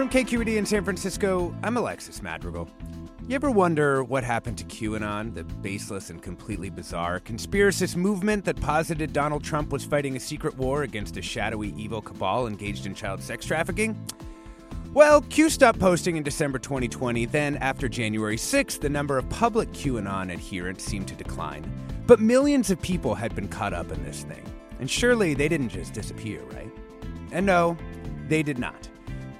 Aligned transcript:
From 0.00 0.08
KQED 0.08 0.56
in 0.56 0.64
San 0.64 0.82
Francisco, 0.82 1.54
I'm 1.62 1.76
Alexis 1.76 2.22
Madrigal. 2.22 2.70
You 3.28 3.34
ever 3.34 3.50
wonder 3.50 4.02
what 4.02 4.24
happened 4.24 4.56
to 4.56 4.64
QAnon, 4.64 5.34
the 5.34 5.44
baseless 5.44 6.08
and 6.08 6.22
completely 6.22 6.70
bizarre 6.70 7.20
conspiracist 7.20 7.96
movement 7.96 8.46
that 8.46 8.58
posited 8.58 9.12
Donald 9.12 9.44
Trump 9.44 9.70
was 9.70 9.84
fighting 9.84 10.16
a 10.16 10.18
secret 10.18 10.56
war 10.56 10.84
against 10.84 11.18
a 11.18 11.22
shadowy 11.22 11.74
evil 11.76 12.00
cabal 12.00 12.46
engaged 12.46 12.86
in 12.86 12.94
child 12.94 13.22
sex 13.22 13.44
trafficking? 13.44 13.94
Well, 14.94 15.20
Q 15.20 15.50
stopped 15.50 15.78
posting 15.78 16.16
in 16.16 16.22
December 16.22 16.58
2020. 16.58 17.26
Then, 17.26 17.58
after 17.58 17.86
January 17.86 18.38
6th, 18.38 18.80
the 18.80 18.88
number 18.88 19.18
of 19.18 19.28
public 19.28 19.70
QAnon 19.72 20.32
adherents 20.32 20.82
seemed 20.82 21.08
to 21.08 21.14
decline. 21.14 21.70
But 22.06 22.20
millions 22.20 22.70
of 22.70 22.80
people 22.80 23.14
had 23.14 23.34
been 23.34 23.48
caught 23.48 23.74
up 23.74 23.92
in 23.92 24.02
this 24.02 24.22
thing. 24.22 24.50
And 24.78 24.90
surely 24.90 25.34
they 25.34 25.46
didn't 25.50 25.68
just 25.68 25.92
disappear, 25.92 26.40
right? 26.54 26.72
And 27.32 27.44
no, 27.44 27.76
they 28.28 28.42
did 28.42 28.58
not. 28.58 28.89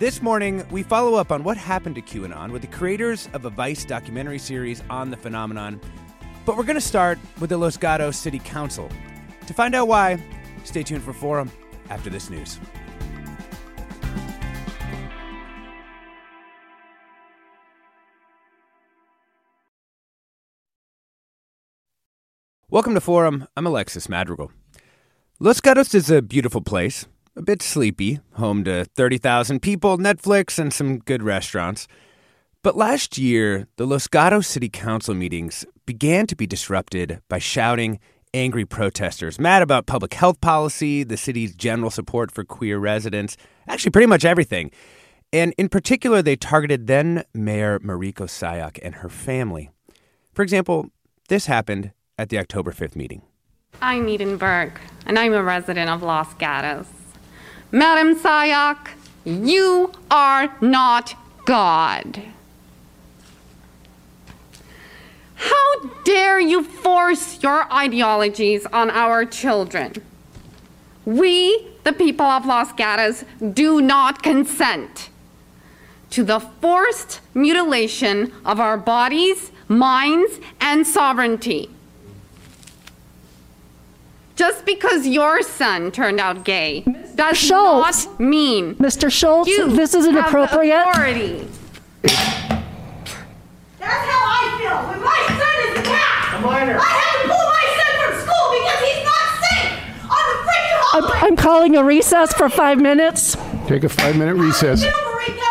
This 0.00 0.22
morning, 0.22 0.66
we 0.70 0.82
follow 0.82 1.16
up 1.16 1.30
on 1.30 1.44
what 1.44 1.58
happened 1.58 1.94
to 1.96 2.00
QAnon 2.00 2.52
with 2.52 2.62
the 2.62 2.68
creators 2.68 3.28
of 3.34 3.44
a 3.44 3.50
Vice 3.50 3.84
documentary 3.84 4.38
series 4.38 4.82
on 4.88 5.10
the 5.10 5.16
phenomenon. 5.18 5.78
But 6.46 6.56
we're 6.56 6.64
going 6.64 6.76
to 6.76 6.80
start 6.80 7.18
with 7.38 7.50
the 7.50 7.58
Los 7.58 7.76
Gatos 7.76 8.16
City 8.16 8.38
Council. 8.38 8.88
To 9.46 9.52
find 9.52 9.74
out 9.74 9.88
why, 9.88 10.18
stay 10.64 10.82
tuned 10.82 11.02
for 11.02 11.12
Forum 11.12 11.50
after 11.90 12.08
this 12.08 12.30
news. 12.30 12.58
Welcome 22.70 22.94
to 22.94 23.02
Forum. 23.02 23.46
I'm 23.54 23.66
Alexis 23.66 24.08
Madrigal. 24.08 24.50
Los 25.40 25.60
Gatos 25.60 25.94
is 25.94 26.10
a 26.10 26.22
beautiful 26.22 26.62
place 26.62 27.04
a 27.40 27.42
bit 27.42 27.62
sleepy, 27.62 28.20
home 28.34 28.64
to 28.64 28.84
30,000 28.84 29.60
people, 29.62 29.96
Netflix, 29.96 30.58
and 30.58 30.74
some 30.74 30.98
good 30.98 31.22
restaurants. 31.22 31.88
But 32.62 32.76
last 32.76 33.16
year, 33.16 33.66
the 33.76 33.86
Los 33.86 34.06
Gatos 34.08 34.46
City 34.46 34.68
Council 34.68 35.14
meetings 35.14 35.64
began 35.86 36.26
to 36.26 36.36
be 36.36 36.46
disrupted 36.46 37.22
by 37.30 37.38
shouting, 37.38 37.98
angry 38.34 38.66
protesters 38.66 39.40
mad 39.40 39.62
about 39.62 39.86
public 39.86 40.12
health 40.12 40.38
policy, 40.42 41.02
the 41.02 41.16
city's 41.16 41.54
general 41.54 41.90
support 41.90 42.30
for 42.30 42.44
queer 42.44 42.78
residents, 42.78 43.38
actually, 43.66 43.90
pretty 43.90 44.06
much 44.06 44.26
everything. 44.26 44.70
And 45.32 45.54
in 45.56 45.70
particular, 45.70 46.20
they 46.20 46.36
targeted 46.36 46.88
then 46.88 47.24
Mayor 47.32 47.78
Marico 47.78 48.26
Sayoc 48.28 48.78
and 48.82 48.96
her 48.96 49.08
family. 49.08 49.70
For 50.34 50.42
example, 50.42 50.90
this 51.30 51.46
happened 51.46 51.92
at 52.18 52.28
the 52.28 52.38
October 52.38 52.72
5th 52.72 52.96
meeting. 52.96 53.22
I'm 53.80 54.10
Eden 54.10 54.36
Burke, 54.36 54.78
and 55.06 55.18
I'm 55.18 55.32
a 55.32 55.42
resident 55.42 55.88
of 55.88 56.02
Los 56.02 56.34
Gatos. 56.34 56.99
Madam 57.72 58.16
Sayoc, 58.16 58.88
you 59.24 59.92
are 60.10 60.52
not 60.60 61.14
God. 61.44 62.20
How 65.36 65.80
dare 66.04 66.40
you 66.40 66.64
force 66.64 67.40
your 67.42 67.72
ideologies 67.72 68.66
on 68.66 68.90
our 68.90 69.24
children? 69.24 69.92
We, 71.04 71.68
the 71.84 71.92
people 71.92 72.26
of 72.26 72.44
Los 72.44 72.72
Gatos, 72.72 73.24
do 73.52 73.80
not 73.80 74.22
consent 74.22 75.08
to 76.10 76.24
the 76.24 76.40
forced 76.40 77.20
mutilation 77.34 78.32
of 78.44 78.58
our 78.58 78.76
bodies, 78.76 79.52
minds, 79.68 80.40
and 80.60 80.84
sovereignty. 80.84 81.70
Just 84.40 84.64
because 84.64 85.06
your 85.06 85.42
son 85.42 85.92
turned 85.92 86.18
out 86.18 86.46
gay 86.46 86.80
does 87.14 87.36
Schultz. 87.36 88.06
not 88.06 88.20
mean 88.20 88.74
Mr. 88.76 89.12
Schultz, 89.12 89.50
you 89.50 89.68
this 89.76 89.92
is 89.92 90.06
have 90.06 90.14
the 90.14 90.20
inappropriate. 90.20 90.78
authority. 90.88 91.46
That's 92.00 92.14
how 93.84 94.22
I 94.24 94.56
feel 94.58 94.88
when 94.88 95.00
my 95.02 95.26
son 95.28 95.56
is 95.66 95.80
attacked. 95.80 96.38
A 96.38 96.40
minor. 96.40 96.78
I 96.80 96.84
had 96.88 97.22
to 97.22 97.28
pull 97.28 97.46
my 97.52 97.66
son 97.76 97.92
from 98.00 98.14
school 98.22 98.46
because 98.56 98.80
he's 98.88 99.04
not 99.04 99.24
safe 99.44 99.76
on 100.04 100.22
the 100.30 100.36
freaking 100.48 101.22
I'm. 101.22 101.24
I'm 101.32 101.36
calling 101.36 101.76
a 101.76 101.84
recess 101.84 102.32
for 102.32 102.48
five 102.48 102.80
minutes. 102.80 103.36
Take 103.66 103.84
a 103.84 103.90
five 103.90 104.16
minute 104.16 104.36
recess. 104.36 104.80
Get 104.82 104.94
over, 104.94 105.18
Rico. 105.18 105.44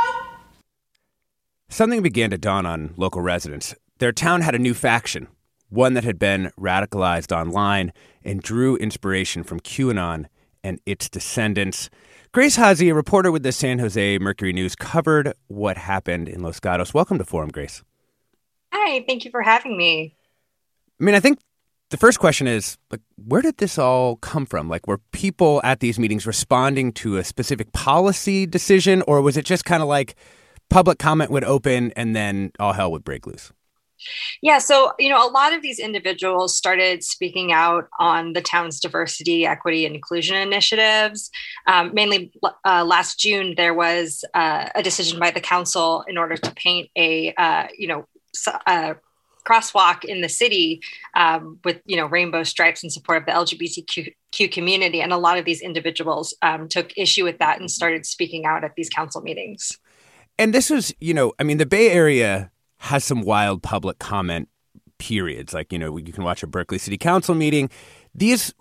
Something 1.70 2.02
began 2.02 2.32
to 2.32 2.40
dawn 2.40 2.66
on 2.66 2.96
local 2.98 3.22
residents. 3.22 3.76
Their 4.00 4.12
town 4.14 4.42
had 4.42 4.56
a 4.56 4.60
new 4.60 4.74
faction, 4.74 5.28
one 5.70 5.94
that 5.94 6.04
had 6.04 6.18
been 6.18 6.52
radicalized 6.60 7.32
online 7.32 7.94
and 8.30 8.44
drew 8.44 8.76
inspiration 8.78 9.44
from 9.44 9.60
QAnon 9.60 10.28
and 10.64 10.80
its 10.86 11.10
descendants. 11.10 11.90
Grace 12.32 12.58
Hase, 12.58 12.84
a 12.84 12.92
reporter 12.92 13.32
with 13.32 13.42
the 13.42 13.52
San 13.52 13.80
Jose 13.80 14.20
Mercury 14.20 14.54
News, 14.54 14.76
covered 14.76 15.34
what 15.48 15.78
happened 15.78 16.30
in 16.30 16.44
Los 16.44 16.60
Gatos. 16.60 16.94
Welcome 16.94 17.18
to 17.18 17.26
Forum, 17.26 17.50
Grace. 17.50 17.82
Hi, 18.72 19.04
thank 19.08 19.26
you 19.26 19.32
for 19.32 19.42
having 19.42 19.76
me. 19.76 20.16
I 21.02 21.04
mean, 21.04 21.16
I 21.16 21.20
think 21.20 21.40
the 21.90 21.98
first 21.98 22.20
question 22.20 22.46
is 22.46 22.78
like, 22.92 23.02
where 23.16 23.42
did 23.42 23.58
this 23.58 23.80
all 23.80 24.18
come 24.18 24.46
from? 24.46 24.70
Like, 24.70 24.86
were 24.86 25.00
people 25.12 25.60
at 25.64 25.80
these 25.80 25.98
meetings 25.98 26.28
responding 26.28 26.94
to 26.94 27.18
a 27.18 27.24
specific 27.24 27.72
policy 27.72 28.46
decision, 28.46 29.02
or 29.08 29.24
was 29.24 29.38
it 29.38 29.46
just 29.46 29.66
kind 29.66 29.82
of 29.82 29.90
like 29.90 30.16
public 30.70 31.00
comment 31.00 31.32
would 31.32 31.46
open 31.46 31.92
and 31.96 32.16
then 32.16 32.52
all 32.60 32.74
hell 32.74 32.92
would 32.92 33.04
break 33.04 33.26
loose? 33.26 33.52
Yeah, 34.42 34.60
so 34.60 34.94
you 35.00 35.10
know, 35.10 35.28
a 35.28 35.32
lot 35.32 35.54
of 35.54 35.62
these 35.62 35.80
individuals 35.80 36.56
started 36.56 37.04
speaking 37.04 37.52
out 37.52 37.88
on 38.00 38.34
the 38.34 38.42
town's 38.42 38.80
diversity, 38.80 39.46
equity, 39.46 39.86
and 39.86 39.96
inclusion 39.96 40.36
initiatives. 40.36 41.30
Um, 41.68 41.94
mainly 41.94 42.32
uh, 42.66 42.86
last 42.86 43.20
June, 43.20 43.54
there 43.58 43.74
was 43.74 44.24
uh, 44.34 44.70
a 44.76 44.84
decision 44.84 45.20
by 45.20 45.32
the 45.32 45.42
council 45.42 46.04
in 46.08 46.18
order 46.18 46.38
to 46.38 46.52
paint 46.56 46.90
a 46.96 47.34
uh, 47.34 47.68
you 47.78 47.88
know 47.88 48.06
a 48.68 48.96
crosswalk 49.46 50.04
in 50.04 50.22
the 50.22 50.30
city 50.30 50.82
um, 51.16 51.60
with 51.64 51.82
you 51.86 51.98
know 51.98 52.06
rainbow 52.06 52.44
stripes 52.44 52.84
in 52.84 52.90
support 52.90 53.20
of 53.20 53.26
the 53.26 53.32
LGBTQ 53.32 54.52
community, 54.52 55.02
and 55.02 55.12
a 55.12 55.18
lot 55.18 55.38
of 55.38 55.46
these 55.46 55.62
individuals 55.62 56.36
um, 56.42 56.68
took 56.68 56.92
issue 56.98 57.24
with 57.24 57.40
that 57.40 57.60
and 57.60 57.70
started 57.70 58.06
speaking 58.06 58.46
out 58.46 58.64
at 58.64 58.76
these 58.76 58.90
council 58.90 59.22
meetings. 59.22 59.78
And 60.38 60.54
this 60.54 60.70
was, 60.70 60.94
you 61.02 61.14
know, 61.14 61.34
I 61.38 61.44
mean, 61.44 61.58
the 61.58 61.66
Bay 61.66 61.92
Area 61.92 62.50
has 62.80 63.04
some 63.04 63.22
wild 63.22 63.62
public 63.62 64.00
comment 64.00 64.50
periods. 64.98 65.54
Like, 65.54 65.72
you 65.74 65.80
know, 65.80 65.98
you 65.98 66.14
can 66.14 66.24
watch 66.24 66.44
a 66.44 66.48
Berkeley 66.48 66.78
City 66.78 66.98
Council 66.98 67.34
meeting. 67.34 67.70
These 68.14 68.54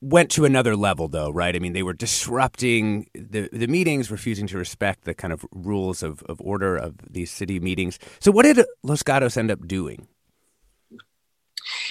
went 0.00 0.30
to 0.32 0.44
another 0.44 0.76
level, 0.76 1.08
though, 1.08 1.30
right? 1.30 1.54
I 1.54 1.58
mean, 1.58 1.72
they 1.72 1.82
were 1.82 1.92
disrupting 1.92 3.08
the, 3.14 3.48
the 3.52 3.66
meetings, 3.66 4.10
refusing 4.10 4.46
to 4.48 4.58
respect 4.58 5.04
the 5.04 5.14
kind 5.14 5.32
of 5.32 5.44
rules 5.52 6.02
of, 6.02 6.22
of 6.24 6.40
order 6.40 6.76
of 6.76 6.94
these 7.08 7.30
city 7.30 7.60
meetings. 7.60 7.98
So, 8.20 8.30
what 8.30 8.42
did 8.42 8.64
Los 8.82 9.02
Gatos 9.02 9.36
end 9.36 9.50
up 9.50 9.66
doing? 9.66 10.08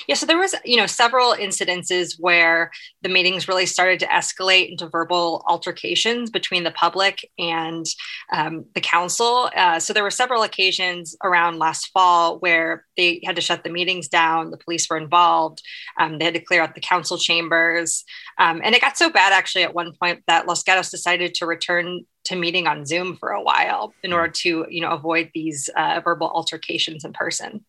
Yeah, 0.07 0.15
so 0.15 0.25
there 0.25 0.37
was, 0.37 0.55
you 0.63 0.77
know, 0.77 0.85
several 0.85 1.33
incidences 1.33 2.15
where 2.19 2.71
the 3.01 3.09
meetings 3.09 3.47
really 3.47 3.65
started 3.65 3.99
to 4.01 4.07
escalate 4.07 4.69
into 4.69 4.87
verbal 4.87 5.43
altercations 5.47 6.29
between 6.29 6.63
the 6.63 6.71
public 6.71 7.29
and 7.39 7.85
um, 8.31 8.65
the 8.73 8.81
council. 8.81 9.49
Uh, 9.55 9.79
so 9.79 9.93
there 9.93 10.03
were 10.03 10.11
several 10.11 10.43
occasions 10.43 11.15
around 11.23 11.57
last 11.57 11.87
fall 11.87 12.39
where 12.39 12.85
they 12.97 13.21
had 13.25 13.35
to 13.35 13.41
shut 13.41 13.63
the 13.63 13.69
meetings 13.69 14.07
down. 14.07 14.51
The 14.51 14.57
police 14.57 14.89
were 14.89 14.97
involved. 14.97 15.61
Um, 15.99 16.17
they 16.17 16.25
had 16.25 16.33
to 16.35 16.39
clear 16.39 16.61
out 16.61 16.75
the 16.75 16.81
council 16.81 17.17
chambers, 17.17 18.03
um, 18.37 18.61
and 18.63 18.75
it 18.75 18.81
got 18.81 18.97
so 18.97 19.09
bad 19.09 19.33
actually 19.33 19.63
at 19.63 19.73
one 19.73 19.93
point 19.99 20.23
that 20.27 20.47
Los 20.47 20.63
Gatos 20.63 20.91
decided 20.91 21.33
to 21.35 21.45
return 21.45 22.05
to 22.25 22.35
meeting 22.35 22.67
on 22.67 22.85
Zoom 22.85 23.15
for 23.15 23.29
a 23.29 23.41
while 23.41 23.93
in 24.03 24.11
order 24.11 24.31
to, 24.31 24.65
you 24.69 24.81
know, 24.81 24.91
avoid 24.91 25.29
these 25.33 25.69
uh, 25.77 26.01
verbal 26.03 26.29
altercations 26.29 27.05
in 27.05 27.13
person. 27.13 27.63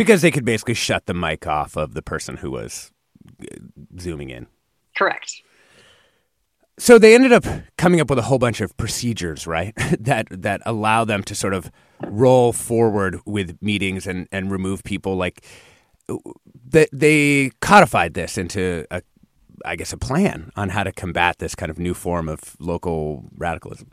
Because 0.00 0.22
they 0.22 0.30
could 0.30 0.46
basically 0.46 0.72
shut 0.72 1.04
the 1.04 1.12
mic 1.12 1.46
off 1.46 1.76
of 1.76 1.92
the 1.92 2.00
person 2.00 2.38
who 2.38 2.50
was 2.50 2.90
uh, 3.42 3.56
zooming 3.98 4.30
in. 4.30 4.46
Correct. 4.96 5.42
So 6.78 6.98
they 6.98 7.14
ended 7.14 7.32
up 7.34 7.44
coming 7.76 8.00
up 8.00 8.08
with 8.08 8.18
a 8.18 8.22
whole 8.22 8.38
bunch 8.38 8.62
of 8.62 8.74
procedures, 8.78 9.46
right? 9.46 9.74
that 10.00 10.28
that 10.30 10.62
allow 10.64 11.04
them 11.04 11.22
to 11.24 11.34
sort 11.34 11.52
of 11.52 11.70
roll 12.06 12.54
forward 12.54 13.20
with 13.26 13.60
meetings 13.60 14.06
and 14.06 14.26
and 14.32 14.50
remove 14.50 14.82
people. 14.84 15.16
Like 15.16 15.44
they, 16.64 16.86
they 16.94 17.50
codified 17.60 18.14
this 18.14 18.38
into 18.38 18.86
a, 18.90 19.02
I 19.66 19.76
guess, 19.76 19.92
a 19.92 19.98
plan 19.98 20.50
on 20.56 20.70
how 20.70 20.82
to 20.82 20.92
combat 20.92 21.40
this 21.40 21.54
kind 21.54 21.68
of 21.68 21.78
new 21.78 21.92
form 21.92 22.26
of 22.26 22.56
local 22.58 23.28
radicalism. 23.36 23.90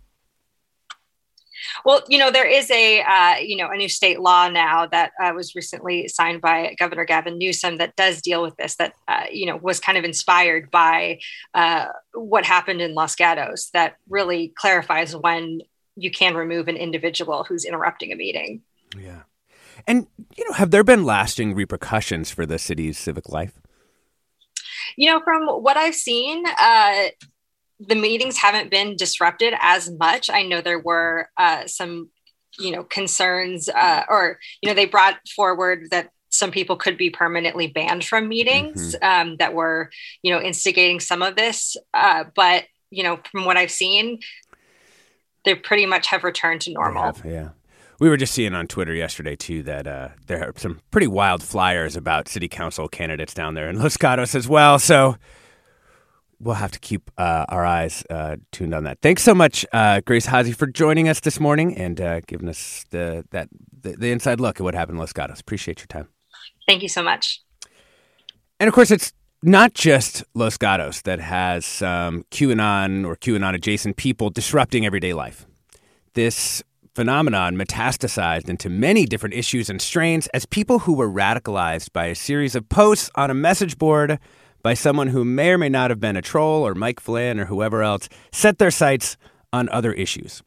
Well, 1.86 2.04
you 2.07 2.18
know, 2.18 2.31
there 2.31 2.48
is 2.48 2.69
a 2.71 3.01
uh, 3.01 3.36
you 3.38 3.56
know 3.56 3.69
a 3.69 3.77
new 3.77 3.89
state 3.89 4.19
law 4.19 4.48
now 4.50 4.86
that 4.88 5.12
uh, 5.21 5.31
was 5.36 5.56
recently 5.56 6.07
signed 6.07 6.42
by 6.42 6.75
Governor 6.80 7.06
Gavin 7.06 7.38
Newsom 7.38 7.77
that 7.77 7.95
does 7.95 8.21
deal 8.21 8.42
with 8.42 8.56
this. 8.57 8.75
That 8.75 8.94
uh, 9.07 9.25
you 9.31 9.45
know 9.45 9.57
was 9.57 9.80
kind 9.80 9.98
of 9.98 10.04
inspired 10.04 10.71
by 10.71 11.19
uh, 11.54 11.88
what 12.13 12.45
happened 12.45 12.81
in 12.81 12.94
Los 12.94 13.15
Gatos. 13.15 13.69
That 13.71 13.98
really 14.09 14.54
clarifies 14.57 15.15
when 15.15 15.62
you 15.95 16.12
can 16.12 16.36
remove 16.36 16.68
an 16.68 16.77
individual 16.77 17.44
who's 17.44 17.65
interrupting 17.65 18.12
a 18.12 18.15
meeting. 18.15 18.62
Yeah, 18.98 19.24
and 19.86 20.07
you 20.38 20.45
know, 20.48 20.54
have 20.54 20.71
there 20.71 20.83
been 20.83 21.04
lasting 21.04 21.56
repercussions 21.56 22.31
for 22.31 22.45
the 22.45 22.59
city's 22.59 22.98
civic 22.98 23.30
life? 23.30 23.59
You 24.95 25.12
know, 25.12 25.21
from 25.24 25.48
what 25.48 25.77
I've 25.77 25.95
seen, 25.95 26.44
uh, 26.59 27.06
the 27.79 27.95
meetings 27.95 28.38
haven't 28.38 28.71
been 28.71 28.95
disrupted 28.95 29.53
as 29.59 29.91
much. 29.91 30.29
I 30.29 30.44
know 30.44 30.62
there 30.62 30.79
were 30.79 31.29
uh, 31.38 31.68
some, 31.68 32.09
you 32.59 32.71
know, 32.71 32.83
concerns, 32.83 33.69
uh, 33.69 34.03
or 34.09 34.39
you 34.62 34.69
know, 34.69 34.75
they 34.75 34.85
brought 34.85 35.18
forward 35.35 35.88
that 35.91 36.09
some 36.29 36.51
people 36.51 36.75
could 36.75 36.97
be 36.97 37.09
permanently 37.09 37.68
banned 37.68 38.03
from 38.03 38.27
meetings 38.27 38.95
mm-hmm. 38.95 39.29
um, 39.31 39.38
that 39.38 39.53
were, 39.53 39.89
you 40.21 40.31
know, 40.31 40.41
instigating 40.41 41.00
some 41.00 41.21
of 41.21 41.35
this. 41.35 41.77
Uh, 41.94 42.25
but 42.35 42.65
you 42.89 43.03
know, 43.03 43.19
from 43.31 43.45
what 43.45 43.57
I've 43.57 43.71
seen, 43.71 44.19
they 45.45 45.56
pretty 45.56 45.85
much 45.85 46.07
have 46.07 46.23
returned 46.23 46.62
to 46.62 46.73
normal. 46.73 47.03
Have, 47.03 47.25
yeah. 47.25 47.50
We 48.00 48.09
were 48.09 48.18
just 48.18 48.33
seeing 48.33 48.53
on 48.53 48.68
Twitter 48.68 48.94
yesterday 48.94 49.35
too 49.35 49.63
that 49.63 49.88
uh, 49.88 50.09
there 50.27 50.44
are 50.44 50.53
some 50.56 50.81
pretty 50.91 51.07
wild 51.07 51.41
flyers 51.41 51.95
about 51.95 52.27
city 52.27 52.47
council 52.47 52.88
candidates 52.88 53.33
down 53.33 53.56
there 53.56 53.69
in 53.69 53.80
Los 53.80 53.97
Gatos 53.97 54.35
as 54.35 54.47
well. 54.47 54.77
So 54.77 55.18
we'll 56.39 56.55
have 56.55 56.71
to 56.71 56.79
keep 56.79 57.09
uh, 57.17 57.45
our 57.49 57.65
eyes 57.65 58.03
uh, 58.09 58.37
tuned 58.51 58.73
on 58.73 58.83
that. 58.83 58.99
Thanks 59.01 59.23
so 59.23 59.33
much, 59.33 59.65
uh, 59.73 60.01
Grace 60.01 60.25
Hase, 60.27 60.55
for 60.55 60.67
joining 60.67 61.09
us 61.09 61.19
this 61.19 61.39
morning 61.39 61.75
and 61.75 61.99
uh, 61.99 62.21
giving 62.21 62.49
us 62.49 62.85
the 62.91 63.25
that 63.31 63.49
the, 63.81 63.93
the, 63.93 64.11
inside 64.11 64.39
look 64.39 64.59
at 64.59 64.63
what 64.63 64.75
happened 64.75 64.95
in 64.95 64.99
Los 64.99 65.13
Gatos. 65.13 65.39
Appreciate 65.39 65.79
your 65.79 65.87
time. 65.87 66.07
Thank 66.67 66.83
you 66.83 66.89
so 66.89 67.03
much. 67.03 67.41
And 68.59 68.67
of 68.67 68.73
course, 68.73 68.91
it's 68.91 69.13
not 69.43 69.73
just 69.73 70.23
Los 70.33 70.57
Gatos 70.57 71.01
that 71.01 71.19
has 71.19 71.65
some 71.65 72.25
QAnon 72.31 73.05
or 73.05 73.15
QAnon 73.15 73.53
adjacent 73.53 73.97
people 73.97 74.29
disrupting 74.29 74.85
everyday 74.85 75.13
life. 75.13 75.45
This 76.13 76.63
phenomenon 76.95 77.55
metastasized 77.55 78.49
into 78.49 78.69
many 78.69 79.05
different 79.05 79.35
issues 79.35 79.69
and 79.69 79.79
strains 79.79 80.25
as 80.27 80.47
people 80.47 80.79
who 80.79 80.93
were 80.93 81.07
radicalized 81.07 81.93
by 81.93 82.07
a 82.07 82.15
series 82.15 82.55
of 82.55 82.67
posts 82.69 83.11
on 83.13 83.29
a 83.29 83.35
message 83.35 83.77
board 83.77 84.17
by 84.67 84.73
someone 84.73 85.07
who 85.07 85.23
may 85.23 85.51
or 85.51 85.57
may 85.57 85.69
not 85.69 85.89
have 85.91 86.01
been 86.01 86.17
a 86.17 86.21
troll 86.21 86.67
or 86.67 86.75
Mike 86.75 86.99
Flynn 86.99 87.39
or 87.39 87.45
whoever 87.45 87.83
else 87.83 88.09
set 88.33 88.57
their 88.57 88.69
sights 88.69 89.15
on 89.53 89.69
other 89.69 89.93
issues. 89.93 90.43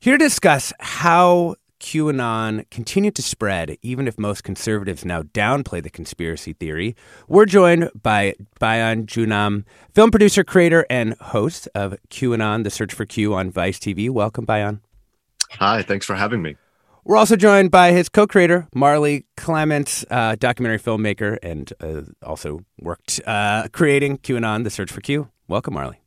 Here 0.00 0.16
to 0.16 0.24
discuss 0.24 0.72
how 0.80 1.56
QAnon 1.78 2.64
continued 2.70 3.14
to 3.16 3.20
spread, 3.20 3.76
even 3.82 4.08
if 4.08 4.18
most 4.18 4.42
conservatives 4.42 5.04
now 5.04 5.20
downplay 5.20 5.82
the 5.82 5.90
conspiracy 5.90 6.54
theory. 6.54 6.96
We're 7.28 7.44
joined 7.44 7.90
by 8.02 8.36
Bayan 8.58 9.04
Joonam, 9.04 9.66
film 9.94 10.10
producer, 10.10 10.44
creator, 10.44 10.86
and 10.88 11.12
host 11.20 11.68
of 11.74 11.94
QAnon, 12.08 12.64
The 12.64 12.70
Search 12.70 12.94
for 12.94 13.04
Q 13.04 13.34
on 13.34 13.50
Vice 13.50 13.78
TV. 13.78 14.08
Welcome, 14.08 14.46
Bayan. 14.46 14.80
Hi, 15.50 15.82
thanks 15.82 16.06
for 16.06 16.14
having 16.14 16.40
me. 16.40 16.56
We're 17.04 17.16
also 17.16 17.34
joined 17.34 17.72
by 17.72 17.90
his 17.90 18.08
co-creator, 18.08 18.68
Marley 18.74 19.26
Clements, 19.36 20.04
uh, 20.08 20.36
documentary 20.38 20.78
filmmaker, 20.78 21.36
and 21.42 21.72
uh, 21.80 22.02
also 22.24 22.60
worked 22.80 23.20
uh, 23.26 23.66
creating 23.72 24.18
QAnon: 24.18 24.62
The 24.62 24.70
Search 24.70 24.92
for 24.92 25.00
Q. 25.00 25.28
Welcome, 25.48 25.74
Marley. 25.74 26.00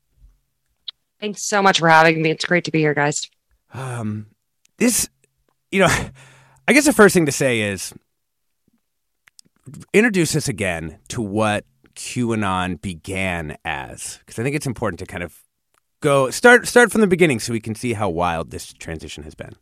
Thanks 1.19 1.43
so 1.43 1.61
much 1.61 1.79
for 1.79 1.89
having 1.89 2.21
me. 2.21 2.31
It's 2.31 2.45
great 2.45 2.63
to 2.65 2.71
be 2.71 2.79
here, 2.79 2.93
guys. 2.93 3.29
Um, 3.73 4.27
this, 4.77 5.09
you 5.69 5.79
know, 5.79 5.89
I 6.67 6.73
guess 6.73 6.85
the 6.85 6.93
first 6.93 7.13
thing 7.13 7.25
to 7.25 7.31
say 7.31 7.61
is 7.61 7.93
introduce 9.93 10.33
us 10.35 10.47
again 10.47 10.99
to 11.09 11.21
what 11.21 11.65
QAnon 11.95 12.81
began 12.81 13.57
as, 13.65 14.19
because 14.19 14.39
I 14.39 14.43
think 14.43 14.55
it's 14.55 14.67
important 14.67 14.99
to 14.99 15.05
kind 15.05 15.23
of 15.23 15.41
go 15.99 16.29
start 16.29 16.67
start 16.67 16.89
from 16.89 17.01
the 17.01 17.07
beginning 17.07 17.39
so 17.39 17.51
we 17.51 17.59
can 17.59 17.75
see 17.75 17.93
how 17.93 18.07
wild 18.07 18.51
this 18.51 18.71
transition 18.71 19.23
has 19.23 19.35
been. 19.35 19.55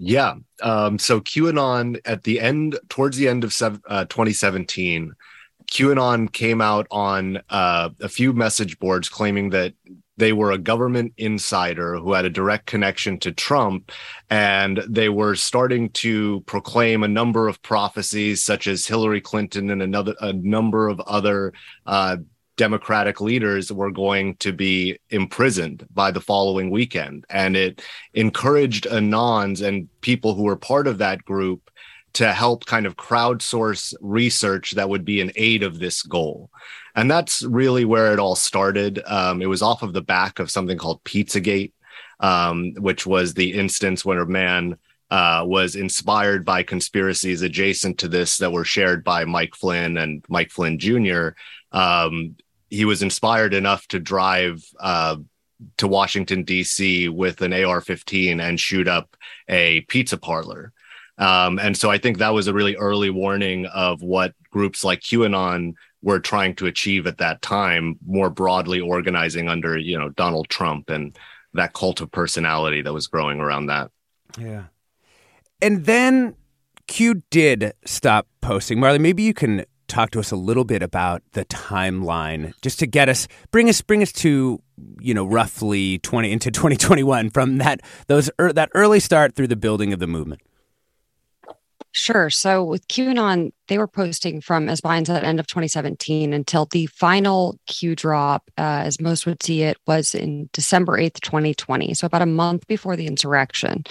Yeah. 0.00 0.34
Um, 0.62 0.96
so 0.98 1.20
QAnon 1.20 1.98
at 2.04 2.22
the 2.22 2.40
end, 2.40 2.78
towards 2.88 3.16
the 3.16 3.26
end 3.26 3.42
of 3.42 3.52
uh, 3.60 4.04
2017, 4.04 5.12
QAnon 5.72 6.32
came 6.32 6.60
out 6.60 6.86
on 6.92 7.42
uh, 7.50 7.90
a 8.00 8.08
few 8.08 8.32
message 8.32 8.78
boards 8.78 9.08
claiming 9.08 9.50
that 9.50 9.74
they 10.16 10.32
were 10.32 10.52
a 10.52 10.58
government 10.58 11.14
insider 11.16 11.96
who 11.96 12.12
had 12.12 12.24
a 12.24 12.30
direct 12.30 12.66
connection 12.66 13.18
to 13.18 13.32
Trump, 13.32 13.90
and 14.30 14.82
they 14.88 15.08
were 15.08 15.34
starting 15.34 15.90
to 15.90 16.42
proclaim 16.42 17.02
a 17.02 17.08
number 17.08 17.48
of 17.48 17.60
prophecies, 17.62 18.42
such 18.44 18.68
as 18.68 18.86
Hillary 18.86 19.20
Clinton 19.20 19.68
and 19.70 19.82
another 19.82 20.14
a 20.20 20.32
number 20.32 20.88
of 20.88 21.00
other 21.00 21.52
uh, 21.86 22.16
Democratic 22.58 23.22
leaders 23.22 23.72
were 23.72 23.90
going 23.90 24.34
to 24.36 24.52
be 24.52 24.98
imprisoned 25.08 25.86
by 25.94 26.10
the 26.10 26.20
following 26.20 26.70
weekend. 26.70 27.24
And 27.30 27.56
it 27.56 27.82
encouraged 28.12 28.84
Anons 28.84 29.66
and 29.66 29.88
people 30.02 30.34
who 30.34 30.42
were 30.42 30.56
part 30.56 30.86
of 30.86 30.98
that 30.98 31.24
group 31.24 31.70
to 32.14 32.32
help 32.32 32.66
kind 32.66 32.84
of 32.84 32.96
crowdsource 32.96 33.94
research 34.00 34.72
that 34.72 34.88
would 34.88 35.04
be 35.04 35.20
in 35.20 35.32
aid 35.36 35.62
of 35.62 35.78
this 35.78 36.02
goal. 36.02 36.50
And 36.94 37.10
that's 37.10 37.42
really 37.42 37.84
where 37.84 38.12
it 38.12 38.18
all 38.18 38.34
started. 38.34 39.00
Um, 39.06 39.40
it 39.40 39.46
was 39.46 39.62
off 39.62 39.82
of 39.82 39.92
the 39.92 40.02
back 40.02 40.38
of 40.38 40.50
something 40.50 40.76
called 40.76 41.04
Pizzagate, 41.04 41.72
um, 42.20 42.74
which 42.78 43.06
was 43.06 43.34
the 43.34 43.54
instance 43.54 44.04
when 44.04 44.18
a 44.18 44.26
man 44.26 44.76
uh, 45.10 45.42
was 45.46 45.76
inspired 45.76 46.44
by 46.44 46.62
conspiracies 46.62 47.42
adjacent 47.42 47.98
to 47.98 48.08
this 48.08 48.38
that 48.38 48.52
were 48.52 48.64
shared 48.64 49.04
by 49.04 49.24
Mike 49.24 49.54
Flynn 49.54 49.96
and 49.96 50.24
Mike 50.28 50.50
Flynn 50.50 50.78
Jr. 50.78 51.28
Um, 51.72 52.36
he 52.70 52.84
was 52.84 53.02
inspired 53.02 53.54
enough 53.54 53.86
to 53.88 53.98
drive 53.98 54.64
uh, 54.80 55.16
to 55.78 55.88
Washington 55.88 56.44
D.C. 56.44 57.08
with 57.08 57.40
an 57.42 57.52
AR-15 57.52 58.40
and 58.40 58.60
shoot 58.60 58.86
up 58.86 59.16
a 59.48 59.80
pizza 59.82 60.16
parlor. 60.16 60.72
Um, 61.18 61.58
and 61.58 61.76
so 61.76 61.90
I 61.90 61.98
think 61.98 62.18
that 62.18 62.32
was 62.32 62.46
a 62.46 62.54
really 62.54 62.76
early 62.76 63.10
warning 63.10 63.66
of 63.66 64.02
what 64.02 64.34
groups 64.50 64.84
like 64.84 65.00
QAnon 65.00 65.74
were 66.00 66.20
trying 66.20 66.54
to 66.56 66.66
achieve 66.66 67.06
at 67.06 67.18
that 67.18 67.42
time, 67.42 67.98
more 68.06 68.30
broadly 68.30 68.80
organizing 68.80 69.48
under 69.48 69.76
you 69.76 69.98
know 69.98 70.10
Donald 70.10 70.48
Trump 70.48 70.90
and 70.90 71.16
that 71.54 71.72
cult 71.72 72.00
of 72.00 72.12
personality 72.12 72.82
that 72.82 72.92
was 72.92 73.08
growing 73.08 73.40
around 73.40 73.66
that. 73.66 73.90
Yeah, 74.38 74.64
and 75.60 75.86
then 75.86 76.36
Q 76.86 77.22
did 77.30 77.72
stop 77.84 78.28
posting. 78.40 78.78
Marley, 78.78 79.00
maybe 79.00 79.24
you 79.24 79.34
can 79.34 79.64
talk 79.88 80.10
to 80.10 80.20
us 80.20 80.30
a 80.30 80.36
little 80.36 80.64
bit 80.64 80.82
about 80.82 81.22
the 81.32 81.44
timeline, 81.46 82.52
just 82.62 82.78
to 82.78 82.86
get 82.86 83.08
us 83.08 83.26
bring 83.50 83.68
us 83.68 83.80
bring 83.82 84.02
us 84.02 84.12
to 84.12 84.62
you 85.00 85.14
know 85.14 85.24
roughly 85.26 85.98
twenty 85.98 86.30
into 86.30 86.50
twenty 86.50 86.76
twenty 86.76 87.02
one 87.02 87.30
from 87.30 87.58
that 87.58 87.80
those 88.06 88.30
er, 88.40 88.52
that 88.52 88.70
early 88.74 89.00
start 89.00 89.34
through 89.34 89.48
the 89.48 89.56
building 89.56 89.92
of 89.92 89.98
the 89.98 90.06
movement. 90.06 90.40
Sure. 91.92 92.28
So 92.28 92.64
with 92.64 92.86
QAnon, 92.88 93.50
they 93.66 93.78
were 93.78 93.88
posting 93.88 94.40
from, 94.40 94.68
as 94.68 94.80
Bayan 94.80 95.06
said, 95.06 95.24
end 95.24 95.40
of 95.40 95.46
2017 95.46 96.32
until 96.32 96.66
the 96.66 96.86
final 96.86 97.58
Q 97.66 97.96
drop, 97.96 98.50
uh, 98.58 98.82
as 98.84 99.00
most 99.00 99.24
would 99.26 99.42
see 99.42 99.62
it, 99.62 99.78
was 99.86 100.14
in 100.14 100.50
December 100.52 100.98
8th, 100.98 101.20
2020. 101.20 101.94
So 101.94 102.06
about 102.06 102.22
a 102.22 102.26
month 102.26 102.66
before 102.66 102.94
the 102.94 103.06
insurrection. 103.06 103.84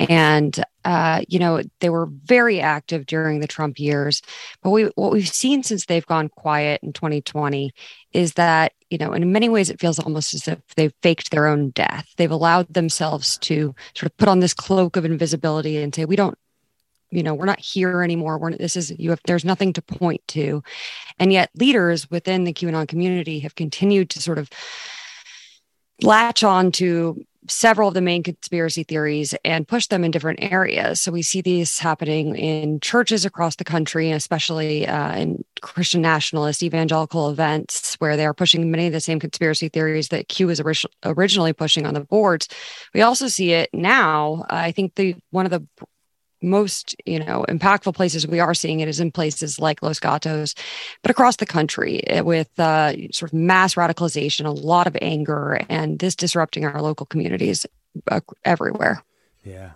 And, 0.00 0.62
uh, 0.84 1.22
you 1.28 1.38
know, 1.38 1.62
they 1.80 1.90
were 1.90 2.08
very 2.24 2.60
active 2.60 3.06
during 3.06 3.40
the 3.40 3.48
Trump 3.48 3.78
years. 3.78 4.20
But 4.62 4.70
we, 4.70 4.84
what 4.96 5.12
we've 5.12 5.28
seen 5.28 5.62
since 5.62 5.86
they've 5.86 6.06
gone 6.06 6.28
quiet 6.28 6.80
in 6.82 6.92
2020 6.92 7.72
is 8.12 8.32
that, 8.34 8.72
you 8.90 8.98
know, 8.98 9.12
in 9.12 9.32
many 9.32 9.48
ways, 9.48 9.70
it 9.70 9.80
feels 9.80 9.98
almost 9.98 10.34
as 10.34 10.48
if 10.48 10.58
they've 10.76 10.94
faked 11.02 11.30
their 11.30 11.46
own 11.46 11.70
death. 11.70 12.06
They've 12.16 12.30
allowed 12.30 12.72
themselves 12.72 13.38
to 13.38 13.74
sort 13.94 14.10
of 14.10 14.16
put 14.16 14.28
on 14.28 14.40
this 14.40 14.54
cloak 14.54 14.96
of 14.96 15.04
invisibility 15.04 15.76
and 15.78 15.94
say, 15.94 16.04
we 16.04 16.16
don't 16.16 16.38
you 17.10 17.22
know 17.22 17.34
we're 17.34 17.46
not 17.46 17.60
here 17.60 18.02
anymore 18.02 18.38
we're 18.38 18.56
this 18.56 18.76
is 18.76 18.92
you 18.98 19.10
have 19.10 19.20
there's 19.26 19.44
nothing 19.44 19.72
to 19.72 19.82
point 19.82 20.20
to 20.28 20.62
and 21.18 21.32
yet 21.32 21.50
leaders 21.54 22.10
within 22.10 22.44
the 22.44 22.52
qanon 22.52 22.86
community 22.86 23.40
have 23.40 23.54
continued 23.54 24.10
to 24.10 24.20
sort 24.20 24.38
of 24.38 24.50
latch 26.02 26.44
on 26.44 26.70
to 26.72 27.24
several 27.50 27.88
of 27.88 27.94
the 27.94 28.00
main 28.00 28.22
conspiracy 28.22 28.82
theories 28.82 29.34
and 29.44 29.66
push 29.66 29.86
them 29.86 30.04
in 30.04 30.10
different 30.10 30.38
areas. 30.42 31.00
So 31.00 31.10
we 31.10 31.22
see 31.22 31.40
these 31.40 31.78
happening 31.78 32.36
in 32.36 32.80
churches 32.80 33.24
across 33.24 33.56
the 33.56 33.64
country, 33.64 34.10
especially 34.10 34.86
uh, 34.86 35.16
in 35.16 35.44
Christian 35.60 36.02
nationalist 36.02 36.62
evangelical 36.62 37.30
events, 37.30 37.94
where 37.96 38.16
they 38.16 38.26
are 38.26 38.34
pushing 38.34 38.70
many 38.70 38.86
of 38.86 38.92
the 38.92 39.00
same 39.00 39.20
conspiracy 39.20 39.68
theories 39.68 40.08
that 40.08 40.28
Q 40.28 40.48
was 40.48 40.60
orig- 40.60 40.84
originally 41.04 41.52
pushing 41.52 41.86
on 41.86 41.94
the 41.94 42.04
boards. 42.04 42.48
We 42.94 43.02
also 43.02 43.28
see 43.28 43.52
it 43.52 43.70
now. 43.72 44.44
I 44.50 44.72
think 44.72 44.94
the 44.94 45.16
one 45.30 45.46
of 45.46 45.50
the 45.50 45.66
most 46.42 46.94
you 47.04 47.18
know 47.18 47.44
impactful 47.48 47.94
places 47.94 48.26
we 48.26 48.40
are 48.40 48.54
seeing 48.54 48.80
it 48.80 48.88
is 48.88 49.00
in 49.00 49.10
places 49.10 49.58
like 49.58 49.82
Los 49.82 50.00
Gatos, 50.00 50.54
but 51.02 51.10
across 51.10 51.36
the 51.36 51.46
country 51.46 52.06
eh, 52.08 52.20
with 52.20 52.58
uh, 52.58 52.92
sort 53.12 53.32
of 53.32 53.38
mass 53.38 53.74
radicalization, 53.74 54.46
a 54.46 54.50
lot 54.50 54.86
of 54.86 54.96
anger, 55.00 55.60
and 55.68 55.98
this 55.98 56.14
disrupting 56.14 56.64
our 56.64 56.82
local 56.82 57.06
communities 57.06 57.66
uh, 58.10 58.20
everywhere. 58.44 59.02
Yeah. 59.44 59.72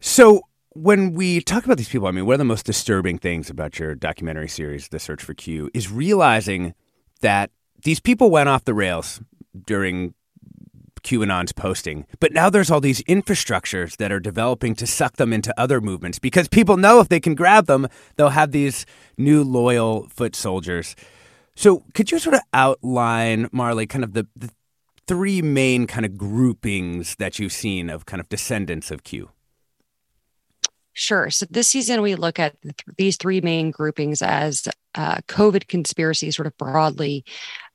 So 0.00 0.42
when 0.70 1.14
we 1.14 1.40
talk 1.40 1.64
about 1.64 1.76
these 1.76 1.88
people, 1.88 2.06
I 2.06 2.10
mean, 2.10 2.26
one 2.26 2.34
of 2.34 2.38
the 2.38 2.44
most 2.44 2.64
disturbing 2.64 3.18
things 3.18 3.50
about 3.50 3.78
your 3.78 3.94
documentary 3.94 4.48
series, 4.48 4.88
The 4.88 4.98
Search 4.98 5.22
for 5.22 5.34
Q, 5.34 5.70
is 5.74 5.90
realizing 5.90 6.74
that 7.20 7.50
these 7.82 8.00
people 8.00 8.30
went 8.30 8.48
off 8.48 8.64
the 8.64 8.74
rails 8.74 9.20
during 9.66 10.14
QAnon's 11.02 11.52
posting. 11.52 12.06
But 12.18 12.32
now 12.32 12.50
there's 12.50 12.70
all 12.70 12.80
these 12.80 13.02
infrastructures 13.02 13.96
that 13.96 14.12
are 14.12 14.20
developing 14.20 14.74
to 14.76 14.86
suck 14.86 15.16
them 15.16 15.32
into 15.32 15.58
other 15.58 15.80
movements 15.80 16.18
because 16.18 16.48
people 16.48 16.76
know 16.76 17.00
if 17.00 17.08
they 17.08 17.20
can 17.20 17.34
grab 17.34 17.66
them, 17.66 17.88
they'll 18.16 18.30
have 18.30 18.52
these 18.52 18.86
new 19.18 19.42
loyal 19.42 20.08
foot 20.08 20.34
soldiers. 20.36 20.96
So 21.54 21.84
could 21.94 22.10
you 22.10 22.18
sort 22.18 22.34
of 22.34 22.42
outline, 22.52 23.48
Marley, 23.52 23.86
kind 23.86 24.04
of 24.04 24.14
the, 24.14 24.26
the 24.36 24.50
three 25.06 25.42
main 25.42 25.86
kind 25.86 26.06
of 26.06 26.16
groupings 26.16 27.16
that 27.18 27.38
you've 27.38 27.52
seen 27.52 27.90
of 27.90 28.06
kind 28.06 28.20
of 28.20 28.28
descendants 28.28 28.90
of 28.90 29.04
Q? 29.04 29.30
Sure. 31.00 31.30
So 31.30 31.46
this 31.48 31.66
season, 31.66 32.02
we 32.02 32.14
look 32.14 32.38
at 32.38 32.60
th- 32.60 32.74
these 32.98 33.16
three 33.16 33.40
main 33.40 33.70
groupings 33.70 34.20
as 34.20 34.68
uh, 34.94 35.16
COVID 35.28 35.66
conspiracy, 35.66 36.30
sort 36.30 36.46
of 36.46 36.54
broadly. 36.58 37.24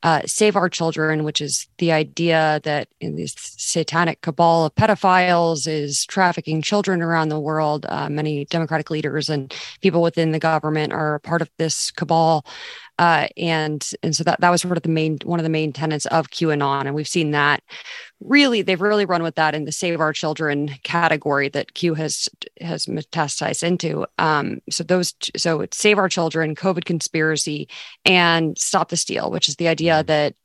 Uh, 0.03 0.21
Save 0.27 0.55
Our 0.55 0.69
Children, 0.69 1.23
which 1.23 1.41
is 1.41 1.67
the 1.79 1.91
idea 1.91 2.61
that 2.65 2.87
in 3.01 3.15
this 3.15 3.33
satanic 3.35 4.21
cabal 4.21 4.65
of 4.65 4.75
pedophiles 4.75 5.67
is 5.67 6.05
trafficking 6.05 6.61
children 6.61 7.01
around 7.01 7.29
the 7.29 7.39
world. 7.39 7.87
Uh, 7.89 8.09
many 8.09 8.45
Democratic 8.45 8.91
leaders 8.91 9.27
and 9.27 9.51
people 9.81 10.03
within 10.03 10.31
the 10.31 10.37
government 10.37 10.93
are 10.93 11.17
part 11.17 11.41
of 11.41 11.49
this 11.57 11.89
cabal. 11.89 12.45
Uh, 12.97 13.27
and 13.35 13.89
and 14.03 14.15
so 14.15 14.23
that 14.23 14.39
that 14.39 14.49
was 14.49 14.61
sort 14.61 14.77
of 14.77 14.83
the 14.83 14.89
main 14.89 15.17
one 15.23 15.39
of 15.39 15.43
the 15.43 15.49
main 15.49 15.73
tenets 15.73 16.05
of 16.07 16.29
QAnon, 16.29 16.85
and 16.85 16.95
we've 16.95 17.07
seen 17.07 17.31
that 17.31 17.61
really 18.21 18.61
they've 18.61 18.81
really 18.81 19.05
run 19.05 19.21
with 19.21 19.35
that 19.35 19.53
in 19.53 19.65
the 19.65 19.71
Save 19.71 19.99
Our 19.99 20.13
Children 20.13 20.69
category 20.83 21.49
that 21.49 21.73
Q 21.73 21.93
has 21.95 22.29
has 22.61 22.85
metastasized 22.85 23.63
into. 23.63 24.05
Um, 24.17 24.59
so 24.69 24.83
those 24.83 25.13
so 25.35 25.61
it's 25.61 25.77
Save 25.77 25.97
Our 25.97 26.09
Children, 26.09 26.55
COVID 26.55 26.85
conspiracy, 26.85 27.67
and 28.05 28.57
Stop 28.57 28.89
the 28.89 28.97
Steal, 28.97 29.29
which 29.29 29.49
is 29.49 29.57
the 29.57 29.67
idea 29.67 30.03
that 30.03 30.35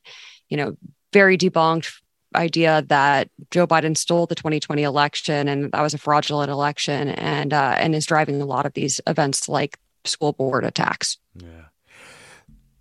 you 0.48 0.56
know 0.56 0.76
very 1.12 1.38
debunked 1.38 2.00
idea 2.34 2.84
that 2.88 3.28
Joe 3.50 3.66
Biden 3.66 3.96
stole 3.96 4.26
the 4.26 4.34
2020 4.34 4.82
election 4.82 5.48
and 5.48 5.72
that 5.72 5.82
was 5.82 5.94
a 5.94 5.98
fraudulent 5.98 6.50
election 6.50 7.08
and 7.08 7.52
uh, 7.52 7.76
and 7.78 7.94
is 7.94 8.06
driving 8.06 8.40
a 8.40 8.46
lot 8.46 8.66
of 8.66 8.74
these 8.74 9.00
events 9.06 9.48
like 9.48 9.78
school 10.04 10.32
board 10.32 10.64
attacks. 10.64 11.18
Yeah. 11.34 11.69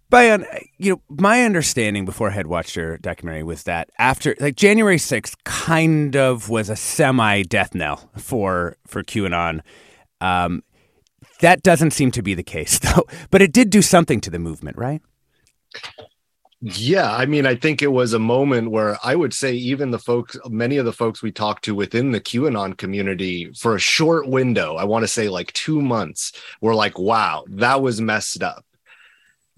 Bayan, 0.10 0.44
you 0.78 0.94
know, 0.94 1.02
my 1.10 1.44
understanding 1.44 2.04
before 2.04 2.30
I 2.30 2.34
had 2.34 2.48
watched 2.48 2.76
your 2.76 2.98
documentary 2.98 3.44
was 3.44 3.64
that 3.64 3.90
after 4.00 4.36
like 4.40 4.56
January 4.56 4.98
6th 4.98 5.36
kind 5.44 6.16
of 6.16 6.50
was 6.50 6.70
a 6.70 6.76
semi 6.76 7.44
death 7.44 7.76
knell 7.76 8.10
for 8.18 8.76
for 8.88 9.04
QAnon. 9.04 9.62
Um, 10.20 10.64
that 11.42 11.62
doesn't 11.62 11.92
seem 11.92 12.12
to 12.12 12.24
be 12.24 12.34
the 12.34 12.44
case 12.44 12.80
though, 12.80 13.06
but 13.30 13.42
it 13.42 13.54
did 13.54 13.70
do 13.70 13.82
something 13.82 14.20
to 14.22 14.32
the 14.32 14.40
movement, 14.40 14.78
right? 14.78 15.02
Yeah, 16.62 17.16
I 17.16 17.26
mean, 17.26 17.46
I 17.46 17.56
think 17.56 17.82
it 17.82 17.92
was 17.94 18.12
a 18.12 18.20
moment 18.20 18.72
where 18.72 18.98
I 19.02 19.16
would 19.16 19.34
say 19.34 19.54
even 19.54 19.92
the 19.92 20.00
folks, 20.00 20.36
many 20.50 20.76
of 20.76 20.86
the 20.86 20.92
folks 20.92 21.22
we 21.24 21.32
talked 21.32 21.64
to 21.66 21.76
within 21.76 22.12
the 22.12 22.20
QAnon 22.20 22.78
community 22.78 23.54
for 23.54 23.76
a 23.76 23.80
short 23.80 24.28
window, 24.28 24.76
I 24.76 24.84
want 24.84 25.04
to 25.04 25.08
say 25.08 25.30
like 25.30 25.54
two 25.54 25.82
months, 25.82 26.34
were 26.60 26.76
like, 26.76 27.00
wow, 27.00 27.46
that 27.48 27.82
was 27.82 28.02
messed 28.02 28.44
up. 28.44 28.66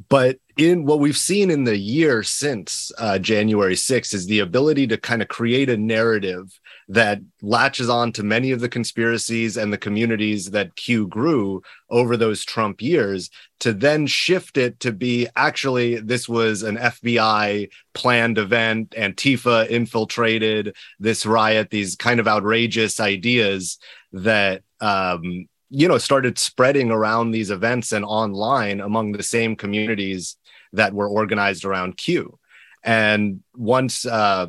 But 0.10 0.38
in 0.58 0.86
what 0.86 1.00
we've 1.00 1.18
seen 1.18 1.50
in 1.50 1.64
the 1.64 1.78
year 1.78 2.24
since 2.24 2.92
uh, 2.98 3.20
January 3.20 3.76
6th 3.76 4.14
is 4.14 4.26
the 4.28 4.40
ability 4.40 4.88
to 4.88 4.98
kind 4.98 5.22
of 5.22 5.28
create 5.28 5.70
a 5.70 5.78
narrative 5.78 6.60
that 6.88 7.20
latches 7.42 7.90
on 7.90 8.12
to 8.14 8.24
many 8.24 8.52
of 8.52 8.60
the 8.60 8.70
conspiracies 8.70 9.58
and 9.58 9.72
the 9.72 9.78
communities 9.78 10.52
that 10.52 10.76
Q 10.76 11.08
grew 11.08 11.62
over 11.90 12.18
those 12.18 12.44
Trump 12.44 12.82
years 12.82 13.30
to 13.62 13.74
then 13.74 14.08
shift 14.08 14.58
it 14.58 14.80
to 14.82 14.92
be 14.92 15.28
actually 15.36 16.00
this 16.00 16.28
was 16.28 16.64
an 16.64 16.78
FBI 16.78 17.70
planned 17.94 18.38
event, 18.38 18.92
Antifa 18.92 19.70
infiltrated 19.70 20.76
this 21.00 21.26
riot, 21.26 21.70
these 21.70 21.96
kind 21.96 22.20
of 22.20 22.28
outrageous 22.28 23.00
ideas 23.00 23.78
that 24.12 24.64
um, 24.82 25.48
you 25.72 25.88
know 25.88 25.98
started 25.98 26.38
spreading 26.38 26.92
around 26.92 27.32
these 27.32 27.50
events 27.50 27.94
and 27.94 28.06
online 28.06 28.82
among 28.82 29.14
the 29.14 29.24
same 29.24 29.56
communities 29.56 30.38
that 30.74 30.94
were 30.94 31.08
organized 31.08 31.66
around 31.66 31.98
Q. 31.98 32.38
And 32.84 33.42
once 33.56 34.06
uh, 34.06 34.48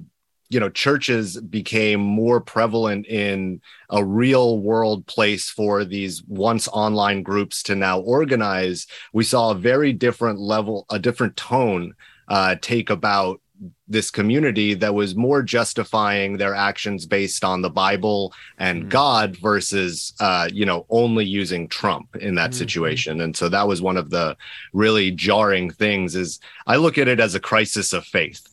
you 0.53 0.61
know 0.61 0.69
churches 0.69 1.41
became 1.41 2.01
more 2.01 2.41
prevalent 2.41 3.07
in 3.07 3.63
a 3.89 4.05
real 4.05 4.59
world 4.59 5.07
place 5.07 5.49
for 5.49 5.85
these 5.85 6.23
once 6.25 6.69
online 6.69 7.23
groups 7.23 7.63
to 7.63 7.75
now 7.75 8.01
organize 8.01 8.87
we 9.15 9.25
saw 9.25 9.51
a 9.51 9.55
very 9.55 9.95
different 9.95 10.39
level 10.39 10.85
a 10.91 10.99
different 10.99 11.37
tone 11.37 11.95
uh, 12.29 12.55
take 12.61 12.91
about 12.91 13.41
this 13.87 14.11
community 14.11 14.75
that 14.75 14.95
was 14.95 15.15
more 15.15 15.43
justifying 15.43 16.37
their 16.37 16.55
actions 16.55 17.07
based 17.07 17.45
on 17.45 17.63
the 17.63 17.71
Bible 17.71 18.33
and 18.59 18.81
mm-hmm. 18.81 18.89
God 18.89 19.37
versus, 19.37 20.15
uh, 20.21 20.49
you 20.53 20.67
know, 20.67 20.87
only 20.91 21.25
using 21.25 21.69
Trump 21.69 22.17
in 22.17 22.35
that 22.37 22.51
mm-hmm. 22.51 22.59
situation. 22.59 23.21
And 23.21 23.37
so 23.37 23.49
that 23.49 23.69
was 23.69 23.83
one 23.83 23.97
of 23.97 24.11
the 24.11 24.37
really 24.73 25.11
jarring 25.11 25.71
things. 25.71 26.17
Is 26.17 26.41
I 26.67 26.77
look 26.77 26.99
at 26.99 27.09
it 27.09 27.21
as 27.21 27.35
a 27.35 27.41
crisis 27.41 27.93
of 27.93 28.05
faith. 28.05 28.49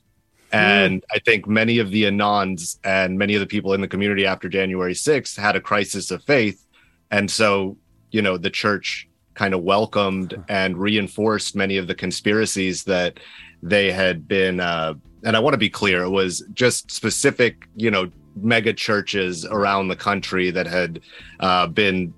And 0.51 1.01
mm. 1.01 1.06
I 1.12 1.20
think 1.20 1.48
many 1.48 1.78
of 1.78 1.92
the 1.92 2.06
Anons 2.06 2.78
and 2.84 3.18
many 3.18 3.36
of 3.36 3.39
the 3.39 3.46
people 3.46 3.74
in 3.74 3.82
the 3.82 3.88
community 3.88 4.25
after 4.25 4.50
January 4.50 4.94
6th 4.94 5.38
had 5.38 5.56
a 5.56 5.62
crisis 5.62 6.10
of 6.10 6.24
faith. 6.24 6.66
And 7.12 7.30
so, 7.30 7.78
you 8.12 8.24
know, 8.24 8.36
the 8.36 8.50
church 8.50 9.08
kind 9.36 9.54
of 9.54 9.62
welcomed 9.62 10.44
and 10.50 10.78
reinforced 10.78 11.56
many 11.56 11.78
of 11.78 11.88
the 11.88 11.96
conspiracies 11.96 12.84
that 12.84 13.20
they 13.62 13.92
had 13.92 14.28
been 14.28 14.60
uh, 14.60 14.94
and 15.24 15.36
I 15.36 15.39
want 15.39 15.54
to 15.54 15.58
be 15.58 15.70
clear, 15.70 16.04
it 16.04 16.10
was 16.10 16.44
just 16.54 16.92
specific, 16.92 17.68
you 17.75 17.92
know, 17.92 18.10
mega 18.36 18.74
churches 18.74 19.46
around 19.46 19.89
the 19.89 19.96
country 19.96 20.51
that 20.51 20.66
had 20.66 21.01
uh, 21.39 21.68
been 21.68 22.13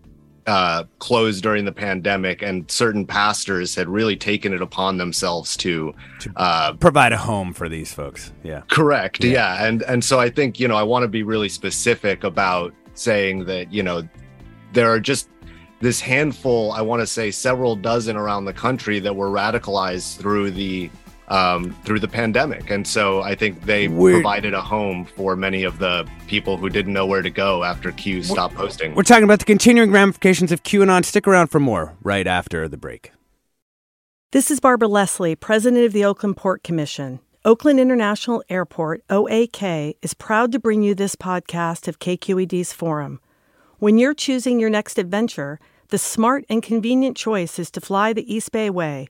uh, 0.47 0.83
closed 0.99 1.43
during 1.43 1.65
the 1.65 1.71
pandemic, 1.71 2.41
and 2.41 2.69
certain 2.69 3.05
pastors 3.05 3.75
had 3.75 3.87
really 3.87 4.15
taken 4.15 4.53
it 4.53 4.61
upon 4.61 4.97
themselves 4.97 5.55
to, 5.57 5.93
to 6.19 6.31
uh, 6.35 6.73
provide 6.73 7.13
a 7.13 7.17
home 7.17 7.53
for 7.53 7.69
these 7.69 7.93
folks. 7.93 8.33
Yeah, 8.43 8.61
correct. 8.69 9.23
Yeah. 9.23 9.31
yeah, 9.31 9.65
and 9.65 9.81
and 9.83 10.03
so 10.03 10.19
I 10.19 10.29
think 10.29 10.59
you 10.59 10.67
know 10.67 10.75
I 10.75 10.83
want 10.83 11.03
to 11.03 11.07
be 11.07 11.23
really 11.23 11.49
specific 11.49 12.23
about 12.23 12.73
saying 12.93 13.45
that 13.45 13.71
you 13.71 13.83
know 13.83 14.07
there 14.73 14.91
are 14.91 14.99
just 14.99 15.29
this 15.79 15.99
handful, 15.99 16.71
I 16.71 16.81
want 16.81 17.01
to 17.01 17.07
say 17.07 17.31
several 17.31 17.75
dozen 17.75 18.15
around 18.15 18.45
the 18.45 18.53
country 18.53 18.99
that 18.99 19.15
were 19.15 19.29
radicalized 19.29 20.17
through 20.17 20.51
the 20.51 20.91
um, 21.31 21.73
through 21.85 21.99
the 21.99 22.07
pandemic. 22.09 22.69
And 22.69 22.85
so 22.85 23.21
I 23.21 23.35
think 23.35 23.63
they 23.63 23.87
we're, 23.87 24.15
provided 24.15 24.53
a 24.53 24.61
home 24.61 25.05
for 25.05 25.35
many 25.35 25.63
of 25.63 25.79
the 25.79 26.07
people 26.27 26.57
who 26.57 26.69
didn't 26.69 26.93
know 26.93 27.05
where 27.05 27.21
to 27.21 27.29
go 27.29 27.63
after 27.63 27.91
Q 27.93 28.21
stopped 28.21 28.53
posting. 28.53 28.93
We're 28.93 29.03
talking 29.03 29.23
about 29.23 29.39
the 29.39 29.45
continuing 29.45 29.91
ramifications 29.91 30.51
of 30.51 30.63
QAnon. 30.63 31.05
Stick 31.05 31.27
around 31.27 31.47
for 31.47 31.59
more 31.59 31.95
right 32.03 32.27
after 32.27 32.67
the 32.67 32.77
break. 32.77 33.11
This 34.31 34.51
is 34.51 34.59
Barbara 34.59 34.89
Leslie, 34.89 35.35
president 35.35 35.85
of 35.85 35.93
the 35.93 36.05
Oakland 36.05 36.37
Port 36.37 36.63
Commission. 36.63 37.19
Oakland 37.43 37.79
International 37.79 38.43
Airport, 38.49 39.01
OAK, 39.09 39.95
is 40.01 40.13
proud 40.13 40.51
to 40.51 40.59
bring 40.59 40.83
you 40.83 40.93
this 40.93 41.15
podcast 41.15 41.87
of 41.87 41.99
KQED's 41.99 42.71
Forum. 42.71 43.19
When 43.79 43.97
you're 43.97 44.13
choosing 44.13 44.59
your 44.59 44.69
next 44.69 44.99
adventure, 44.99 45.59
the 45.89 45.97
smart 45.97 46.45
and 46.49 46.61
convenient 46.61 47.17
choice 47.17 47.57
is 47.57 47.71
to 47.71 47.81
fly 47.81 48.13
the 48.13 48.31
East 48.33 48.51
Bay 48.51 48.69
Way 48.69 49.09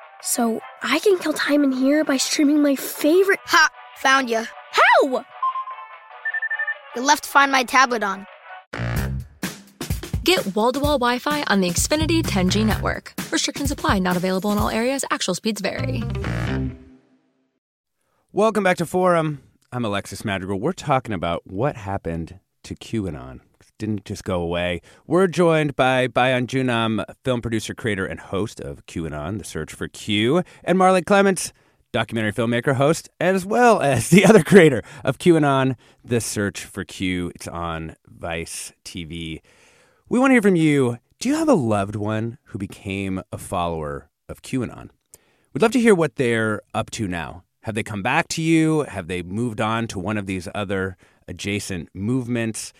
So 0.21 0.61
I 0.83 0.99
can 0.99 1.17
kill 1.17 1.33
time 1.33 1.63
in 1.63 1.71
here 1.71 2.03
by 2.03 2.17
streaming 2.17 2.61
my 2.61 2.75
favorite. 2.75 3.39
Ha! 3.45 3.69
Found 3.97 4.29
you. 4.29 4.43
How? 4.71 5.25
You 6.95 7.01
left 7.01 7.23
to 7.23 7.29
Find 7.29 7.51
My 7.51 7.63
tablet 7.63 8.03
on. 8.03 8.27
Get 10.23 10.55
wall 10.55 10.71
to 10.71 10.79
wall 10.79 10.99
Wi 10.99 11.17
Fi 11.17 11.43
on 11.47 11.61
the 11.61 11.69
Xfinity 11.69 12.21
10G 12.21 12.65
network. 12.65 13.13
Restrictions 13.31 13.71
apply, 13.71 13.97
not 13.99 14.15
available 14.15 14.51
in 14.51 14.59
all 14.59 14.69
areas. 14.69 15.03
Actual 15.09 15.33
speeds 15.33 15.61
vary. 15.61 16.03
Welcome 18.31 18.63
back 18.63 18.77
to 18.77 18.85
Forum. 18.85 19.41
I'm 19.71 19.83
Alexis 19.83 20.23
Madrigal. 20.23 20.59
We're 20.59 20.73
talking 20.73 21.13
about 21.13 21.47
what 21.47 21.75
happened 21.75 22.39
to 22.63 22.75
QAnon. 22.75 23.39
Didn't 23.81 24.05
just 24.05 24.23
go 24.23 24.39
away. 24.39 24.79
We're 25.07 25.25
joined 25.25 25.75
by 25.75 26.05
Bayan 26.05 26.45
Joonam, 26.45 27.03
film 27.23 27.41
producer, 27.41 27.73
creator, 27.73 28.05
and 28.05 28.19
host 28.19 28.59
of 28.59 28.85
QAnon, 28.85 29.39
The 29.39 29.43
Search 29.43 29.73
for 29.73 29.87
Q, 29.87 30.43
and 30.63 30.77
Marley 30.77 31.01
Clements, 31.01 31.51
documentary 31.91 32.31
filmmaker, 32.31 32.75
host, 32.75 33.09
as 33.19 33.43
well 33.43 33.81
as 33.81 34.09
the 34.09 34.23
other 34.23 34.43
creator 34.43 34.83
of 35.03 35.17
QAnon, 35.17 35.77
The 36.05 36.21
Search 36.21 36.63
for 36.63 36.83
Q. 36.83 37.31
It's 37.33 37.47
on 37.47 37.95
Vice 38.05 38.71
TV. 38.85 39.41
We 40.07 40.19
want 40.19 40.29
to 40.29 40.35
hear 40.35 40.43
from 40.43 40.55
you. 40.55 40.99
Do 41.17 41.29
you 41.29 41.35
have 41.37 41.49
a 41.49 41.55
loved 41.55 41.95
one 41.95 42.37
who 42.49 42.59
became 42.59 43.23
a 43.31 43.39
follower 43.39 44.11
of 44.29 44.43
QAnon? 44.43 44.91
We'd 45.53 45.63
love 45.63 45.71
to 45.71 45.79
hear 45.79 45.95
what 45.95 46.17
they're 46.17 46.61
up 46.75 46.91
to 46.91 47.07
now. 47.07 47.45
Have 47.63 47.73
they 47.73 47.81
come 47.81 48.03
back 48.03 48.27
to 48.27 48.43
you? 48.43 48.81
Have 48.81 49.07
they 49.07 49.23
moved 49.23 49.59
on 49.59 49.87
to 49.87 49.97
one 49.97 50.19
of 50.19 50.27
these 50.27 50.47
other 50.53 50.97
adjacent 51.27 51.89
movements? 51.95 52.73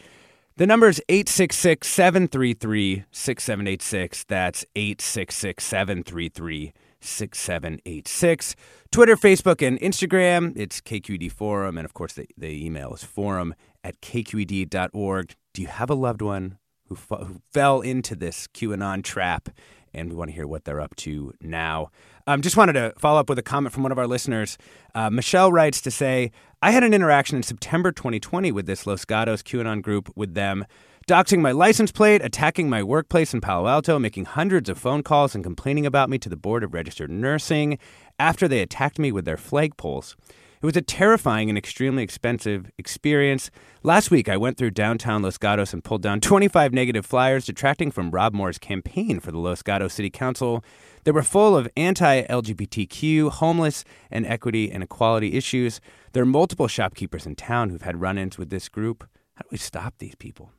The 0.57 0.67
number 0.67 0.89
is 0.89 1.01
866 1.07 1.87
733 1.87 3.05
6786. 3.11 4.23
That's 4.25 4.65
866 4.75 5.63
733 5.63 6.73
6786. 6.99 8.55
Twitter, 8.91 9.15
Facebook, 9.15 9.65
and 9.65 9.79
Instagram, 9.79 10.53
it's 10.55 10.81
KQED 10.81 11.31
Forum. 11.31 11.77
And 11.77 11.85
of 11.85 11.93
course, 11.93 12.13
the, 12.13 12.27
the 12.37 12.65
email 12.65 12.93
is 12.93 13.03
forum 13.03 13.55
at 13.83 14.01
kqed.org. 14.01 15.35
Do 15.53 15.61
you 15.61 15.67
have 15.67 15.89
a 15.89 15.95
loved 15.95 16.21
one 16.21 16.57
who, 16.87 16.95
who 16.95 17.41
fell 17.51 17.81
into 17.81 18.15
this 18.15 18.47
QAnon 18.47 19.03
trap? 19.03 19.49
And 19.93 20.09
we 20.09 20.15
want 20.15 20.29
to 20.29 20.35
hear 20.35 20.47
what 20.47 20.65
they're 20.65 20.81
up 20.81 20.95
to 20.97 21.33
now. 21.41 21.89
Um, 22.27 22.41
just 22.41 22.57
wanted 22.57 22.73
to 22.73 22.93
follow 22.97 23.19
up 23.19 23.29
with 23.29 23.39
a 23.39 23.43
comment 23.43 23.73
from 23.73 23.83
one 23.83 23.91
of 23.91 23.97
our 23.97 24.07
listeners. 24.07 24.57
Uh, 24.93 25.09
Michelle 25.09 25.51
writes 25.51 25.81
to 25.81 25.91
say, 25.91 26.31
I 26.61 26.71
had 26.71 26.83
an 26.83 26.93
interaction 26.93 27.37
in 27.37 27.43
September 27.43 27.91
2020 27.91 28.51
with 28.51 28.65
this 28.65 28.85
Los 28.85 29.05
Gatos 29.05 29.41
QAnon 29.41 29.81
group 29.81 30.11
with 30.15 30.35
them, 30.35 30.65
doxing 31.07 31.41
my 31.41 31.51
license 31.51 31.91
plate, 31.91 32.23
attacking 32.23 32.69
my 32.69 32.83
workplace 32.83 33.33
in 33.33 33.41
Palo 33.41 33.67
Alto, 33.67 33.97
making 33.97 34.25
hundreds 34.25 34.69
of 34.69 34.77
phone 34.77 35.01
calls, 35.01 35.33
and 35.33 35.43
complaining 35.43 35.85
about 35.85 36.09
me 36.09 36.17
to 36.19 36.29
the 36.29 36.37
Board 36.37 36.63
of 36.63 36.73
Registered 36.73 37.09
Nursing 37.09 37.79
after 38.19 38.47
they 38.47 38.61
attacked 38.61 38.99
me 38.99 39.11
with 39.11 39.25
their 39.25 39.37
flagpoles. 39.37 40.15
It 40.61 40.65
was 40.67 40.77
a 40.77 40.81
terrifying 40.83 41.49
and 41.49 41.57
extremely 41.57 42.03
expensive 42.03 42.69
experience. 42.77 43.49
Last 43.81 44.11
week, 44.11 44.29
I 44.29 44.37
went 44.37 44.59
through 44.59 44.71
downtown 44.71 45.23
Los 45.23 45.39
Gatos 45.39 45.73
and 45.73 45.83
pulled 45.83 46.03
down 46.03 46.19
25 46.21 46.71
negative 46.71 47.03
flyers 47.03 47.45
detracting 47.45 47.89
from 47.89 48.11
Rob 48.11 48.35
Moore's 48.35 48.59
campaign 48.59 49.19
for 49.19 49.31
the 49.31 49.39
Los 49.39 49.63
Gatos 49.63 49.95
City 49.95 50.11
Council. 50.11 50.63
They 51.03 51.11
were 51.11 51.23
full 51.23 51.57
of 51.57 51.67
anti 51.75 52.23
LGBTQ, 52.23 53.31
homeless, 53.31 53.83
and 54.09 54.25
equity 54.25 54.71
and 54.71 54.83
equality 54.83 55.33
issues. 55.33 55.81
There 56.13 56.23
are 56.23 56.27
multiple 56.27 56.67
shopkeepers 56.67 57.25
in 57.25 57.35
town 57.35 57.69
who've 57.69 57.81
had 57.81 58.01
run 58.01 58.17
ins 58.17 58.37
with 58.37 58.49
this 58.49 58.69
group. 58.69 59.07
How 59.35 59.43
do 59.43 59.47
we 59.51 59.57
stop 59.57 59.95
these 59.97 60.15
people? 60.15 60.51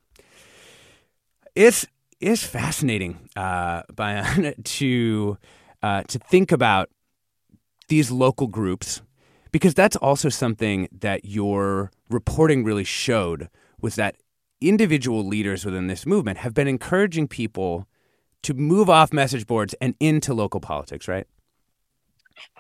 It's, 1.55 1.87
it's 2.21 2.45
fascinating 2.45 3.29
uh, 3.37 3.83
to, 4.65 5.39
uh, 5.83 6.03
to 6.05 6.19
think 6.19 6.51
about 6.51 6.89
these 7.89 8.11
local 8.11 8.47
groups 8.47 9.03
because 9.53 9.75
that's 9.75 9.97
also 9.97 10.31
something 10.31 10.89
that 10.91 11.27
your 11.27 11.91
reporting 12.09 12.65
really 12.65 12.85
showed 12.85 13.49
was 13.81 13.97
that 13.97 14.17
individual 14.61 15.27
leaders 15.27 15.65
within 15.65 15.89
this 15.89 16.07
movement 16.07 16.39
have 16.39 16.55
been 16.55 16.69
encouraging 16.69 17.29
people 17.29 17.87
to 18.43 18.55
move 18.55 18.91
off 18.91 19.13
message 19.13 19.47
boards 19.47 19.75
and 19.81 19.95
into 20.01 20.35
local 20.35 20.61
politics, 20.61 21.09
right? 21.09 21.27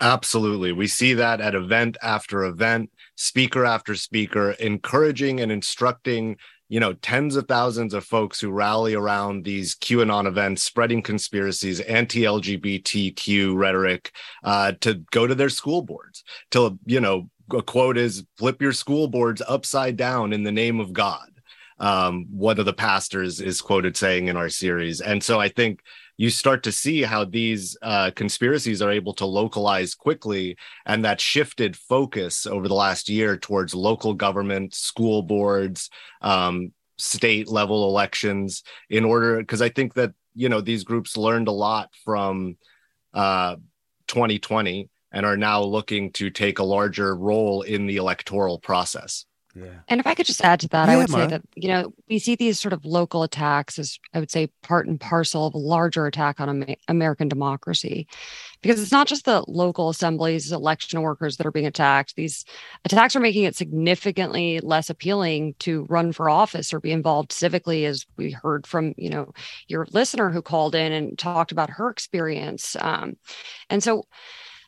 Absolutely. 0.01 0.73
We 0.73 0.87
see 0.87 1.15
that 1.15 1.41
at 1.41 1.55
event 1.55 1.97
after 2.03 2.45
event, 2.45 2.91
speaker 3.17 3.65
after 3.65 3.95
speaker, 3.95 4.53
encouraging 4.53 5.41
and 5.41 5.51
instructing 5.51 6.37
you 6.73 6.81
know, 6.81 6.95
tens 6.95 7.37
of 7.37 7.47
thousands 7.47 7.93
of 7.93 8.03
folks 8.03 8.41
who 8.41 8.51
rally 8.51 8.95
around 8.95 9.45
these 9.45 9.75
QAnon 9.75 10.27
events, 10.27 10.63
spreading 10.63 11.03
conspiracies, 11.03 11.81
anti-LGBTQ 11.81 13.55
rhetoric, 13.55 14.11
uh, 14.43 14.73
to 14.81 14.95
go 15.11 15.27
to 15.27 15.35
their 15.35 15.51
school 15.51 15.83
boards. 15.83 16.25
To 16.53 16.79
you 16.87 16.99
know, 16.99 17.29
a 17.53 17.61
quote 17.61 17.99
is 17.99 18.25
"Flip 18.39 18.63
your 18.63 18.73
school 18.73 19.07
boards 19.07 19.43
upside 19.47 19.99
down 19.99 20.33
in 20.33 20.45
the 20.45 20.51
name 20.51 20.81
of 20.81 20.95
God." 20.95 21.29
Um, 21.83 22.27
one 22.31 22.59
of 22.59 22.65
the 22.65 22.73
pastors 22.73 23.41
is 23.41 23.61
quoted 23.61 23.97
saying 23.97 24.29
in 24.29 24.37
our 24.39 24.49
series, 24.49 25.01
and 25.03 25.23
so 25.23 25.39
I 25.41 25.49
think 25.49 25.83
you 26.17 26.31
start 26.31 26.63
to 26.63 26.73
see 26.73 27.03
how 27.03 27.25
these 27.25 27.77
uh, 27.83 28.11
conspiracies 28.15 28.81
are 28.81 28.93
able 28.93 29.13
to 29.15 29.27
localize 29.27 29.95
quickly 29.95 30.57
and 30.87 31.05
that 31.05 31.21
shifted 31.21 31.77
focus 31.77 32.47
over 32.47 32.69
the 32.69 32.75
last 32.75 33.09
year 33.09 33.37
towards 33.37 33.75
local 33.75 34.15
government 34.15 34.75
school 34.75 35.23
boards 35.23 35.91
um, 36.21 36.73
state 36.99 37.49
level 37.49 37.89
elections 37.89 38.63
in 38.89 39.05
order 39.05 39.39
because 39.39 39.61
i 39.61 39.69
think 39.69 39.95
that 39.95 40.13
you 40.35 40.49
know 40.49 40.61
these 40.61 40.85
groups 40.85 41.17
learned 41.17 41.49
a 41.49 41.53
lot 41.53 41.91
from 42.05 42.57
uh, 43.15 43.57
2020 44.07 44.89
and 45.13 45.27
are 45.27 45.37
now 45.37 45.63
looking 45.63 46.13
to 46.13 46.31
take 46.31 46.59
a 46.59 46.65
larger 46.65 47.17
role 47.17 47.63
in 47.63 47.87
the 47.87 47.97
electoral 47.97 48.59
process 48.59 49.27
yeah. 49.55 49.81
And 49.89 50.01
if 50.01 50.07
I 50.07 50.15
could 50.15 50.27
just 50.27 50.43
add 50.43 50.61
to 50.61 50.69
that, 50.69 50.89
yeah, 50.89 50.95
I 50.95 50.97
would 50.97 51.11
say 51.11 51.27
that, 51.27 51.43
you 51.55 51.69
know, 51.69 51.93
we 52.09 52.19
see 52.19 52.37
these 52.37 52.59
sort 52.59 52.73
of 52.73 52.85
local 52.85 53.23
attacks 53.23 53.79
as, 53.79 53.99
I 54.15 54.21
would 54.21 54.31
say, 54.31 54.49
part 54.63 54.87
and 54.87 54.99
parcel 54.99 55.47
of 55.47 55.55
a 55.55 55.59
larger 55.59 56.07
attack 56.07 56.41
on 56.41 56.65
American 56.89 57.29
democracy. 57.29 58.07
Because 58.63 58.81
it's 58.81 58.93
not 58.93 59.09
just 59.09 59.25
the 59.25 59.45
local 59.49 59.89
assemblies, 59.89 60.53
election 60.53 61.03
workers 61.03 61.37
that 61.37 61.47
are 61.47 61.51
being 61.51 61.67
attacked. 61.67 62.17
These 62.17 62.45
attacks 62.85 63.15
are 63.15 63.21
making 63.21 63.45
it 63.45 63.57
significantly 63.57 64.61
less 64.61 64.89
appealing 64.89 65.55
to 65.61 65.85
run 65.89 66.13
for 66.13 66.31
office 66.31 66.73
or 66.73 66.81
be 66.81 66.93
involved 66.93 67.33
civically, 67.33 67.85
as 67.85 68.07
we 68.17 68.31
heard 68.31 68.67
from, 68.67 68.95
you 68.97 69.11
know, 69.11 69.33
your 69.69 69.87
listener 69.93 70.31
who 70.31 70.43
called 70.43 70.75
in 70.75 70.93
and 70.93 71.19
talked 71.19 71.53
about 71.53 71.71
her 71.71 71.91
experience. 71.91 72.77
Um, 72.81 73.17
and 73.69 73.83
so, 73.83 74.07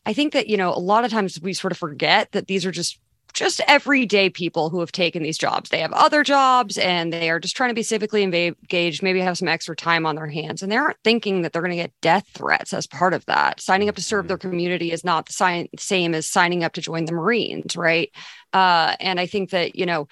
I 0.06 0.12
think 0.12 0.34
that, 0.34 0.48
you 0.48 0.58
know, 0.58 0.68
a 0.68 0.78
lot 0.78 1.06
of 1.06 1.10
times 1.10 1.40
we 1.40 1.54
sort 1.54 1.72
of 1.72 1.78
forget 1.78 2.32
that 2.32 2.46
these 2.46 2.66
are 2.66 2.70
just 2.70 3.00
just 3.34 3.60
everyday 3.66 4.30
people 4.30 4.70
who 4.70 4.80
have 4.80 4.92
taken 4.92 5.22
these 5.22 5.36
jobs. 5.36 5.68
They 5.68 5.80
have 5.80 5.92
other 5.92 6.22
jobs 6.22 6.78
and 6.78 7.12
they 7.12 7.28
are 7.30 7.40
just 7.40 7.56
trying 7.56 7.70
to 7.70 7.74
be 7.74 7.82
civically 7.82 8.22
engaged, 8.22 9.02
maybe 9.02 9.20
have 9.20 9.36
some 9.36 9.48
extra 9.48 9.74
time 9.74 10.06
on 10.06 10.14
their 10.14 10.28
hands. 10.28 10.62
And 10.62 10.70
they 10.70 10.76
aren't 10.76 11.02
thinking 11.02 11.42
that 11.42 11.52
they're 11.52 11.60
going 11.60 11.76
to 11.76 11.82
get 11.82 11.92
death 12.00 12.28
threats 12.32 12.72
as 12.72 12.86
part 12.86 13.12
of 13.12 13.26
that. 13.26 13.60
Signing 13.60 13.88
up 13.88 13.96
to 13.96 14.02
serve 14.02 14.28
their 14.28 14.38
mm-hmm. 14.38 14.50
community 14.50 14.92
is 14.92 15.04
not 15.04 15.26
the 15.26 15.68
same 15.76 16.14
as 16.14 16.26
signing 16.28 16.62
up 16.62 16.72
to 16.74 16.80
join 16.80 17.04
the 17.04 17.12
Marines, 17.12 17.76
right? 17.76 18.10
Uh, 18.52 18.94
and 19.00 19.18
I 19.18 19.26
think 19.26 19.50
that, 19.50 19.74
you 19.74 19.84
know, 19.84 20.06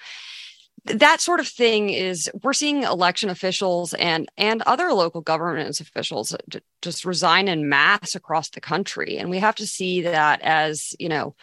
that 0.85 1.21
sort 1.21 1.39
of 1.39 1.47
thing 1.47 1.89
is 1.89 2.29
we're 2.43 2.51
seeing 2.51 2.83
election 2.83 3.29
officials 3.29 3.93
and 3.93 4.29
and 4.37 4.61
other 4.63 4.91
local 4.91 5.21
government 5.21 5.79
officials 5.79 6.35
just 6.81 7.05
resign 7.05 7.47
in 7.47 7.69
mass 7.69 8.15
across 8.15 8.49
the 8.49 8.59
country 8.59 9.17
and 9.17 9.29
we 9.29 9.39
have 9.39 9.55
to 9.55 9.65
see 9.65 10.01
that 10.01 10.41
as 10.41 10.93
you 10.99 11.07
know 11.07 11.35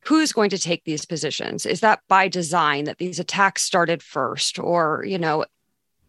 who's 0.00 0.32
going 0.32 0.50
to 0.50 0.58
take 0.58 0.84
these 0.84 1.04
positions 1.04 1.66
is 1.66 1.80
that 1.80 2.00
by 2.08 2.28
design 2.28 2.84
that 2.84 2.98
these 2.98 3.18
attacks 3.18 3.62
started 3.62 4.02
first 4.02 4.58
or 4.58 5.04
you 5.06 5.18
know 5.18 5.44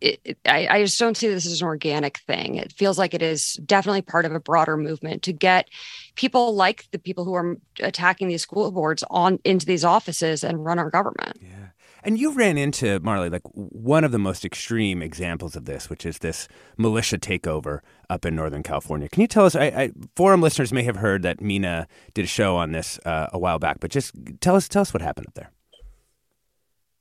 it, 0.02 0.19
it, 0.23 0.38
I, 0.45 0.67
I, 0.67 0.84
just 0.84 0.97
don't 0.97 1.17
see 1.17 1.28
this 1.28 1.45
as 1.45 1.62
an 1.62 1.67
organic 1.67 2.19
thing. 2.19 2.56
It 2.56 2.71
feels 2.71 2.97
like 2.97 3.13
it 3.13 3.21
is 3.21 3.56
definitely 3.65 4.02
part 4.02 4.25
of 4.25 4.34
a 4.34 4.39
broader 4.39 4.78
movement 4.78 5.23
to 5.23 5.34
get 5.34 5.69
people 6.15 6.56
like 6.56 6.88
the 6.91 6.99
people 6.99 7.25
who 7.25 7.34
are 7.34 7.58
attacking 7.82 8.30
these 8.30 8.41
school 8.41 8.71
boards 8.71 9.04
on 9.10 9.39
into 9.43 9.65
these 9.65 9.84
offices 9.84 10.43
and 10.43 10.63
run 10.63 10.80
our 10.80 10.89
government. 10.89 11.38
Yeah. 11.41 11.69
And 12.03 12.17
you 12.17 12.33
ran 12.33 12.57
into 12.57 12.99
Marley 13.01 13.29
like 13.29 13.41
one 13.53 14.03
of 14.03 14.12
the 14.12 14.19
most 14.19 14.45
extreme 14.45 15.01
examples 15.01 15.55
of 15.55 15.65
this, 15.65 15.89
which 15.89 16.05
is 16.05 16.19
this 16.19 16.47
militia 16.77 17.17
takeover 17.17 17.79
up 18.09 18.25
in 18.25 18.35
Northern 18.35 18.63
California. 18.63 19.09
Can 19.09 19.21
you 19.21 19.27
tell 19.27 19.45
us? 19.45 19.55
I, 19.55 19.65
I, 19.65 19.91
forum 20.15 20.41
listeners 20.41 20.71
may 20.71 20.83
have 20.83 20.95
heard 20.95 21.23
that 21.23 21.41
Mina 21.41 21.88
did 22.13 22.25
a 22.25 22.27
show 22.27 22.55
on 22.55 22.71
this 22.71 22.99
uh, 23.05 23.27
a 23.33 23.39
while 23.39 23.59
back, 23.59 23.79
but 23.79 23.91
just 23.91 24.13
tell 24.41 24.55
us 24.55 24.67
tell 24.67 24.81
us 24.81 24.93
what 24.93 25.01
happened 25.01 25.27
up 25.27 25.33
there. 25.33 25.51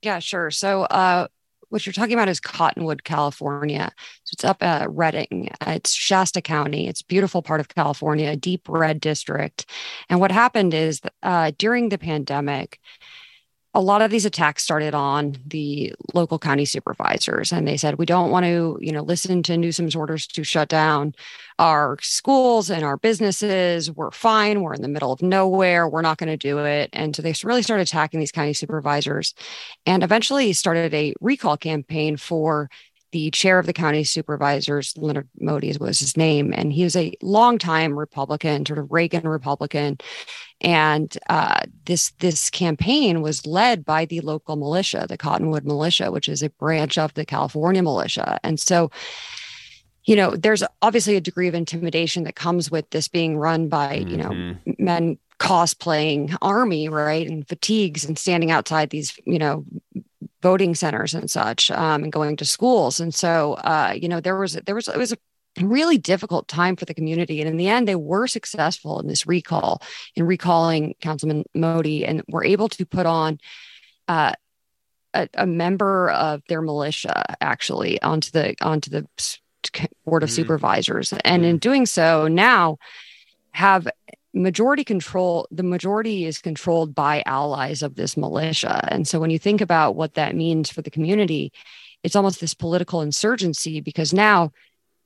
Yeah, 0.03 0.21
sure. 0.21 0.51
So, 0.51 0.83
uh, 0.83 1.29
what 1.71 1.85
you're 1.85 1.93
talking 1.93 2.15
about 2.15 2.29
is 2.29 2.41
Cottonwood, 2.41 3.05
California. 3.05 3.93
So 4.25 4.35
it's 4.35 4.45
up 4.45 4.63
at 4.63 4.91
Redding. 4.91 5.51
It's 5.67 5.93
Shasta 5.93 6.41
County. 6.41 6.89
It's 6.89 7.03
beautiful 7.03 7.43
part 7.43 7.61
of 7.61 7.69
California, 7.69 8.31
a 8.31 8.37
deep 8.37 8.63
red 8.69 9.01
district. 9.01 9.67
And 10.09 10.21
what 10.21 10.33
happened 10.33 10.73
is 10.73 11.01
uh, 11.23 11.53
during 11.59 11.91
the 11.91 11.99
pandemic, 11.99 12.81
a 13.79 13.81
lot 13.81 14.03
of 14.03 14.11
these 14.11 14.25
attacks 14.25 14.65
started 14.65 14.93
on 14.93 15.37
the 15.47 15.95
local 16.13 16.37
county 16.37 16.65
supervisors 16.65 17.53
and 17.53 17.69
they 17.69 17.77
said 17.77 17.97
we 17.97 18.05
don't 18.05 18.33
want 18.33 18.45
to 18.45 18.77
you 18.81 18.91
know 18.91 19.03
listen 19.03 19.41
to 19.41 19.57
newsom's 19.57 19.95
orders 19.95 20.27
to 20.27 20.43
shut 20.43 20.69
down 20.69 21.15
our 21.59 21.97
schools 22.01 22.71
and 22.71 22.85
our 22.85 22.97
businesses. 22.97 23.91
We're 23.91 24.13
fine. 24.13 24.63
We're 24.63 24.75
in 24.75 24.83
the 24.83 24.89
middle 24.89 25.13
of 25.13 25.23
nowhere. 25.23 25.89
We're 25.89 26.03
not 26.03 26.19
going 26.19 26.29
to 26.29 26.37
do 26.37 26.59
it. 26.59 26.91
And 26.93 27.15
so 27.15 27.23
they 27.23 27.35
really 27.43 27.63
started 27.63 27.83
attacking 27.83 28.21
these 28.21 28.33
county 28.33 28.53
supervisors 28.53 29.35
and 29.85 30.05
eventually 30.05 30.53
started 30.53 30.95
a 30.95 31.15
recall 31.21 31.57
campaign 31.57 32.17
for 32.17 32.71
the 33.13 33.31
chair 33.31 33.59
of 33.59 33.67
the 33.67 33.73
county 33.73 34.05
supervisors, 34.05 34.95
Leonard 34.97 35.29
Moty 35.41 35.75
was 35.79 35.99
his 35.99 36.17
name, 36.17 36.53
and 36.55 36.73
he 36.73 36.85
was 36.85 36.97
a 36.97 37.15
longtime 37.23 37.99
Republican, 37.99 38.67
sort 38.67 38.79
of 38.79 38.91
Reagan 38.91 39.27
Republican. 39.27 39.99
And 40.61 41.17
uh, 41.29 41.61
this 41.87 42.11
this 42.19 42.51
campaign 42.51 43.23
was 43.23 43.47
led 43.47 43.85
by 43.85 44.05
the 44.05 44.21
local 44.21 44.57
militia, 44.57 45.07
the 45.09 45.17
Cottonwood 45.17 45.65
Militia, 45.65 46.11
which 46.11 46.29
is 46.29 46.43
a 46.43 46.51
branch 46.51 46.99
of 46.99 47.15
the 47.15 47.25
California 47.25 47.83
militia. 47.83 48.39
And 48.43 48.59
so, 48.59 48.91
you 50.05 50.17
know, 50.17 50.31
there's 50.31 50.65
obviously 50.83 51.17
a 51.17 51.21
degree 51.21 51.49
of 51.49 51.55
intimidation 51.55 52.25
that 52.25 52.35
comes 52.35 52.71
with 52.71 52.91
this 52.91 53.09
being 53.09 53.39
run 53.39 53.69
by, 53.69 53.99
mm-hmm. 53.99 54.09
you 54.09 54.17
know, 54.17 54.31
mm-hmm. 54.31 54.85
men 54.85 55.19
cosplaying 55.39 56.37
army, 56.43 56.89
right, 56.89 57.29
and 57.29 57.47
fatigues 57.49 58.05
and 58.05 58.19
standing 58.19 58.51
outside 58.51 58.91
these, 58.91 59.17
you 59.25 59.39
know, 59.39 59.65
voting 60.43 60.75
centers 60.75 61.15
and 61.15 61.31
such 61.31 61.71
um, 61.71 62.03
and 62.03 62.13
going 62.13 62.37
to 62.37 62.45
schools. 62.45 63.01
And 63.01 63.15
so 63.15 63.55
uh, 63.55 63.95
you 63.97 64.09
know 64.09 64.21
there 64.21 64.37
was 64.37 64.55
there 64.55 64.75
was 64.75 64.89
it 64.89 64.97
was 64.97 65.13
a 65.13 65.19
really 65.61 65.99
difficult 65.99 66.49
time 66.49 66.77
for 66.77 66.85
the 66.85 66.95
community. 66.95 67.41
And 67.41 67.49
in 67.49 67.57
the 67.57 67.69
end 67.69 67.89
they 67.89 67.97
were 67.97 68.27
successful 68.27 69.01
in 69.01 69.07
this 69.07 69.27
recall 69.27 69.83
in 70.15 70.27
recalling 70.27 70.95
councilman 71.01 71.45
Moty 71.55 72.05
and 72.05 72.23
were 72.29 72.45
able 72.45 72.69
to 72.71 72.87
put 72.87 73.07
on 73.07 73.39
uh, 74.07 74.33
a, 75.15 75.29
a, 75.35 75.47
member 75.47 76.11
of 76.11 76.43
their 76.49 76.63
militia 76.63 77.37
actually 77.41 78.01
onto 78.03 78.31
the 78.31 78.55
onto 78.63 78.91
the 78.91 79.07
board 80.05 80.23
of 80.23 80.29
mm-hmm. 80.29 80.37
supervisors. 80.37 81.13
And 81.25 81.45
in 81.45 81.59
doing 81.59 81.87
so 81.87 82.29
now 82.29 82.79
have 83.53 83.89
majority 84.35 84.85
control 84.85 85.49
the 85.51 85.63
majority 85.63 86.25
is 86.25 86.39
controlled 86.39 86.95
by 86.95 87.23
allies 87.27 87.83
of 87.83 87.95
this 87.95 88.17
militia. 88.17 88.87
And 88.91 89.09
so 89.09 89.19
when 89.21 89.31
you 89.31 89.39
think 89.39 89.61
about 89.61 89.97
what 89.97 90.15
that 90.15 90.37
means 90.37 90.71
for 90.71 90.83
the 90.83 90.91
community 90.91 91.53
it's 92.03 92.17
almost 92.17 92.41
this 92.41 92.55
political 92.55 93.01
insurgency 93.01 93.81
because 93.81 94.13
now 94.13 94.53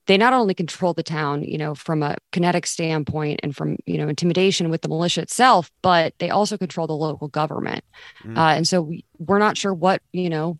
they 0.05 0.17
not 0.17 0.33
only 0.33 0.53
control 0.53 0.93
the 0.93 1.03
town 1.03 1.43
you 1.43 1.57
know 1.57 1.73
from 1.73 2.03
a 2.03 2.15
kinetic 2.31 2.65
standpoint 2.65 3.39
and 3.43 3.55
from 3.55 3.77
you 3.85 3.97
know 3.97 4.07
intimidation 4.07 4.69
with 4.69 4.81
the 4.81 4.89
militia 4.89 5.21
itself 5.21 5.71
but 5.81 6.13
they 6.19 6.29
also 6.29 6.57
control 6.57 6.87
the 6.87 6.93
local 6.93 7.27
government. 7.27 7.83
Mm. 8.23 8.37
uh, 8.37 8.55
and 8.55 8.67
so 8.67 8.81
we, 8.81 9.05
we're 9.17 9.39
not 9.39 9.57
sure 9.57 9.73
what 9.73 10.01
you 10.11 10.29
know 10.29 10.57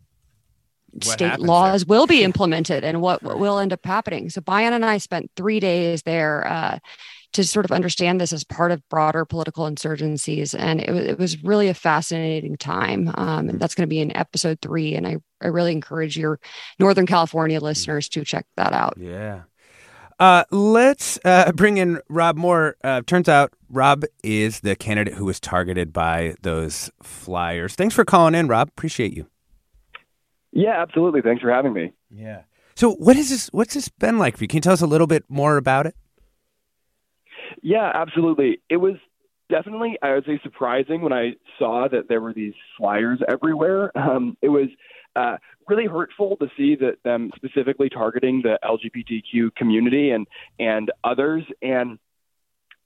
what 0.92 1.04
state 1.04 1.40
laws 1.40 1.86
there? 1.86 1.90
will 1.90 2.08
be 2.08 2.24
implemented 2.30 2.84
and 2.84 3.02
what, 3.02 3.24
what, 3.24 3.40
will 3.40 3.58
end 3.58 3.74
up 3.74 3.84
happening. 3.84 4.30
So 4.30 4.42
Bayan 4.42 4.74
and 4.74 4.86
i 4.86 4.98
spent 4.98 5.32
three 5.36 5.60
days 5.60 6.04
there 6.04 6.48
uh, 6.48 6.80
to 7.34 7.44
sort 7.44 7.66
of 7.66 7.72
understand 7.72 8.22
this 8.22 8.32
as 8.32 8.44
part 8.44 8.72
of 8.72 8.88
broader 8.90 9.26
political 9.26 9.66
insurgencies. 9.66 10.58
And 10.58 10.80
it, 10.80 10.90
it 10.90 11.20
was 11.20 11.44
really 11.44 11.68
a 11.68 11.74
fascinating 11.74 12.58
time. 12.58 13.12
Um, 13.16 13.50
and 13.50 13.60
that's 13.60 13.76
going 13.76 13.88
to 13.88 13.94
be 13.94 14.00
in 14.00 14.16
episode 14.16 14.60
three. 14.62 14.96
And 14.96 15.06
I, 15.06 15.18
I 15.42 15.48
really 15.48 15.72
encourage 15.72 16.18
your 16.18 16.40
Northern 16.80 17.06
California 17.06 17.60
listeners 17.60 18.08
to 18.10 18.24
check 18.24 18.46
that 18.56 18.74
out. 18.74 18.98
Yeah. 18.98 19.42
Uh, 20.20 20.44
let's 20.52 21.20
uh, 21.26 21.52
bring 21.52 21.78
in 21.78 22.00
Rob 22.08 22.38
Moore. 22.38 22.76
Uh, 22.84 23.02
turns 23.06 23.28
out 23.28 23.52
Rob 23.70 24.04
is 24.24 24.60
the 24.62 24.76
candidate 24.76 25.16
who 25.16 25.26
was 25.26 25.40
targeted 25.40 25.92
by 25.92 26.36
those 26.44 26.92
flyers. 27.02 27.76
Thanks 27.76 27.96
for 27.96 28.06
calling 28.06 28.36
in, 28.36 28.48
Rob. 28.48 28.70
Appreciate 28.70 29.14
you. 29.14 29.28
Yeah, 30.52 30.80
absolutely. 30.82 31.22
Thanks 31.22 31.42
for 31.42 31.52
having 31.52 31.74
me. 31.74 31.94
Yeah. 32.12 32.44
So, 32.76 32.94
what 32.94 33.18
is 33.18 33.32
this? 33.32 33.50
What's 33.52 33.74
this 33.74 33.90
been 33.90 34.20
like 34.20 34.38
for 34.38 34.44
you? 34.44 34.48
Can 34.48 34.58
you 34.58 34.62
tell 34.62 34.74
us 34.74 34.82
a 34.82 34.88
little 34.88 35.08
bit 35.08 35.26
more 35.30 35.58
about 35.58 35.88
it? 35.88 35.96
Yeah, 37.62 37.92
absolutely. 37.94 38.60
It 38.70 38.78
was 38.78 38.96
definitely, 39.50 39.98
I 40.02 40.14
would 40.14 40.26
say, 40.26 40.40
surprising 40.44 41.02
when 41.02 41.14
I 41.14 41.34
saw 41.60 41.88
that 41.92 42.08
there 42.10 42.22
were 42.22 42.34
these 42.34 42.54
flyers 42.78 43.20
everywhere. 43.28 43.92
Um, 44.04 44.38
it 44.42 44.50
was 44.50 44.68
uh, 45.16 45.38
really 45.68 45.86
hurtful 45.86 46.36
to 46.38 46.48
see 46.58 46.76
that 46.76 46.98
them 47.04 47.32
specifically 47.36 47.90
targeting 47.90 48.42
the 48.42 48.60
LGBTQ 48.64 49.56
community 49.56 50.12
and 50.12 50.28
and 50.60 50.92
others. 51.04 51.44
And 51.62 52.00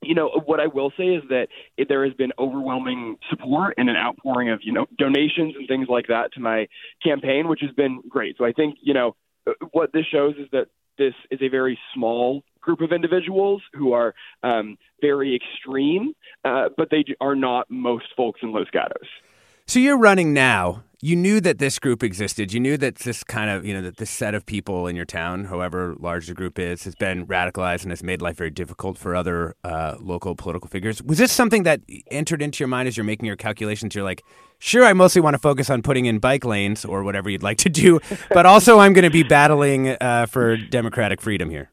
you 0.04 0.14
know 0.14 0.30
what 0.46 0.60
I 0.60 0.68
will 0.68 0.92
say 0.96 1.06
is 1.06 1.24
that 1.30 1.48
it, 1.76 1.88
there 1.90 2.06
has 2.06 2.14
been 2.14 2.32
overwhelming 2.38 3.18
support 3.30 3.76
and 3.78 3.90
an 3.90 3.96
outpouring 3.96 4.50
of 4.50 4.60
you 4.64 4.74
know 4.74 4.86
donations 4.98 5.56
and 5.58 5.68
things 5.68 5.88
like 5.90 6.08
that 6.08 6.34
to 6.34 6.40
my 6.40 6.68
campaign, 7.04 7.48
which 7.48 7.62
has 7.62 7.72
been 7.72 8.02
great. 8.08 8.36
So 8.38 8.46
I 8.46 8.52
think 8.52 8.78
you 8.82 8.94
know 8.94 9.16
what 9.72 9.92
this 9.92 10.06
shows 10.06 10.36
is 10.38 10.48
that 10.52 10.68
this 10.98 11.14
is 11.32 11.40
a 11.42 11.48
very 11.48 11.80
small 11.94 12.44
group 12.68 12.82
of 12.82 12.92
individuals 12.92 13.62
who 13.74 13.94
are 13.94 14.14
um, 14.44 14.78
very 15.02 15.34
extreme, 15.40 16.14
uh, 16.44 16.66
but 16.76 16.90
they 16.92 17.04
are 17.22 17.36
not 17.36 17.66
most 17.70 18.08
folks 18.16 18.42
in 18.44 18.52
Los 18.52 18.68
Gatos. 18.72 19.08
So 19.66 19.80
you're 19.80 19.98
running 19.98 20.34
now. 20.34 20.84
You 21.00 21.16
knew 21.16 21.40
that 21.42 21.60
this 21.60 21.78
group 21.78 22.02
existed. 22.04 22.54
You 22.54 22.60
knew 22.60 22.76
that 22.78 22.96
this 22.96 23.24
kind 23.24 23.50
of, 23.52 23.66
you 23.66 23.74
know, 23.74 23.84
that 23.84 23.98
this 23.98 24.10
set 24.10 24.34
of 24.34 24.46
people 24.46 24.88
in 24.88 24.96
your 24.96 25.06
town, 25.06 25.46
however 25.46 25.96
large 26.00 26.28
the 26.28 26.34
group 26.34 26.58
is, 26.58 26.86
has 26.86 26.96
been 26.96 27.28
radicalized 27.28 27.84
and 27.84 27.92
has 27.92 28.02
made 28.02 28.22
life 28.22 28.36
very 28.38 28.50
difficult 28.50 28.98
for 28.98 29.16
other 29.16 29.56
uh, 29.64 29.96
local 30.00 30.36
political 30.36 30.68
figures. 30.70 31.04
Was 31.04 31.20
this 31.20 31.32
something 31.32 31.64
that 31.64 31.82
entered 32.10 32.42
into 32.42 32.62
your 32.64 32.68
mind 32.68 32.88
as 32.88 32.98
you're 32.98 33.04
making 33.04 33.28
your 33.28 33.36
calculations? 33.36 33.94
You're 33.94 34.04
like, 34.04 34.24
sure, 34.58 34.86
I 34.86 34.94
mostly 34.94 35.22
want 35.22 35.36
to 35.36 35.40
focus 35.40 35.70
on 35.70 35.82
putting 35.84 36.06
in 36.06 36.20
bike 36.20 36.44
lanes 36.44 36.84
or 36.84 37.04
whatever 37.04 37.30
you'd 37.30 37.44
like 37.44 37.60
to 37.60 37.70
do, 37.70 38.00
but 38.32 38.46
also 38.46 38.80
I'm 38.80 38.94
going 38.94 39.04
to 39.04 39.12
be 39.12 39.24
battling 39.24 39.90
uh, 40.02 40.26
for 40.26 40.58
democratic 40.58 41.22
freedom 41.22 41.50
here. 41.50 41.70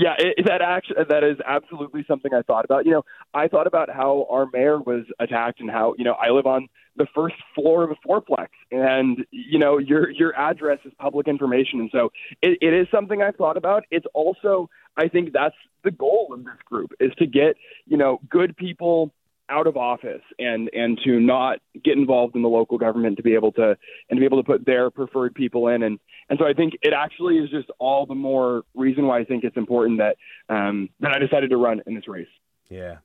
Yeah, 0.00 0.14
it, 0.18 0.46
that 0.46 0.62
actually 0.62 1.04
that 1.08 1.22
is 1.22 1.36
absolutely 1.46 2.04
something 2.08 2.32
I 2.32 2.40
thought 2.40 2.64
about. 2.64 2.86
You 2.86 2.92
know, 2.92 3.04
I 3.34 3.48
thought 3.48 3.66
about 3.66 3.90
how 3.90 4.26
our 4.30 4.46
mayor 4.50 4.78
was 4.78 5.04
attacked 5.18 5.60
and 5.60 5.70
how 5.70 5.94
you 5.98 6.04
know 6.04 6.14
I 6.14 6.30
live 6.30 6.46
on 6.46 6.68
the 6.96 7.06
first 7.14 7.34
floor 7.54 7.84
of 7.84 7.90
a 7.90 8.08
fourplex, 8.08 8.48
and 8.70 9.26
you 9.30 9.58
know 9.58 9.76
your 9.76 10.08
your 10.10 10.34
address 10.36 10.78
is 10.86 10.92
public 10.98 11.28
information, 11.28 11.80
and 11.80 11.90
so 11.92 12.10
it, 12.40 12.58
it 12.62 12.72
is 12.72 12.86
something 12.90 13.20
I've 13.20 13.36
thought 13.36 13.58
about. 13.58 13.84
It's 13.90 14.06
also 14.14 14.70
I 14.96 15.08
think 15.08 15.34
that's 15.34 15.54
the 15.84 15.90
goal 15.90 16.30
of 16.32 16.44
this 16.44 16.58
group 16.64 16.92
is 16.98 17.12
to 17.18 17.26
get 17.26 17.56
you 17.86 17.98
know 17.98 18.20
good 18.30 18.56
people 18.56 19.12
out 19.50 19.66
of 19.66 19.76
office 19.76 20.22
and 20.38 20.70
and 20.72 20.98
to 21.04 21.20
not 21.20 21.58
get 21.84 21.96
involved 21.96 22.36
in 22.36 22.42
the 22.42 22.48
local 22.48 22.78
government 22.78 23.16
to 23.16 23.22
be 23.22 23.34
able 23.34 23.52
to 23.52 23.76
and 24.08 24.16
to 24.16 24.20
be 24.20 24.24
able 24.24 24.42
to 24.42 24.46
put 24.46 24.64
their 24.64 24.90
preferred 24.90 25.34
people 25.34 25.68
in 25.68 25.82
and 25.82 25.98
and 26.28 26.38
so 26.38 26.46
I 26.46 26.52
think 26.54 26.74
it 26.82 26.92
actually 26.92 27.38
is 27.38 27.50
just 27.50 27.68
all 27.78 28.06
the 28.06 28.14
more 28.14 28.62
reason 28.74 29.06
why 29.06 29.18
I 29.18 29.24
think 29.24 29.42
it's 29.42 29.56
important 29.56 29.98
that 29.98 30.16
um, 30.48 30.88
that 31.00 31.12
I 31.12 31.18
decided 31.18 31.50
to 31.50 31.56
run 31.56 31.82
in 31.86 31.94
this 31.94 32.06
race. 32.06 32.28
Yeah. 32.68 32.98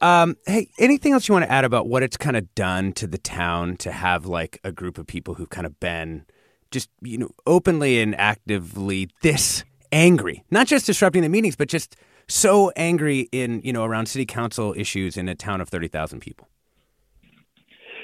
Um, 0.00 0.36
hey, 0.46 0.70
anything 0.78 1.12
else 1.12 1.28
you 1.28 1.34
want 1.34 1.44
to 1.44 1.52
add 1.52 1.64
about 1.64 1.88
what 1.88 2.02
it's 2.02 2.16
kind 2.16 2.36
of 2.36 2.54
done 2.54 2.92
to 2.94 3.06
the 3.06 3.18
town 3.18 3.76
to 3.78 3.92
have 3.92 4.26
like 4.26 4.60
a 4.64 4.72
group 4.72 4.96
of 4.96 5.06
people 5.06 5.34
who've 5.34 5.50
kind 5.50 5.66
of 5.66 5.78
been 5.78 6.24
just 6.70 6.88
you 7.02 7.18
know 7.18 7.30
openly 7.46 8.00
and 8.00 8.14
actively 8.18 9.10
this 9.22 9.64
angry, 9.92 10.44
not 10.50 10.66
just 10.66 10.86
disrupting 10.86 11.22
the 11.22 11.28
meetings, 11.28 11.56
but 11.56 11.68
just 11.68 11.96
so 12.28 12.70
angry 12.76 13.28
in 13.32 13.60
you 13.62 13.72
know 13.72 13.84
around 13.84 14.06
city 14.06 14.26
council 14.26 14.74
issues 14.76 15.16
in 15.16 15.28
a 15.28 15.34
town 15.34 15.60
of 15.60 15.68
thirty 15.68 15.88
thousand 15.88 16.20
people? 16.20 16.48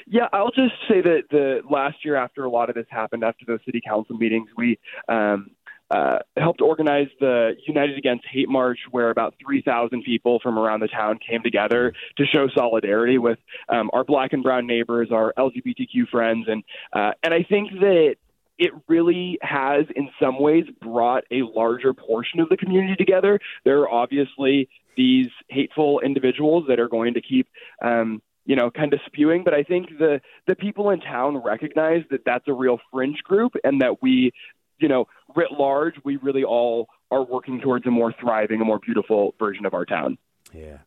Yeah, 0.06 0.28
I'll 0.32 0.50
just 0.50 0.74
say 0.88 1.00
that 1.00 1.22
the 1.30 1.62
last 1.68 2.04
year 2.04 2.16
after 2.16 2.44
a 2.44 2.50
lot 2.50 2.68
of 2.68 2.74
this 2.74 2.86
happened, 2.90 3.24
after 3.24 3.44
those 3.46 3.60
city 3.64 3.80
council 3.86 4.16
meetings, 4.16 4.48
we 4.56 4.78
um, 5.08 5.50
uh, 5.90 6.18
helped 6.36 6.60
organize 6.60 7.08
the 7.20 7.56
United 7.66 7.96
Against 7.96 8.24
Hate 8.30 8.48
March, 8.48 8.78
where 8.90 9.10
about 9.10 9.34
3,000 9.44 10.02
people 10.02 10.40
from 10.42 10.58
around 10.58 10.80
the 10.80 10.88
town 10.88 11.18
came 11.26 11.42
together 11.42 11.92
to 12.16 12.26
show 12.26 12.48
solidarity 12.54 13.18
with 13.18 13.38
um, 13.68 13.90
our 13.92 14.04
black 14.04 14.32
and 14.32 14.42
brown 14.42 14.66
neighbors, 14.66 15.08
our 15.12 15.32
LGBTQ 15.38 16.08
friends, 16.10 16.46
and 16.48 16.64
uh, 16.92 17.12
and 17.22 17.32
I 17.32 17.42
think 17.42 17.70
that 17.80 18.16
it 18.58 18.72
really 18.88 19.38
has, 19.42 19.84
in 19.96 20.10
some 20.20 20.40
ways, 20.40 20.64
brought 20.80 21.24
a 21.30 21.42
larger 21.42 21.92
portion 21.92 22.40
of 22.40 22.48
the 22.48 22.56
community 22.56 22.94
together. 22.96 23.40
There 23.64 23.80
are 23.80 23.90
obviously 23.90 24.68
these 24.96 25.28
hateful 25.48 26.00
individuals 26.00 26.64
that 26.68 26.78
are 26.78 26.88
going 26.88 27.14
to 27.14 27.20
keep, 27.20 27.48
um, 27.82 28.22
you 28.46 28.54
know, 28.54 28.70
kind 28.70 28.92
of 28.92 29.00
spewing. 29.06 29.42
But 29.44 29.54
I 29.54 29.64
think 29.64 29.88
the 29.98 30.20
the 30.46 30.54
people 30.54 30.90
in 30.90 31.00
town 31.00 31.38
recognize 31.38 32.04
that 32.10 32.24
that's 32.24 32.46
a 32.46 32.52
real 32.52 32.78
fringe 32.92 33.22
group, 33.24 33.54
and 33.64 33.80
that 33.80 34.02
we, 34.02 34.32
you 34.78 34.88
know, 34.88 35.06
writ 35.34 35.50
large, 35.52 35.94
we 36.04 36.16
really 36.16 36.44
all 36.44 36.88
are 37.10 37.24
working 37.24 37.60
towards 37.60 37.86
a 37.86 37.90
more 37.90 38.14
thriving, 38.20 38.60
a 38.60 38.64
more 38.64 38.78
beautiful 38.78 39.34
version 39.38 39.66
of 39.66 39.74
our 39.74 39.84
town. 39.84 40.16
Yeah. 40.52 40.78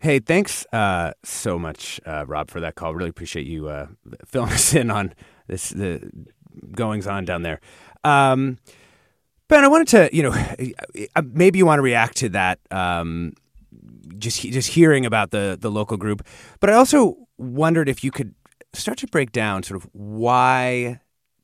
Hey, 0.00 0.18
thanks 0.18 0.66
uh, 0.72 1.12
so 1.22 1.58
much, 1.58 1.98
uh, 2.04 2.26
Rob, 2.26 2.50
for 2.50 2.60
that 2.60 2.74
call. 2.74 2.94
Really 2.94 3.08
appreciate 3.08 3.46
you 3.46 3.68
uh, 3.68 3.86
filling 4.26 4.52
us 4.52 4.74
in 4.74 4.90
on 4.90 5.14
this 5.46 5.70
the 5.70 6.10
goings 6.72 7.06
on 7.06 7.24
down 7.24 7.42
there. 7.42 7.60
Um, 8.02 8.58
ben, 9.48 9.64
I 9.64 9.68
wanted 9.68 9.88
to, 9.88 10.16
you 10.16 10.22
know, 10.22 10.32
uh, 11.16 11.22
maybe 11.32 11.58
you 11.58 11.66
want 11.66 11.78
to 11.78 11.82
react 11.82 12.16
to 12.18 12.28
that. 12.30 12.58
Um, 12.70 13.34
just 14.18 14.42
just 14.42 14.70
hearing 14.70 15.04
about 15.06 15.30
the 15.30 15.58
the 15.60 15.70
local 15.70 15.96
group, 15.96 16.26
but 16.60 16.70
I 16.70 16.74
also 16.74 17.16
wondered 17.36 17.88
if 17.88 18.04
you 18.04 18.10
could 18.10 18.34
start 18.72 18.98
to 18.98 19.06
break 19.06 19.32
down 19.32 19.62
sort 19.62 19.82
of 19.82 19.88
why 19.92 21.00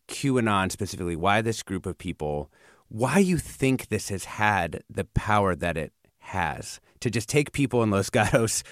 QAnon 0.08 0.70
specifically, 0.70 1.16
why 1.16 1.40
this 1.40 1.62
group 1.62 1.86
of 1.86 1.98
people, 1.98 2.50
why 2.88 3.18
you 3.18 3.38
think 3.38 3.88
this 3.88 4.08
has 4.08 4.24
had 4.24 4.82
the 4.90 5.04
power 5.04 5.54
that 5.54 5.76
it 5.76 5.92
has 6.18 6.80
to 7.00 7.10
just 7.10 7.28
take 7.28 7.52
people 7.52 7.82
in 7.82 7.90
Los 7.90 8.10
Gatos 8.10 8.62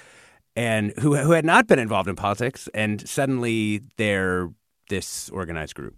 and 0.55 0.92
who 0.98 1.16
who 1.16 1.33
had 1.33 1.44
not 1.44 1.66
been 1.66 1.79
involved 1.79 2.09
in 2.09 2.16
politics 2.16 2.68
and 2.74 3.09
suddenly 3.09 3.83
they're 3.96 4.51
this 4.88 5.29
organized 5.31 5.74
group. 5.74 5.94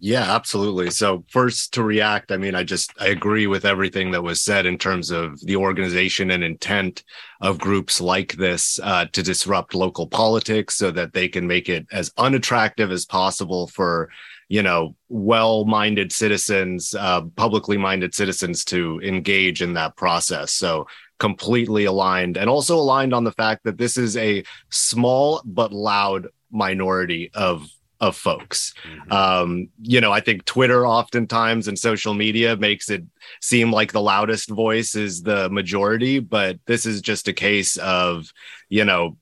Yeah, 0.00 0.34
absolutely. 0.34 0.90
So 0.90 1.24
first 1.30 1.72
to 1.74 1.82
react, 1.82 2.30
I 2.30 2.36
mean, 2.36 2.54
I 2.54 2.62
just 2.62 2.92
I 3.00 3.06
agree 3.06 3.46
with 3.46 3.64
everything 3.64 4.10
that 4.10 4.22
was 4.22 4.42
said 4.42 4.66
in 4.66 4.76
terms 4.76 5.10
of 5.10 5.40
the 5.40 5.56
organization 5.56 6.30
and 6.30 6.44
intent 6.44 7.02
of 7.40 7.58
groups 7.58 8.00
like 8.00 8.34
this 8.34 8.78
uh, 8.82 9.06
to 9.12 9.22
disrupt 9.22 9.74
local 9.74 10.06
politics 10.06 10.74
so 10.74 10.90
that 10.90 11.14
they 11.14 11.26
can 11.26 11.46
make 11.46 11.68
it 11.70 11.86
as 11.90 12.12
unattractive 12.18 12.92
as 12.92 13.06
possible 13.06 13.66
for 13.68 14.10
you 14.48 14.62
know 14.62 14.94
well-minded 15.08 16.12
citizens, 16.12 16.94
uh, 16.94 17.22
publicly 17.36 17.78
minded 17.78 18.14
citizens 18.14 18.64
to 18.66 19.00
engage 19.02 19.62
in 19.62 19.72
that 19.72 19.96
process. 19.96 20.52
So 20.52 20.86
completely 21.18 21.86
aligned 21.86 22.36
and 22.36 22.48
also 22.50 22.76
aligned 22.76 23.14
on 23.14 23.24
the 23.24 23.32
fact 23.32 23.64
that 23.64 23.78
this 23.78 23.96
is 23.96 24.16
a 24.18 24.44
small 24.70 25.40
but 25.46 25.72
loud 25.72 26.28
minority 26.50 27.30
of 27.34 27.66
of 28.00 28.16
folks. 28.16 28.74
Mm-hmm. 28.84 29.12
Um, 29.12 29.68
you 29.80 30.00
know, 30.00 30.12
I 30.12 30.20
think 30.20 30.44
Twitter 30.44 30.86
oftentimes 30.86 31.68
and 31.68 31.78
social 31.78 32.14
media 32.14 32.56
makes 32.56 32.90
it 32.90 33.04
seem 33.40 33.72
like 33.72 33.92
the 33.92 34.00
loudest 34.00 34.50
voice 34.50 34.94
is 34.94 35.22
the 35.22 35.48
majority, 35.50 36.20
but 36.20 36.58
this 36.66 36.86
is 36.86 37.00
just 37.00 37.28
a 37.28 37.32
case 37.32 37.76
of, 37.76 38.32
you 38.68 38.84
know, 38.84 39.16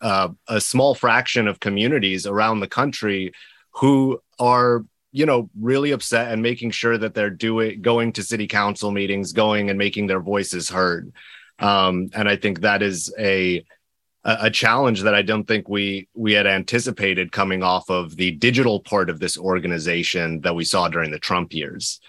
uh, 0.00 0.28
a 0.48 0.60
small 0.60 0.94
fraction 0.94 1.48
of 1.48 1.60
communities 1.60 2.26
around 2.26 2.60
the 2.60 2.68
country 2.68 3.32
who 3.72 4.20
are 4.38 4.84
you 5.12 5.26
know 5.26 5.50
really 5.58 5.90
upset 5.90 6.32
and 6.32 6.40
making 6.40 6.70
sure 6.70 6.96
that 6.96 7.14
they're 7.14 7.30
doing 7.30 7.82
going 7.82 8.12
to 8.12 8.22
city 8.22 8.46
council 8.46 8.90
meetings 8.90 9.32
going 9.32 9.68
and 9.68 9.78
making 9.78 10.06
their 10.06 10.20
voices 10.20 10.68
heard 10.68 11.12
um, 11.58 12.08
and 12.14 12.28
i 12.28 12.36
think 12.36 12.60
that 12.60 12.82
is 12.82 13.12
a 14.24 14.38
a 14.42 14.50
challenge 14.50 15.02
that 15.02 15.14
I 15.14 15.22
don't 15.22 15.46
think 15.46 15.68
we 15.68 16.08
we 16.14 16.32
had 16.32 16.46
anticipated 16.46 17.32
coming 17.32 17.62
off 17.62 17.90
of 17.90 18.16
the 18.16 18.32
digital 18.32 18.80
part 18.80 19.10
of 19.10 19.20
this 19.20 19.38
organization 19.38 20.40
that 20.42 20.54
we 20.54 20.64
saw 20.64 20.88
during 20.88 21.10
the 21.10 21.18
Trump 21.18 21.52
years. 21.52 22.00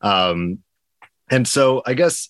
Um, 0.00 0.58
and 1.30 1.46
so 1.46 1.82
I 1.86 1.94
guess 1.94 2.28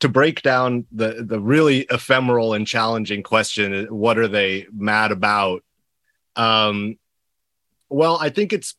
to 0.00 0.08
break 0.08 0.42
down 0.42 0.86
the 0.90 1.24
the 1.24 1.40
really 1.40 1.86
ephemeral 1.90 2.54
and 2.54 2.66
challenging 2.66 3.22
question, 3.22 3.86
what 3.86 4.18
are 4.18 4.28
they 4.28 4.66
mad 4.72 5.12
about? 5.12 5.62
Um, 6.34 6.98
well, 7.88 8.18
I 8.20 8.30
think 8.30 8.52
it's 8.52 8.74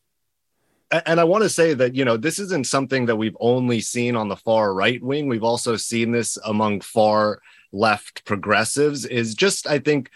and 0.90 1.18
I 1.18 1.24
want 1.24 1.42
to 1.42 1.48
say 1.48 1.74
that 1.74 1.94
you 1.94 2.04
know 2.04 2.16
this 2.16 2.38
isn't 2.38 2.66
something 2.66 3.06
that 3.06 3.16
we've 3.16 3.36
only 3.40 3.80
seen 3.80 4.16
on 4.16 4.28
the 4.28 4.36
far 4.36 4.74
right 4.74 5.02
wing. 5.02 5.28
We've 5.28 5.44
also 5.44 5.76
seen 5.76 6.12
this 6.12 6.36
among 6.44 6.80
far 6.80 7.40
left 7.74 8.24
progressives 8.24 9.04
is 9.04 9.34
just, 9.34 9.66
I 9.66 9.78
think, 9.78 10.10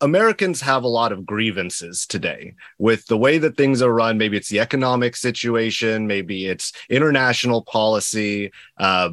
Americans 0.00 0.60
have 0.60 0.84
a 0.84 0.88
lot 0.88 1.10
of 1.10 1.26
grievances 1.26 2.06
today 2.06 2.54
with 2.78 3.06
the 3.06 3.18
way 3.18 3.38
that 3.38 3.56
things 3.56 3.82
are 3.82 3.92
run. 3.92 4.16
Maybe 4.18 4.36
it's 4.36 4.48
the 4.48 4.60
economic 4.60 5.16
situation, 5.16 6.06
maybe 6.06 6.46
it's 6.46 6.72
international 6.88 7.62
policy. 7.62 8.52
Uh, 8.78 9.10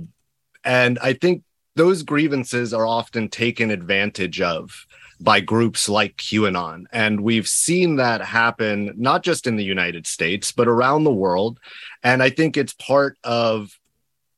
and 0.63 0.99
I 0.99 1.13
think 1.13 1.43
those 1.75 2.03
grievances 2.03 2.73
are 2.73 2.85
often 2.85 3.29
taken 3.29 3.71
advantage 3.71 4.41
of 4.41 4.85
by 5.19 5.39
groups 5.39 5.87
like 5.87 6.17
QAnon. 6.17 6.85
And 6.91 7.21
we've 7.21 7.47
seen 7.47 7.95
that 7.95 8.21
happen 8.21 8.93
not 8.97 9.23
just 9.23 9.47
in 9.47 9.55
the 9.55 9.63
United 9.63 10.05
States, 10.05 10.51
but 10.51 10.67
around 10.67 11.03
the 11.03 11.13
world. 11.13 11.59
And 12.03 12.21
I 12.21 12.29
think 12.29 12.57
it's 12.57 12.73
part 12.73 13.17
of 13.23 13.77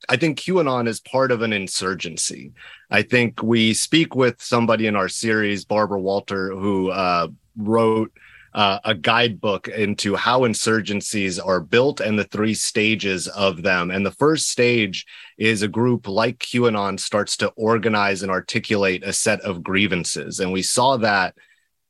I 0.10 0.18
think 0.18 0.40
QAnon 0.40 0.88
is 0.88 1.00
part 1.00 1.32
of 1.32 1.42
an 1.42 1.54
insurgency. 1.54 2.54
I 2.90 3.02
think 3.02 3.42
we 3.42 3.74
speak 3.74 4.16
with 4.16 4.42
somebody 4.42 4.88
in 4.88 4.96
our 4.96 5.10
series, 5.10 5.66
Barbara 5.66 6.00
Walter, 6.00 6.52
who 6.52 6.90
uh, 6.92 7.28
wrote 7.58 8.12
uh, 8.54 8.80
a 8.86 8.96
guidebook 8.96 9.68
into 9.68 10.16
how 10.16 10.42
insurgencies 10.42 11.40
are 11.44 11.60
built 11.60 12.00
and 12.00 12.18
the 12.18 12.24
three 12.24 12.54
stages 12.54 13.28
of 13.28 13.62
them. 13.62 13.92
And 13.92 14.06
the 14.06 14.12
first 14.12 14.50
stage 14.50 15.06
is 15.38 15.62
a 15.62 15.68
group 15.68 16.08
like 16.08 16.40
QAnon 16.40 17.00
starts 17.00 17.38
to 17.38 17.50
organize 17.50 18.24
and 18.24 18.32
articulate 18.32 19.04
a 19.04 19.14
set 19.14 19.42
of 19.42 19.64
grievances. 19.64 20.40
And 20.40 20.52
we 20.52 20.64
saw 20.64 20.98
that 20.98 21.36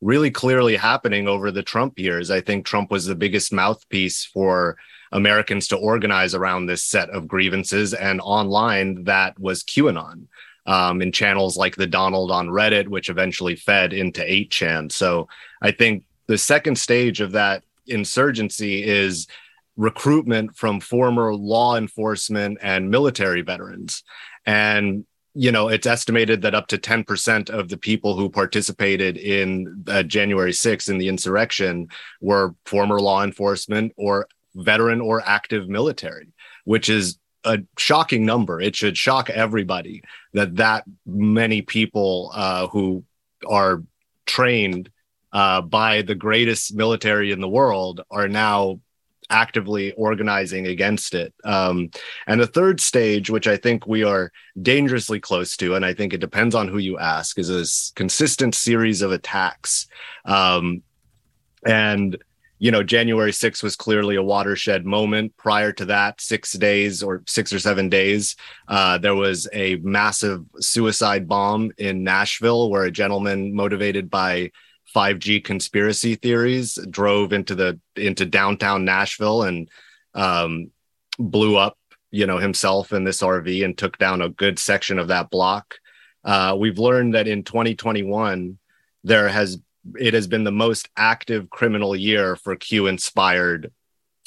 really 0.01 0.31
clearly 0.31 0.75
happening 0.75 1.27
over 1.27 1.51
the 1.51 1.63
Trump 1.63 1.99
years. 1.99 2.29
I 2.29 2.41
think 2.41 2.65
Trump 2.65 2.91
was 2.91 3.05
the 3.05 3.15
biggest 3.15 3.53
mouthpiece 3.53 4.25
for 4.25 4.77
Americans 5.11 5.67
to 5.69 5.77
organize 5.77 6.33
around 6.35 6.65
this 6.65 6.83
set 6.83 7.09
of 7.09 7.27
grievances. 7.27 7.93
And 7.93 8.21
online, 8.21 9.03
that 9.05 9.39
was 9.39 9.63
QAnon 9.63 10.27
um, 10.65 11.01
in 11.01 11.11
channels 11.11 11.57
like 11.57 11.75
the 11.75 11.87
Donald 11.87 12.31
on 12.31 12.47
Reddit, 12.47 12.87
which 12.87 13.09
eventually 13.09 13.55
fed 13.55 13.93
into 13.93 14.21
8chan. 14.21 14.91
So 14.91 15.27
I 15.61 15.71
think 15.71 16.03
the 16.27 16.37
second 16.37 16.77
stage 16.77 17.21
of 17.21 17.31
that 17.31 17.63
insurgency 17.87 18.83
is 18.83 19.27
recruitment 19.77 20.55
from 20.55 20.79
former 20.79 21.33
law 21.33 21.77
enforcement 21.77 22.57
and 22.61 22.89
military 22.89 23.41
veterans. 23.41 24.03
And 24.45 25.05
you 25.39 25.51
know, 25.51 25.67
it's 25.67 25.85
estimated 25.85 26.41
that 26.41 26.55
up 26.55 26.65
to 26.65 26.79
10% 26.79 27.51
of 27.51 27.69
the 27.69 27.77
people 27.77 28.17
who 28.17 28.27
participated 28.27 29.17
in 29.17 29.83
uh, 29.87 30.01
January 30.01 30.51
6th 30.51 30.89
in 30.89 30.97
the 30.97 31.09
insurrection 31.09 31.89
were 32.21 32.55
former 32.65 32.99
law 32.99 33.23
enforcement 33.23 33.93
or 33.97 34.27
veteran 34.57 35.01
or 35.01 35.21
active 35.25 35.69
military, 35.69 36.27
which 36.65 36.89
is 36.89 37.17
a 37.43 37.59
shocking 37.77 38.25
number. 38.25 38.59
It 38.59 38.75
should 38.75 38.97
shock 38.97 39.29
everybody 39.29 40.03
that 40.33 40.55
that 40.57 40.83
many 41.05 41.61
people 41.61 42.31
uh, 42.33 42.67
who 42.67 43.03
are 43.47 43.83
trained 44.25 44.89
uh, 45.31 45.61
by 45.61 46.01
the 46.01 46.15
greatest 46.15 46.75
military 46.75 47.31
in 47.31 47.39
the 47.39 47.49
world 47.49 48.01
are 48.09 48.27
now 48.27 48.79
actively 49.29 49.91
organizing 49.93 50.67
against 50.67 51.13
it. 51.13 51.33
Um, 51.43 51.89
and 52.27 52.39
the 52.39 52.47
third 52.47 52.79
stage, 52.79 53.29
which 53.29 53.47
I 53.47 53.57
think 53.57 53.85
we 53.85 54.03
are 54.03 54.31
dangerously 54.61 55.19
close 55.19 55.57
to, 55.57 55.75
and 55.75 55.85
I 55.85 55.93
think 55.93 56.13
it 56.13 56.21
depends 56.21 56.55
on 56.55 56.67
who 56.67 56.77
you 56.77 56.97
ask, 56.97 57.37
is 57.37 57.49
a 57.49 57.93
consistent 57.95 58.55
series 58.55 59.01
of 59.01 59.11
attacks. 59.11 59.87
Um, 60.25 60.83
and 61.65 62.17
you 62.59 62.71
know, 62.71 62.83
January 62.83 63.31
6th 63.31 63.61
was 63.61 63.75
clearly 63.75 64.15
a 64.15 64.23
watershed 64.23 64.85
moment. 64.85 65.37
Prior 65.37 65.71
to 65.73 65.85
that, 65.85 66.19
six 66.19 66.53
days 66.53 67.03
or 67.03 67.23
six 67.27 67.53
or 67.53 67.59
seven 67.59 67.89
days, 67.89 68.35
uh, 68.67 68.97
there 68.97 69.15
was 69.15 69.47
a 69.53 69.75
massive 69.77 70.43
suicide 70.59 71.27
bomb 71.27 71.71
in 71.77 72.03
Nashville 72.03 72.69
where 72.69 72.83
a 72.83 72.91
gentleman 72.91 73.53
motivated 73.53 74.09
by 74.09 74.51
5G 74.95 75.43
conspiracy 75.43 76.15
theories 76.15 76.79
drove 76.89 77.33
into 77.33 77.53
the 77.53 77.79
into 77.95 78.25
downtown 78.25 78.85
Nashville 78.85 79.43
and 79.43 79.69
um, 80.15 80.71
blew 81.19 81.57
up, 81.57 81.77
you 82.09 82.25
know, 82.25 82.37
himself 82.37 82.91
in 82.91 83.03
this 83.03 83.21
RV 83.21 83.63
and 83.63 83.77
took 83.77 83.97
down 83.97 84.21
a 84.21 84.29
good 84.29 84.57
section 84.57 84.97
of 84.97 85.09
that 85.09 85.29
block. 85.29 85.75
Uh, 86.23 86.55
we've 86.57 86.79
learned 86.79 87.13
that 87.13 87.27
in 87.27 87.43
2021 87.43 88.57
there 89.03 89.29
has 89.29 89.59
it 89.99 90.13
has 90.13 90.27
been 90.27 90.43
the 90.43 90.51
most 90.51 90.89
active 90.97 91.49
criminal 91.49 91.95
year 91.95 92.35
for 92.35 92.55
Q 92.55 92.87
inspired 92.87 93.71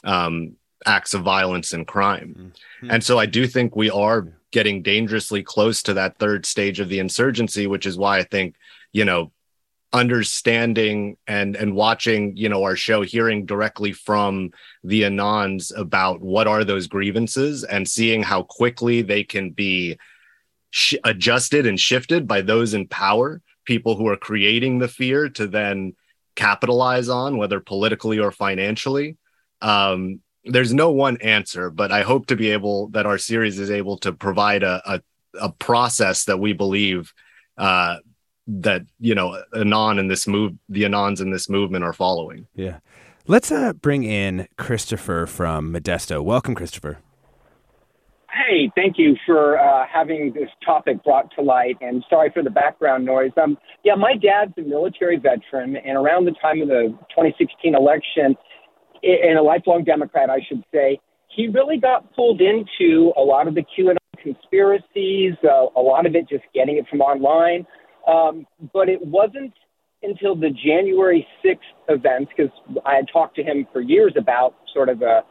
um, 0.05 0.57
acts 0.87 1.15
of 1.15 1.23
violence 1.23 1.73
and 1.73 1.87
crime. 1.87 2.53
Mm-hmm. 2.83 2.91
And 2.91 3.05
so 3.05 3.19
I 3.19 3.27
do 3.27 3.47
think 3.47 3.77
we 3.77 3.91
are 3.91 4.29
getting 4.51 4.83
dangerously 4.83 5.43
close 5.43 5.83
to 5.85 5.95
that 5.95 6.19
third 6.19 6.47
stage 6.47 6.81
of 6.81 6.89
the 6.89 6.99
insurgency, 6.99 7.67
which 7.67 7.87
is 7.87 7.97
why 7.97 8.19
I 8.19 8.25
think, 8.25 8.57
you 8.93 9.05
know, 9.05 9.33
understanding 9.93 11.17
and 11.27 11.57
and 11.57 11.75
watching 11.75 12.37
you 12.37 12.49
know 12.49 12.63
our 12.63 12.77
show 12.77 13.03
hearing 13.03 13.45
directly 13.45 13.93
from 13.93 14.53
the 14.85 15.03
anons 15.03 15.77
about 15.77 16.21
what 16.21 16.47
are 16.47 16.63
those 16.63 16.87
grievances 16.87 17.65
and 17.65 17.89
seeing 17.89 18.23
how 18.23 18.45
quickly 18.45 19.03
they 19.03 19.25
can 19.25 19.51
be 19.51 19.99
sh- 20.71 20.95
adjusted 21.03 21.67
and 21.67 21.81
shifted 21.81 22.29
by 22.29 22.41
those 22.41 22.73
in 22.73 22.87
power 22.87 23.43
people 23.71 23.95
who 23.95 24.09
are 24.09 24.17
creating 24.17 24.81
the 24.81 24.89
fear 24.89 25.29
to 25.29 25.47
then 25.47 25.95
capitalize 26.35 27.09
on, 27.09 27.37
whether 27.37 27.61
politically 27.61 28.19
or 28.19 28.33
financially. 28.33 29.17
Um, 29.63 30.23
there's 30.45 30.75
no 30.75 30.91
one 30.91 31.19
answer, 31.19 31.71
but 31.71 31.93
I 31.93 32.03
hope 32.03 32.27
to 32.27 32.37
be 32.37 32.51
able 32.51 32.89
that 32.89 33.07
our 33.07 33.17
series 33.17 33.61
is 33.61 33.71
able 33.71 33.97
to 33.99 34.13
provide 34.13 34.65
a 34.65 34.83
a, 34.95 35.01
a 35.41 35.53
process 35.53 36.25
that 36.25 36.39
we 36.39 36.53
believe 36.53 37.15
uh, 37.57 37.99
that 38.49 38.83
you 38.99 39.15
know 39.15 39.41
anon 39.55 40.01
in 40.01 40.09
this 40.09 40.27
move 40.27 40.55
the 40.69 40.83
anons 40.83 41.21
in 41.21 41.31
this 41.31 41.49
movement 41.49 41.85
are 41.85 41.93
following. 41.93 42.49
Yeah, 42.57 42.79
let's 43.29 43.53
uh, 43.53 43.73
bring 43.73 44.03
in 44.03 44.49
Christopher 44.59 45.27
from 45.27 45.73
Modesto. 45.73 46.25
Welcome, 46.25 46.57
Christopher. 46.57 46.99
Hey, 48.51 48.69
thank 48.75 48.99
you 48.99 49.15
for 49.25 49.61
uh, 49.61 49.87
having 49.87 50.33
this 50.35 50.49
topic 50.67 51.05
brought 51.05 51.31
to 51.37 51.41
light, 51.41 51.77
and 51.81 52.05
sorry 52.11 52.33
for 52.35 52.43
the 52.43 52.51
background 52.51 53.05
noise. 53.05 53.31
Um, 53.41 53.57
yeah, 53.85 53.95
my 53.95 54.15
dad's 54.15 54.53
a 54.59 54.63
military 54.63 55.19
veteran, 55.19 55.77
and 55.77 55.97
around 55.97 56.25
the 56.25 56.35
time 56.43 56.61
of 56.61 56.67
the 56.67 56.89
2016 57.11 57.77
election, 57.77 58.35
and 59.05 59.39
a 59.39 59.43
lifelong 59.43 59.85
Democrat, 59.85 60.31
I 60.31 60.41
should 60.49 60.65
say, 60.75 60.99
he 61.29 61.47
really 61.47 61.79
got 61.79 62.13
pulled 62.17 62.41
into 62.41 63.13
a 63.17 63.21
lot 63.21 63.47
of 63.47 63.55
the 63.55 63.63
QAnon 63.63 63.97
conspiracies, 64.21 65.35
uh, 65.45 65.67
a 65.77 65.81
lot 65.81 66.05
of 66.05 66.17
it 66.17 66.29
just 66.29 66.43
getting 66.53 66.77
it 66.77 66.87
from 66.91 67.03
online. 67.03 67.65
Um, 68.09 68.49
but 68.75 68.89
it 68.89 69.01
wasn't 69.01 69.53
until 70.03 70.35
the 70.35 70.51
January 70.51 71.25
6th 71.47 71.59
events, 71.89 72.33
because 72.37 72.53
I 72.85 72.97
had 72.97 73.07
talked 73.13 73.37
to 73.37 73.45
him 73.45 73.69
for 73.73 73.81
years 73.81 74.15
about 74.19 74.57
sort 74.75 74.89
of 74.89 75.03
a 75.03 75.23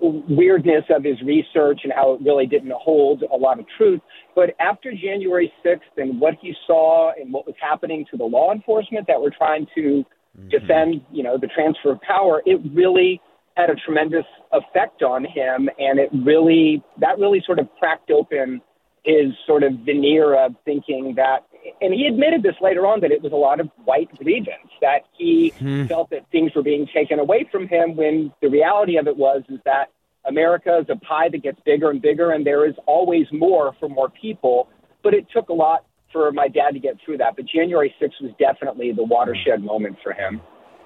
weirdness 0.00 0.84
of 0.90 1.04
his 1.04 1.20
research 1.22 1.80
and 1.84 1.92
how 1.92 2.14
it 2.14 2.20
really 2.22 2.46
didn't 2.46 2.72
hold 2.72 3.22
a 3.22 3.36
lot 3.36 3.58
of 3.58 3.66
truth. 3.76 4.00
But 4.34 4.50
after 4.60 4.92
January 4.92 5.52
6th 5.64 5.80
and 5.96 6.20
what 6.20 6.34
he 6.40 6.54
saw 6.66 7.12
and 7.12 7.32
what 7.32 7.46
was 7.46 7.54
happening 7.60 8.04
to 8.10 8.16
the 8.16 8.24
law 8.24 8.52
enforcement 8.52 9.06
that 9.06 9.20
were 9.20 9.32
trying 9.36 9.66
to 9.74 10.04
mm-hmm. 10.38 10.48
defend, 10.48 11.02
you 11.12 11.22
know, 11.22 11.38
the 11.38 11.48
transfer 11.48 11.92
of 11.92 12.00
power, 12.00 12.42
it 12.46 12.60
really 12.74 13.20
had 13.56 13.70
a 13.70 13.74
tremendous 13.74 14.24
effect 14.52 15.02
on 15.02 15.24
him. 15.24 15.68
And 15.78 15.98
it 15.98 16.10
really, 16.24 16.82
that 16.98 17.18
really 17.18 17.42
sort 17.44 17.58
of 17.58 17.68
cracked 17.78 18.10
open 18.10 18.60
his 19.04 19.32
sort 19.46 19.62
of 19.62 19.72
veneer 19.84 20.34
of 20.34 20.54
thinking 20.64 21.14
that, 21.16 21.46
and 21.80 21.94
he 21.94 22.06
admitted 22.06 22.42
this 22.42 22.54
later 22.60 22.86
on, 22.86 23.00
that 23.00 23.10
it 23.10 23.22
was 23.22 23.32
a 23.32 23.36
lot 23.36 23.60
of 23.60 23.68
white 23.84 24.08
grievance, 24.18 24.70
that 24.80 25.00
he 25.16 25.52
hmm. 25.58 25.86
felt 25.86 26.10
that 26.10 26.26
things 26.30 26.52
were 26.54 26.62
being 26.62 26.86
taken 26.92 27.18
away 27.18 27.48
from 27.50 27.68
him 27.68 27.96
when 27.96 28.32
the 28.40 28.48
reality 28.48 28.96
of 28.96 29.06
it 29.06 29.16
was 29.16 29.42
is 29.48 29.58
that 29.64 29.86
America 30.26 30.78
is 30.78 30.86
a 30.90 30.96
pie 30.96 31.28
that 31.30 31.42
gets 31.42 31.58
bigger 31.64 31.90
and 31.90 32.02
bigger, 32.02 32.32
and 32.32 32.46
there 32.46 32.68
is 32.68 32.74
always 32.86 33.26
more 33.32 33.74
for 33.80 33.88
more 33.88 34.10
people. 34.10 34.68
But 35.02 35.14
it 35.14 35.26
took 35.34 35.48
a 35.48 35.54
lot 35.54 35.86
for 36.12 36.30
my 36.32 36.48
dad 36.48 36.72
to 36.72 36.80
get 36.80 36.96
through 37.04 37.18
that. 37.18 37.36
But 37.36 37.46
January 37.46 37.94
6th 38.00 38.20
was 38.20 38.32
definitely 38.38 38.92
the 38.92 39.04
watershed 39.04 39.62
moment 39.62 39.96
for 40.02 40.12
him. 40.12 40.40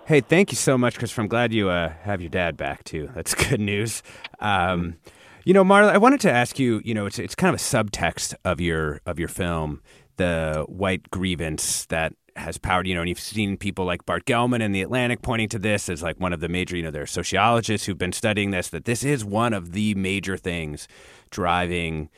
Hey, 0.07 0.21
thank 0.21 0.53
you 0.53 0.57
so 0.57 0.77
much, 0.77 0.99
Christopher. 0.99 1.23
I'm 1.23 1.29
glad 1.29 1.53
you 1.53 1.71
uh, 1.71 1.95
have 2.03 2.21
your 2.21 2.29
dad 2.29 2.57
back 2.57 2.85
too. 2.85 3.11
That's 3.15 3.35
good 3.49 3.61
news. 3.61 4.03
Um, 4.39 4.97
you 5.45 5.53
know, 5.53 5.65
Marla, 5.65 5.91
I 5.91 5.99
wanted 5.99 6.21
to 6.21 6.31
ask 6.31 6.59
you. 6.59 6.81
You 6.85 6.95
know, 6.95 7.07
it's 7.07 7.19
it's 7.19 7.35
kind 7.35 7.55
of 7.55 7.61
a 7.61 7.63
subtext 7.63 8.35
of 8.45 8.61
your 8.61 9.01
of 9.07 9.19
your 9.19 9.29
film, 9.29 9.83
the 10.16 10.64
white 10.68 11.11
grievance 11.11 11.87
that 11.87 12.14
has 12.37 12.59
powered, 12.59 12.87
You 12.87 12.94
know, 12.94 13.00
and 13.00 13.09
you've 13.09 13.20
seen 13.20 13.57
people 13.57 13.85
like 13.85 14.05
Bart 14.07 14.24
Gellman 14.24 14.61
in 14.61 14.72
the 14.72 14.83
Atlantic 14.83 15.22
pointing 15.22 15.48
to 15.50 15.59
this 15.59 15.88
as 15.88 16.03
like 16.03 16.18
one 16.18 16.33
of 16.33 16.40
the 16.40 16.48
major. 16.48 16.77
You 16.77 16.85
know, 16.85 16.90
there 16.90 17.03
are 17.03 17.07
sociologists 17.07 17.87
who've 17.87 17.98
been 17.98 18.12
studying 18.12 18.50
this. 18.50 18.68
That 18.68 18.85
this 18.85 19.05
is 19.05 19.24
one 19.24 19.53
of 19.53 19.72
the 19.72 19.94
major 19.94 20.37
things 20.37 20.88
driving. 21.31 22.11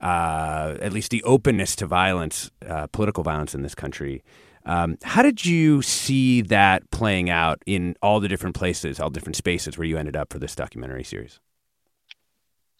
Uh, 0.00 0.76
at 0.80 0.92
least 0.92 1.10
the 1.10 1.22
openness 1.24 1.74
to 1.74 1.84
violence, 1.84 2.52
uh, 2.66 2.86
political 2.88 3.24
violence 3.24 3.52
in 3.52 3.62
this 3.62 3.74
country. 3.74 4.22
Um, 4.64 4.96
how 5.02 5.22
did 5.22 5.44
you 5.44 5.82
see 5.82 6.40
that 6.42 6.88
playing 6.90 7.30
out 7.30 7.60
in 7.66 7.96
all 8.00 8.20
the 8.20 8.28
different 8.28 8.54
places, 8.54 9.00
all 9.00 9.10
different 9.10 9.34
spaces 9.34 9.76
where 9.76 9.86
you 9.86 9.96
ended 9.96 10.14
up 10.14 10.32
for 10.32 10.38
this 10.38 10.54
documentary 10.54 11.02
series? 11.02 11.40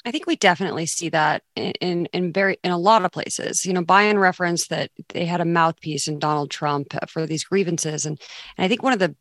I 0.09 0.11
think 0.11 0.27
we 0.27 0.37
definitely 0.37 0.87
see 0.87 1.11
that 1.11 1.42
in, 1.55 1.73
in, 1.83 2.07
in 2.14 2.33
very 2.33 2.57
in 2.64 2.71
a 2.71 2.79
lot 2.79 3.05
of 3.05 3.12
places. 3.12 3.66
You 3.66 3.75
know, 3.75 3.85
Bayan 3.85 4.18
referenced 4.18 4.71
that 4.71 4.90
they 5.11 5.27
had 5.27 5.42
a 5.42 5.44
mouthpiece 5.44 6.09
in 6.09 6.18
Donald 6.18 6.51
Trump 6.51 6.94
for 7.11 7.27
these 7.27 7.44
grievances, 7.44 8.07
and, 8.07 8.18
and 8.57 8.64
I 8.64 8.68
think 8.68 8.83
one 8.83 8.94
of 8.94 9.01
the 9.01 9.14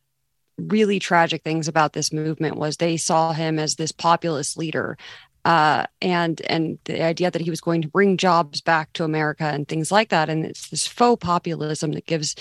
really 0.57 0.97
tragic 0.97 1.43
things 1.43 1.67
about 1.67 1.91
this 1.91 2.13
movement 2.13 2.55
was 2.55 2.77
they 2.77 2.95
saw 2.95 3.33
him 3.33 3.59
as 3.59 3.75
this 3.75 3.91
populist 3.91 4.57
leader 4.57 4.97
uh, 5.43 5.85
and 6.01 6.39
and 6.49 6.79
the 6.85 7.03
idea 7.03 7.31
that 7.31 7.41
he 7.41 7.49
was 7.49 7.59
going 7.59 7.81
to 7.81 7.89
bring 7.89 8.15
jobs 8.15 8.61
back 8.61 8.93
to 8.93 9.03
America 9.03 9.43
and 9.43 9.67
things 9.67 9.91
like 9.91 10.07
that. 10.07 10.29
And 10.29 10.45
it's 10.45 10.69
this 10.69 10.87
faux 10.87 11.21
populism 11.21 11.91
that 11.91 12.05
gives 12.05 12.33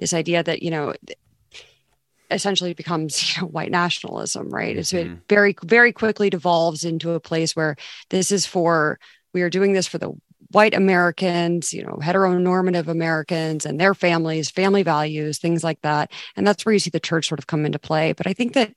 this 0.00 0.12
idea 0.12 0.42
that 0.42 0.62
you 0.62 0.70
know 0.70 0.92
essentially 2.30 2.74
becomes 2.74 3.22
you 3.36 3.42
know, 3.42 3.48
white 3.48 3.70
nationalism, 3.70 4.50
right? 4.50 4.76
Mm-hmm. 4.76 4.82
So 4.82 4.96
it 4.98 5.10
very, 5.28 5.56
very 5.64 5.92
quickly 5.92 6.30
devolves 6.30 6.84
into 6.84 7.12
a 7.12 7.20
place 7.20 7.54
where 7.54 7.76
this 8.10 8.30
is 8.30 8.46
for, 8.46 8.98
we 9.32 9.42
are 9.42 9.50
doing 9.50 9.72
this 9.72 9.86
for 9.86 9.98
the 9.98 10.12
white 10.52 10.74
Americans, 10.74 11.72
you 11.72 11.82
know, 11.82 11.98
heteronormative 12.00 12.88
Americans 12.88 13.66
and 13.66 13.80
their 13.80 13.94
families, 13.94 14.50
family 14.50 14.82
values, 14.82 15.38
things 15.38 15.64
like 15.64 15.80
that. 15.82 16.12
And 16.36 16.46
that's 16.46 16.64
where 16.64 16.72
you 16.72 16.78
see 16.78 16.90
the 16.90 17.00
church 17.00 17.28
sort 17.28 17.38
of 17.38 17.46
come 17.46 17.66
into 17.66 17.78
play. 17.78 18.12
But 18.12 18.26
I 18.26 18.32
think 18.32 18.54
that 18.54 18.72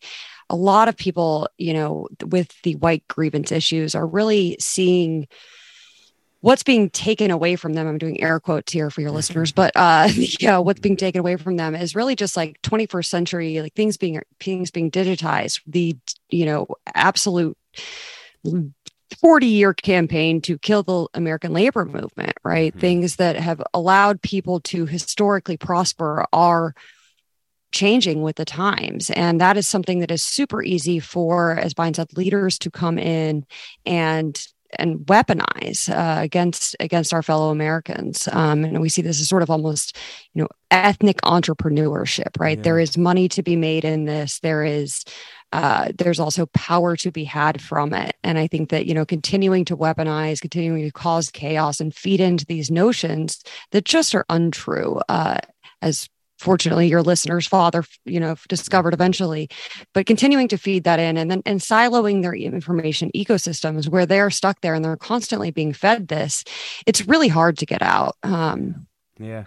a 0.50 0.56
lot 0.56 0.88
of 0.88 0.98
people, 0.98 1.48
you 1.58 1.74
know, 1.74 2.08
with 2.26 2.54
the 2.64 2.76
white 2.76 3.08
grievance 3.08 3.52
issues 3.52 3.94
are 3.94 4.08
really 4.08 4.58
seeing 4.60 5.28
what's 6.42 6.64
being 6.64 6.90
taken 6.90 7.32
away 7.32 7.56
from 7.56 7.74
them 7.74 7.88
i'm 7.88 7.98
doing 7.98 8.22
air 8.22 8.40
quotes 8.40 8.72
here 8.72 8.90
for 8.90 9.02
your 9.02 9.12
listeners 9.12 9.52
but 9.52 9.72
uh 9.76 10.10
yeah 10.40 10.58
what's 10.58 10.80
being 10.80 10.98
taken 10.98 11.20
away 11.20 11.36
from 11.36 11.58
them 11.58 11.76
is 11.76 11.96
really 11.96 12.16
just 12.16 12.38
like 12.38 12.62
21st 12.62 13.06
century 13.06 13.62
like 13.62 13.74
things 13.74 13.98
being 13.98 14.22
things 14.40 14.72
being 14.72 14.92
digitized 14.92 15.62
the 15.68 15.98
you 16.30 16.46
know 16.46 16.68
absolute 16.94 17.58
40 19.20 19.48
year 19.48 19.74
campaign 19.74 20.42
to 20.42 20.58
kill 20.58 20.84
the 20.84 21.08
American 21.14 21.54
labor 21.54 21.86
movement, 21.86 22.34
right? 22.44 22.72
Mm-hmm. 22.72 22.80
Things 22.80 23.16
that 23.18 23.36
have 23.36 23.62
allowed 23.74 24.22
people 24.22 24.60
to 24.62 24.86
historically 24.86 25.58
prosper 25.58 26.26
are 26.32 26.74
changing 27.72 28.22
with 28.22 28.36
the 28.36 28.46
times. 28.46 29.10
And 29.12 29.40
that 29.42 29.58
is 29.58 29.68
something 29.68 30.00
that 30.00 30.12
is 30.12 30.24
super 30.24 30.64
easy 30.64 31.00
for, 31.00 31.52
as 31.52 31.74
Bayan 31.74 31.94
said, 31.94 32.16
leaders 32.18 32.58
to 32.60 32.72
come 32.72 32.98
in 32.98 33.46
and 33.86 34.40
and 34.78 35.00
weaponize 35.00 35.90
uh, 35.90 36.22
against 36.22 36.76
against 36.80 37.14
our 37.14 37.24
fellow 37.24 37.50
Americans. 37.50 38.28
Um, 38.32 38.64
and 38.64 38.82
we 38.82 38.90
see 38.90 39.02
this 39.02 39.20
as 39.20 39.30
sort 39.30 39.44
of 39.44 39.50
almost, 39.50 39.98
you 40.34 40.42
know, 40.42 40.48
ethnic 40.72 41.18
entrepreneurship, 41.22 42.40
right? 42.40 42.58
Yeah. 42.58 42.64
There 42.64 42.80
is 42.80 42.98
money 42.98 43.28
to 43.30 43.42
be 43.42 43.56
made 43.56 43.86
in 43.86 44.06
this. 44.06 44.40
There 44.40 44.64
is 44.64 45.04
uh, 45.52 45.92
there's 45.98 46.20
also 46.20 46.46
power 46.48 46.96
to 46.98 47.12
be 47.12 47.24
had 47.24 47.62
from 47.62 47.94
it. 47.94 48.16
And 48.24 48.38
I 48.38 48.48
think 48.48 48.70
that, 48.70 48.86
you 48.86 48.94
know, 48.94 49.06
continuing 49.06 49.66
to 49.66 49.78
weaponize, 49.78 50.42
continuing 50.42 50.84
to 50.84 50.92
cause 50.92 51.32
chaos 51.32 51.80
and 51.80 51.96
feed 51.96 52.20
into 52.20 52.46
these 52.46 52.70
notions 52.70 53.44
that 53.72 53.86
just 53.86 54.14
are 54.14 54.26
untrue, 54.30 55.02
uh, 55.10 55.40
as 55.82 56.08
fortunately 56.40 56.88
your 56.88 57.04
listeners 57.04 57.46
father 57.46 57.84
you 58.06 58.20
know 58.20 58.36
discovered 58.48 58.94
eventually 58.94 59.50
but 59.94 60.06
continuing 60.06 60.48
to 60.48 60.58
feed 60.58 60.84
that 60.84 61.00
in 61.00 61.18
and 61.18 61.30
then 61.30 61.42
and 61.46 61.60
siloing 61.60 62.22
their 62.22 62.34
information 62.34 63.12
ecosystems 63.16 63.88
where 63.88 64.06
they're 64.06 64.30
stuck 64.30 64.62
there 64.62 64.74
and 64.74 64.84
they're 64.84 64.98
constantly 64.98 65.52
being 65.52 65.74
fed 65.74 66.08
this 66.08 66.44
it's 66.86 67.08
really 67.08 67.28
hard 67.28 67.58
to 67.58 67.66
get 67.66 67.82
out 67.82 68.16
um, 68.24 68.88
yeah 69.20 69.44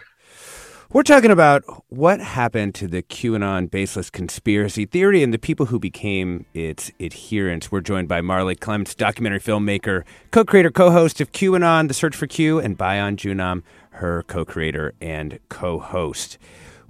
we're 0.93 1.03
talking 1.03 1.31
about 1.31 1.65
what 1.89 2.21
happened 2.21 2.75
to 2.75 2.87
the 2.87 3.03
QAnon 3.03 3.71
baseless 3.71 4.11
conspiracy 4.11 4.85
theory 4.85 5.23
and 5.23 5.33
the 5.33 5.39
people 5.39 5.65
who 5.65 5.79
became 5.79 6.45
its 6.53 6.93
adherents. 7.01 7.73
We're 7.73 7.81
joined 7.81 8.09
by 8.09 8.21
Marley 8.21 8.55
Clements, 8.55 8.95
documentary 8.95 9.41
filmmaker, 9.41 10.03
co 10.33 10.45
creator, 10.45 10.71
co 10.71 10.91
host 10.91 11.19
of 11.23 11.33
QAnon, 11.33 11.89
The 11.89 11.95
Search 11.95 12.15
for 12.15 12.27
Q, 12.27 12.59
and 12.59 12.77
Bayan 12.77 13.17
Joonam, 13.17 13.63
her 13.93 14.23
co 14.25 14.45
creator 14.45 14.93
and 15.01 15.39
co 15.49 15.79
host. 15.79 16.37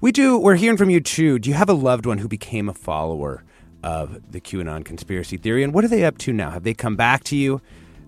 We 0.03 0.11
do. 0.11 0.37
We're 0.37 0.57
hearing 0.57 0.77
from 0.77 0.91
you 0.91 1.01
too. 1.01 1.39
Do 1.39 1.49
you 1.49 1.55
have 1.55 1.69
a 1.69 1.75
loved 1.75 2.07
one 2.07 2.19
who 2.19 2.27
became 2.27 2.69
a 2.69 2.75
follower 2.75 3.45
of 3.85 4.33
the 4.33 4.41
QAnon 4.41 4.85
conspiracy 4.85 5.37
theory, 5.37 5.63
and 5.63 5.73
what 5.73 5.85
are 5.85 5.89
they 5.89 6.05
up 6.05 6.19
to 6.19 6.33
now? 6.33 6.51
Have 6.51 6.65
they 6.65 6.75
come 6.75 6.97
back 6.97 7.23
to 7.25 7.37
you, 7.37 7.61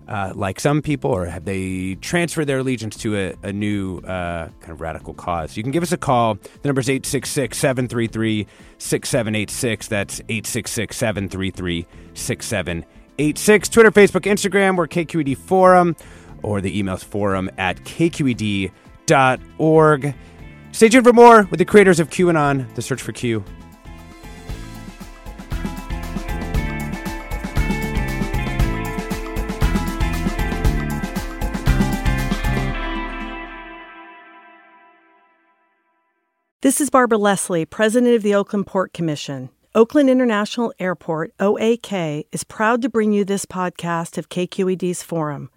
uh, 0.09 0.33
like 0.35 0.59
some 0.59 0.81
people, 0.81 1.09
or 1.09 1.27
have 1.27 1.45
they 1.45 1.95
transferred 2.01 2.47
their 2.47 2.57
allegiance 2.57 2.97
to 2.97 3.15
a, 3.15 3.33
a 3.43 3.53
new 3.53 3.99
uh, 3.99 4.49
kind 4.59 4.73
of 4.73 4.81
radical 4.81 5.13
cause? 5.13 5.55
You 5.55 5.63
can 5.63 5.71
give 5.71 5.83
us 5.83 5.93
a 5.93 5.97
call. 5.97 6.33
The 6.35 6.67
number 6.67 6.81
is 6.81 6.89
866 6.89 7.57
733 7.57 8.45
6786. 8.77 9.87
That's 9.87 10.19
866 10.19 10.97
733 10.97 11.85
6786. 12.13 13.69
Twitter, 13.69 13.91
Facebook, 13.91 14.29
Instagram. 14.29 14.75
We're 14.75 14.89
KQED 14.89 15.37
Forum, 15.37 15.95
or 16.43 16.59
the 16.59 16.77
email's 16.77 17.03
forum 17.03 17.49
at 17.57 17.77
kqed.org. 17.85 18.73
Stay 20.75 20.89
tuned 20.89 21.05
for 21.05 21.13
more 21.13 21.43
with 21.43 21.59
the 21.59 21.63
creators 21.63 22.01
of 22.01 22.09
QAnon, 22.09 22.75
The 22.75 22.81
Search 22.81 23.01
for 23.01 23.13
Q. 23.13 23.45
This 36.59 36.81
is 36.81 36.89
Barbara 36.89 37.19
Leslie, 37.19 37.63
President 37.63 38.13
of 38.13 38.21
the 38.21 38.35
Oakland 38.35 38.67
Port 38.67 38.91
Commission. 38.91 39.49
Oakland 39.73 40.09
International 40.09 40.73
Airport, 40.77 41.31
OAK, 41.39 42.25
is 42.33 42.43
proud 42.43 42.81
to 42.81 42.89
bring 42.89 43.13
you 43.13 43.23
this 43.23 43.45
podcast 43.45 44.17
of 44.17 44.27
KQED's 44.27 45.01
Forum. 45.01 45.49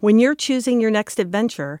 When 0.00 0.18
you're 0.18 0.34
choosing 0.34 0.80
your 0.80 0.90
next 0.90 1.20
adventure, 1.20 1.80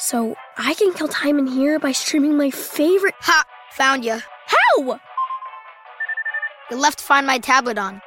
So 0.00 0.34
I 0.56 0.72
can 0.74 0.94
kill 0.94 1.08
time 1.08 1.38
in 1.38 1.46
here 1.46 1.78
by 1.78 1.92
streaming 1.92 2.34
my 2.34 2.50
favorite. 2.50 3.14
Ha! 3.20 3.44
Found 3.72 4.02
you. 4.02 4.18
How? 4.46 4.98
You 6.70 6.76
left 6.76 7.00
to 7.00 7.04
Find 7.04 7.26
My 7.26 7.36
tablet 7.36 7.76
on. 7.76 8.00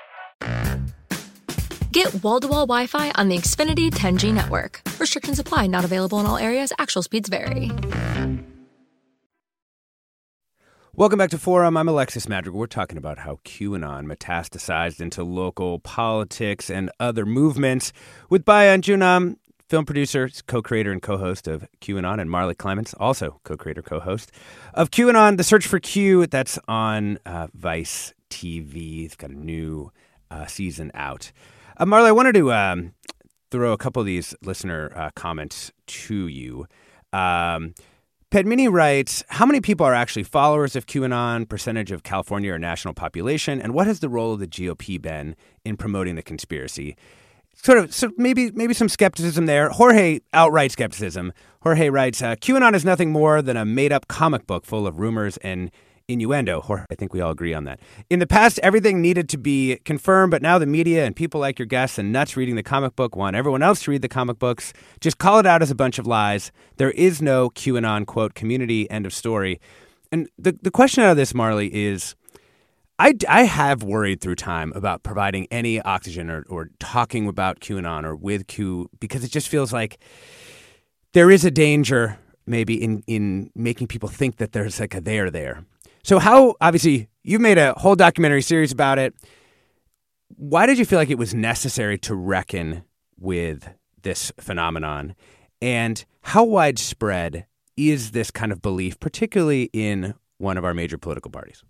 Get 1.91 2.23
wall 2.23 2.39
to 2.39 2.47
wall 2.47 2.65
Wi 2.65 2.87
Fi 2.87 3.11
on 3.11 3.29
the 3.29 3.37
Xfinity 3.37 3.91
10G 3.91 4.33
network. 4.33 4.81
Restrictions 4.99 5.37
apply, 5.37 5.67
not 5.67 5.85
available 5.85 6.19
in 6.19 6.25
all 6.25 6.37
areas. 6.37 6.73
Actual 6.79 7.03
speeds 7.03 7.29
vary. 7.29 7.69
Welcome 10.95 11.17
back 11.17 11.31
to 11.31 11.39
Forum. 11.39 11.75
I'm 11.75 11.87
Alexis 11.87 12.27
Madrigal. 12.27 12.59
We're 12.59 12.67
talking 12.67 12.99
about 12.99 13.19
how 13.19 13.39
QAnon 13.45 14.05
metastasized 14.05 14.99
into 14.99 15.23
local 15.23 15.79
politics 15.79 16.69
and 16.69 16.91
other 16.99 17.25
movements 17.25 17.93
with 18.29 18.45
Bayan 18.45 18.81
Joonam, 18.81 19.37
film 19.73 19.85
producer, 19.85 20.29
co-creator 20.45 20.91
and 20.91 21.01
co-host 21.01 21.47
of 21.47 21.67
QAnon, 21.81 22.21
and 22.21 22.29
Marley 22.29 22.53
Clements, 22.53 22.93
also 22.99 23.39
co-creator, 23.43 23.81
co-host 23.81 24.31
of 24.75 24.91
QAnon, 24.91 25.35
The 25.37 25.43
Search 25.43 25.65
for 25.65 25.79
Q. 25.79 26.27
That's 26.27 26.59
on 26.67 27.17
uh, 27.25 27.47
Vice 27.55 28.13
TV. 28.29 29.05
It's 29.05 29.15
got 29.15 29.31
a 29.31 29.33
new 29.33 29.91
uh, 30.29 30.45
season 30.45 30.91
out. 30.93 31.31
Uh, 31.75 31.87
Marley, 31.87 32.09
I 32.09 32.11
wanted 32.11 32.35
to 32.35 32.53
um, 32.53 32.93
throw 33.49 33.73
a 33.73 33.77
couple 33.77 33.99
of 33.99 34.05
these 34.05 34.35
listener 34.43 34.91
uh, 34.95 35.09
comments 35.15 35.71
to 35.87 36.27
you. 36.27 36.67
Um, 37.11 37.73
Padmini 38.29 38.71
writes, 38.71 39.23
How 39.29 39.47
many 39.47 39.59
people 39.59 39.87
are 39.87 39.95
actually 39.95 40.21
followers 40.21 40.75
of 40.75 40.85
QAnon, 40.85 41.49
percentage 41.49 41.91
of 41.91 42.03
California 42.03 42.53
or 42.53 42.59
national 42.59 42.93
population, 42.93 43.59
and 43.59 43.73
what 43.73 43.87
has 43.87 44.01
the 44.01 44.09
role 44.09 44.33
of 44.33 44.39
the 44.39 44.45
GOP 44.45 45.01
been 45.01 45.35
in 45.65 45.77
promoting 45.77 46.13
the 46.13 46.21
conspiracy? 46.21 46.95
Sort 47.55 47.77
of, 47.77 47.93
so 47.93 48.11
maybe 48.17 48.51
maybe 48.51 48.73
some 48.73 48.89
skepticism 48.89 49.45
there. 49.45 49.69
Jorge, 49.69 50.19
outright 50.33 50.71
skepticism. 50.71 51.31
Jorge 51.61 51.89
writes, 51.89 52.21
uh, 52.21 52.35
QAnon 52.35 52.73
is 52.73 52.83
nothing 52.83 53.11
more 53.11 53.41
than 53.41 53.55
a 53.55 53.63
made 53.63 53.93
up 53.93 54.07
comic 54.07 54.45
book 54.45 54.65
full 54.65 54.85
of 54.85 54.99
rumors 54.99 55.37
and 55.37 55.71
innuendo. 56.09 56.59
Jorge, 56.59 56.85
I 56.91 56.95
think 56.95 57.13
we 57.13 57.21
all 57.21 57.31
agree 57.31 57.53
on 57.53 57.63
that. 57.63 57.79
In 58.09 58.19
the 58.19 58.27
past, 58.27 58.59
everything 58.61 59.01
needed 59.01 59.29
to 59.29 59.37
be 59.37 59.77
confirmed, 59.85 60.31
but 60.31 60.41
now 60.41 60.57
the 60.57 60.65
media 60.65 61.05
and 61.05 61.15
people 61.15 61.39
like 61.39 61.57
your 61.57 61.65
guests 61.65 61.97
and 61.97 62.11
nuts 62.11 62.35
reading 62.35 62.55
the 62.55 62.63
comic 62.63 62.95
book 62.97 63.15
want 63.15 63.37
everyone 63.37 63.63
else 63.63 63.83
to 63.83 63.91
read 63.91 64.01
the 64.01 64.09
comic 64.09 64.39
books. 64.39 64.73
Just 64.99 65.17
call 65.17 65.39
it 65.39 65.45
out 65.45 65.61
as 65.61 65.71
a 65.71 65.75
bunch 65.75 65.97
of 65.97 66.05
lies. 66.05 66.51
There 66.77 66.91
is 66.91 67.21
no 67.21 67.49
QAnon 67.49 68.05
quote 68.05 68.33
community. 68.33 68.89
End 68.91 69.05
of 69.05 69.13
story. 69.13 69.61
And 70.11 70.27
the 70.37 70.57
the 70.61 70.71
question 70.71 71.03
out 71.03 71.11
of 71.11 71.17
this, 71.17 71.33
Marley, 71.33 71.73
is. 71.73 72.15
I, 72.99 73.15
I 73.27 73.43
have 73.43 73.81
worried 73.83 74.21
through 74.21 74.35
time 74.35 74.71
about 74.75 75.03
providing 75.03 75.47
any 75.49 75.81
oxygen 75.81 76.29
or, 76.29 76.45
or 76.47 76.69
talking 76.79 77.27
about 77.27 77.59
QAnon 77.59 78.03
or 78.03 78.15
with 78.15 78.47
Q 78.47 78.89
because 78.99 79.23
it 79.23 79.31
just 79.31 79.49
feels 79.49 79.73
like 79.73 79.97
there 81.13 81.31
is 81.31 81.43
a 81.43 81.51
danger 81.51 82.19
maybe 82.45 82.81
in, 82.81 83.03
in 83.07 83.49
making 83.55 83.87
people 83.87 84.09
think 84.09 84.37
that 84.37 84.51
there's 84.51 84.79
like 84.79 84.93
a 84.93 85.01
there 85.01 85.31
there. 85.31 85.65
So, 86.03 86.19
how 86.19 86.55
obviously 86.61 87.07
you've 87.23 87.41
made 87.41 87.57
a 87.57 87.73
whole 87.73 87.95
documentary 87.95 88.41
series 88.41 88.71
about 88.71 88.99
it. 88.99 89.13
Why 90.35 90.65
did 90.65 90.77
you 90.77 90.85
feel 90.85 90.99
like 90.99 91.09
it 91.09 91.17
was 91.17 91.33
necessary 91.33 91.97
to 91.99 92.15
reckon 92.15 92.83
with 93.17 93.69
this 94.01 94.31
phenomenon? 94.39 95.15
And 95.61 96.03
how 96.21 96.43
widespread 96.43 97.45
is 97.77 98.11
this 98.11 98.31
kind 98.31 98.51
of 98.51 98.61
belief, 98.61 98.99
particularly 98.99 99.69
in 99.73 100.15
one 100.37 100.57
of 100.57 100.65
our 100.65 100.73
major 100.73 100.97
political 100.97 101.31
parties? 101.31 101.63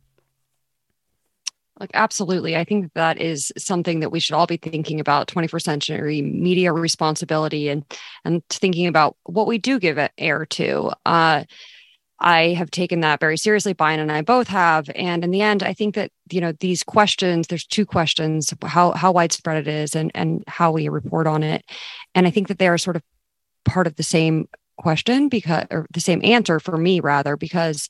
Like, 1.79 1.91
absolutely. 1.95 2.55
I 2.55 2.63
think 2.63 2.93
that 2.93 3.19
is 3.19 3.51
something 3.57 3.99
that 4.01 4.11
we 4.11 4.19
should 4.19 4.35
all 4.35 4.45
be 4.45 4.57
thinking 4.57 4.99
about 4.99 5.27
21st 5.27 5.61
century 5.63 6.21
media 6.21 6.71
responsibility 6.71 7.67
and, 7.67 7.83
and 8.23 8.47
thinking 8.49 8.85
about 8.85 9.17
what 9.23 9.47
we 9.47 9.57
do 9.57 9.79
give 9.79 9.97
air 10.17 10.45
to. 10.45 10.91
Uh, 11.05 11.43
I 12.19 12.53
have 12.53 12.71
taken 12.71 13.01
that 13.01 13.19
very 13.19 13.37
seriously. 13.37 13.73
Bayan 13.73 13.99
and 13.99 14.11
I 14.11 14.21
both 14.21 14.47
have. 14.47 14.89
And 14.95 15.23
in 15.23 15.31
the 15.31 15.41
end, 15.41 15.61
I 15.61 15.73
think 15.73 15.95
that, 15.95 16.11
you 16.31 16.39
know, 16.39 16.53
these 16.53 16.83
questions, 16.83 17.47
there's 17.47 17.65
two 17.65 17.85
questions, 17.85 18.53
how 18.63 18.91
how 18.91 19.11
widespread 19.11 19.57
it 19.57 19.67
is 19.67 19.93
and 19.93 20.09
and 20.15 20.43
how 20.47 20.71
we 20.71 20.87
report 20.87 21.27
on 21.27 21.43
it. 21.43 21.65
And 22.15 22.25
I 22.25 22.29
think 22.29 22.47
that 22.47 22.59
they 22.59 22.69
are 22.69 22.77
sort 22.77 22.95
of 22.95 23.03
part 23.65 23.87
of 23.87 23.97
the 23.97 24.03
same 24.03 24.47
question 24.77 25.27
because 25.27 25.65
or 25.69 25.85
the 25.93 25.99
same 25.99 26.21
answer 26.23 26.59
for 26.61 26.77
me 26.77 27.01
rather, 27.01 27.35
because 27.35 27.89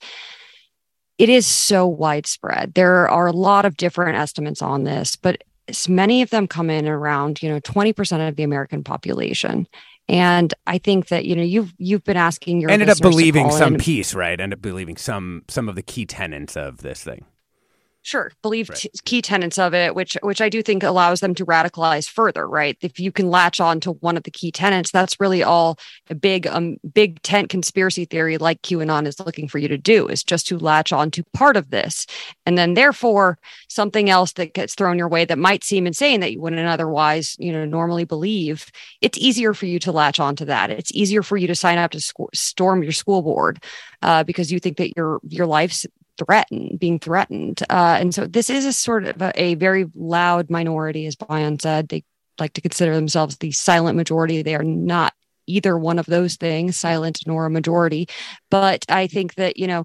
it 1.18 1.30
is 1.30 1.46
so 1.46 1.88
widespread. 1.88 2.74
There 2.74 3.10
are 3.10 3.28
a 3.28 3.32
lot 3.32 3.66
of 3.66 3.78
different 3.78 4.18
estimates 4.18 4.62
on 4.62 4.84
this, 4.84 5.16
but 5.16 5.44
many 5.88 6.22
of 6.22 6.30
them 6.30 6.48
come 6.48 6.70
in 6.70 6.88
around, 6.88 7.42
you 7.42 7.50
know, 7.50 7.60
20% 7.60 8.28
of 8.28 8.36
the 8.36 8.44
American 8.44 8.84
population. 8.84 9.68
And 10.10 10.54
I 10.68 10.80
think 10.80 11.08
that 11.08 11.24
you 11.24 11.34
know 11.34 11.44
you've 11.44 11.74
you've 11.78 12.04
been 12.04 12.18
asking 12.18 12.60
your 12.60 12.70
ended 12.70 12.90
up 12.90 13.00
believing 13.00 13.50
some 13.52 13.76
in. 13.76 13.80
piece, 13.80 14.14
right? 14.14 14.38
Ended 14.38 14.60
up 14.60 14.62
believing 14.62 14.98
some 14.98 15.44
some 15.48 15.70
of 15.70 15.76
the 15.76 15.82
key 15.82 16.06
tenets 16.06 16.58
of 16.58 16.80
this 16.80 17.02
thing. 17.02 17.26
Sure, 18.06 18.34
believe 18.42 18.68
right. 18.68 18.78
t- 18.78 18.90
key 19.06 19.22
tenets 19.22 19.58
of 19.58 19.74
it, 19.74 19.96
which 19.96 20.18
which 20.22 20.42
I 20.42 20.50
do 20.50 20.62
think 20.62 20.84
allows 20.84 21.22
them 21.22 21.34
to 21.36 21.46
radicalize 21.46 22.06
further, 22.06 22.46
right? 22.46 22.78
If 22.82 23.00
you 23.00 23.14
can 23.14 23.30
latch 23.30 23.62
on 23.62 23.80
to 23.80 23.94
one 23.94 24.18
of 24.18 24.24
the 24.24 24.32
key 24.32 24.52
tenets, 24.52 24.92
that's 24.92 25.22
really 25.22 25.42
all 25.42 25.80
a 26.10 26.16
big 26.16 26.46
um 26.46 26.76
big 26.94 27.22
tent 27.22 27.48
conspiracy 27.48 28.04
theory 28.04 28.38
like 28.38 28.62
QAnon 28.62 29.08
is 29.08 29.22
looking 29.22 29.48
for 29.48 29.58
you 29.58 29.70
to 29.70 29.78
do 29.78 30.10
is 30.10 30.22
just 30.22 30.48
to 30.48 30.58
latch 30.60 30.92
on 30.92 31.12
to 31.12 31.24
part 31.34 31.56
of 31.56 31.70
this, 31.70 32.06
and 32.46 32.58
then 32.58 32.74
therefore 32.74 33.40
something 33.70 34.10
else 34.10 34.34
that 34.34 34.54
gets 34.54 34.76
thrown 34.76 34.98
your 34.98 35.08
way 35.08 35.24
that 35.24 35.38
might 35.38 35.64
seem 35.64 35.88
insane 35.88 36.20
that 36.20 36.34
you 36.34 36.42
wouldn't 36.42 36.68
otherwise 36.68 37.38
you 37.40 37.54
know 37.54 37.64
normally 37.64 38.04
believe. 38.04 38.70
It's 39.00 39.18
easier 39.18 39.54
for 39.54 39.66
you 39.66 39.80
to 39.80 39.94
latch 39.94 40.20
on 40.20 40.36
to 40.36 40.46
that. 40.46 40.70
It's 40.72 40.92
easier 40.94 41.24
for 41.24 41.38
you 41.38 41.48
to 41.48 41.56
sign 41.56 41.78
up 41.78 41.92
to 41.92 42.02
sc- 42.02 42.34
storm 42.34 42.84
your 42.84 42.92
school 42.92 43.22
board 43.22 43.64
uh, 44.02 44.26
because 44.26 44.52
you 44.52 44.60
think 44.60 44.76
that 44.76 44.98
your 44.98 45.22
your 45.24 45.46
life's 45.46 45.86
threatened, 46.18 46.80
being 46.80 47.00
threatened. 47.00 47.64
Uh, 47.70 47.98
and 48.00 48.14
so 48.14 48.26
this 48.26 48.50
is 48.50 48.66
a 48.66 48.74
sort 48.74 49.06
of 49.06 49.22
a, 49.22 49.32
a 49.42 49.56
very 49.56 49.86
loud 49.96 50.50
minority, 50.50 51.06
as 51.06 51.16
Bayan 51.16 51.60
said. 51.60 51.90
They 51.90 52.04
like 52.40 52.54
to 52.54 52.62
consider 52.62 52.96
themselves 52.96 53.38
the 53.38 53.52
silent 53.52 53.96
majority. 53.96 54.42
They 54.42 54.56
are 54.56 54.64
not 54.64 55.14
either 55.46 55.78
one 55.78 56.00
of 56.00 56.06
those 56.06 56.36
things, 56.36 56.78
silent 56.78 57.20
nor 57.28 57.46
a 57.46 57.50
majority. 57.50 58.08
But 58.50 58.86
I 58.90 59.08
think 59.08 59.36
that, 59.36 59.58
you 59.58 59.68
know, 59.68 59.84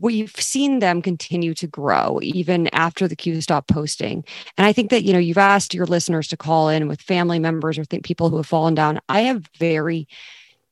we've 0.00 0.34
seen 0.36 0.78
them 0.78 1.02
continue 1.02 1.54
to 1.54 1.66
grow 1.66 2.20
even 2.22 2.68
after 2.68 3.08
the 3.08 3.16
Q 3.16 3.40
stop 3.40 3.66
posting. 3.66 4.24
And 4.56 4.66
I 4.66 4.72
think 4.72 4.90
that, 4.90 5.04
you 5.04 5.12
know, 5.12 5.18
you've 5.18 5.38
asked 5.38 5.74
your 5.74 5.86
listeners 5.86 6.28
to 6.28 6.36
call 6.36 6.68
in 6.68 6.88
with 6.88 7.00
family 7.00 7.38
members 7.38 7.78
or 7.78 7.84
think 7.84 8.04
people 8.04 8.28
who 8.28 8.36
have 8.36 8.46
fallen 8.46 8.74
down. 8.74 9.00
I 9.08 9.22
have 9.22 9.46
very 9.58 10.06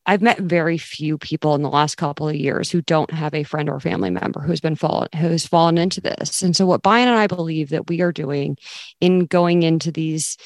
I've 0.07 0.23
met 0.23 0.39
very 0.39 0.79
few 0.79 1.19
people 1.19 1.55
in 1.55 1.63
the 1.63 1.69
last 1.69 1.97
couple 1.97 2.29
of 2.29 2.37
years 2.37 2.71
who 2.71 2.81
don't 2.81 3.11
have 3.11 3.35
a 3.35 3.43
friend 3.43 3.69
or 3.69 3.81
family 3.81 4.11
member 4.11 4.41
who's 4.41 4.61
been 4.61 4.77
fallen 4.77 5.09
who's 5.17 5.47
fallen 5.47 5.79
into 5.79 6.01
this. 6.01 6.43
And 6.43 6.57
so 6.57 6.65
what 6.67 6.83
Bayan 6.83 7.09
and 7.09 7.19
I 7.19 7.27
believe 7.27 7.71
that 7.71 7.89
we 7.89 8.01
are 8.01 8.13
doing 8.13 8.57
in 9.01 9.27
going 9.27 9.63
into 9.63 9.91
these 9.91 10.37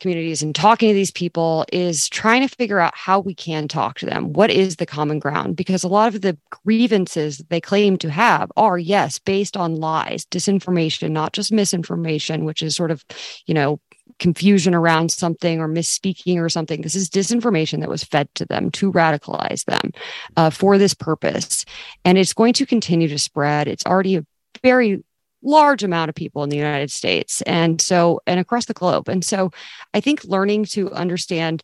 communities 0.00 0.42
and 0.42 0.54
talking 0.54 0.88
to 0.88 0.94
these 0.94 1.10
people 1.10 1.64
is 1.72 2.08
trying 2.08 2.46
to 2.46 2.54
figure 2.56 2.80
out 2.80 2.96
how 2.96 3.20
we 3.20 3.34
can 3.34 3.68
talk 3.68 3.98
to 3.98 4.06
them. 4.06 4.32
What 4.32 4.50
is 4.50 4.76
the 4.76 4.86
common 4.86 5.18
ground? 5.18 5.56
Because 5.56 5.84
a 5.84 5.88
lot 5.88 6.14
of 6.14 6.22
the 6.22 6.36
grievances 6.50 7.38
they 7.50 7.60
claim 7.60 7.98
to 7.98 8.10
have 8.10 8.50
are, 8.56 8.78
yes, 8.78 9.18
based 9.18 9.56
on 9.56 9.76
lies, 9.76 10.24
disinformation, 10.26 11.10
not 11.10 11.32
just 11.32 11.52
misinformation, 11.52 12.44
which 12.44 12.62
is 12.62 12.74
sort 12.74 12.90
of, 12.90 13.04
you 13.46 13.54
know, 13.54 13.78
confusion 14.18 14.74
around 14.74 15.10
something 15.10 15.60
or 15.60 15.68
misspeaking 15.68 16.38
or 16.38 16.48
something. 16.48 16.82
This 16.82 16.94
is 16.94 17.08
disinformation 17.08 17.80
that 17.80 17.88
was 17.88 18.04
fed 18.04 18.28
to 18.34 18.44
them 18.44 18.70
to 18.72 18.92
radicalize 18.92 19.64
them 19.64 19.92
uh, 20.36 20.50
for 20.50 20.78
this 20.78 20.94
purpose. 20.94 21.64
And 22.04 22.18
it's 22.18 22.32
going 22.32 22.52
to 22.54 22.66
continue 22.66 23.08
to 23.08 23.18
spread. 23.18 23.68
It's 23.68 23.86
already 23.86 24.16
a 24.16 24.26
very 24.62 25.02
large 25.42 25.82
amount 25.82 26.08
of 26.08 26.14
people 26.14 26.42
in 26.42 26.50
the 26.50 26.56
United 26.56 26.90
States 26.90 27.40
and 27.42 27.80
so 27.80 28.20
and 28.26 28.38
across 28.38 28.66
the 28.66 28.74
globe. 28.74 29.08
And 29.08 29.24
so 29.24 29.50
I 29.94 30.00
think 30.00 30.24
learning 30.24 30.66
to 30.66 30.92
understand 30.92 31.62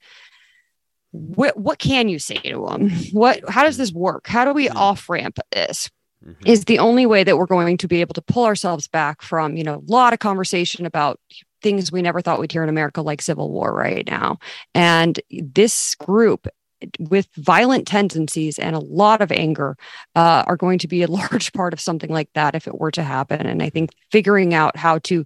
what 1.10 1.56
what 1.56 1.78
can 1.78 2.08
you 2.08 2.18
say 2.18 2.36
to 2.38 2.66
them? 2.68 2.90
What 3.12 3.48
how 3.48 3.64
does 3.64 3.76
this 3.76 3.92
work? 3.92 4.26
How 4.26 4.44
do 4.44 4.52
we 4.52 4.68
mm-hmm. 4.68 4.76
off 4.76 5.08
ramp 5.08 5.38
this? 5.52 5.90
Mm-hmm. 6.24 6.46
Is 6.46 6.64
the 6.64 6.78
only 6.78 7.06
way 7.06 7.24
that 7.24 7.36
we're 7.36 7.46
going 7.46 7.76
to 7.76 7.88
be 7.88 8.00
able 8.00 8.14
to 8.14 8.22
pull 8.22 8.44
ourselves 8.44 8.88
back 8.88 9.22
from, 9.22 9.56
you 9.56 9.62
know, 9.62 9.76
a 9.76 9.92
lot 9.92 10.12
of 10.12 10.18
conversation 10.18 10.86
about 10.86 11.20
things 11.62 11.92
we 11.92 12.02
never 12.02 12.20
thought 12.20 12.40
we'd 12.40 12.52
hear 12.52 12.62
in 12.62 12.68
America, 12.68 13.02
like 13.02 13.22
civil 13.22 13.50
war 13.50 13.72
right 13.72 14.06
now. 14.06 14.38
And 14.74 15.18
this 15.30 15.94
group 15.96 16.48
with 16.98 17.28
violent 17.36 17.86
tendencies 17.86 18.58
and 18.58 18.76
a 18.76 18.80
lot 18.80 19.22
of 19.22 19.32
anger 19.32 19.76
uh, 20.14 20.44
are 20.46 20.56
going 20.56 20.78
to 20.78 20.88
be 20.88 21.02
a 21.02 21.06
large 21.10 21.52
part 21.52 21.72
of 21.72 21.80
something 21.80 22.10
like 22.10 22.30
that 22.34 22.54
if 22.54 22.66
it 22.66 22.78
were 22.78 22.90
to 22.92 23.02
happen. 23.02 23.46
And 23.46 23.62
I 23.62 23.70
think 23.70 23.90
figuring 24.10 24.54
out 24.54 24.76
how 24.76 24.98
to 25.00 25.24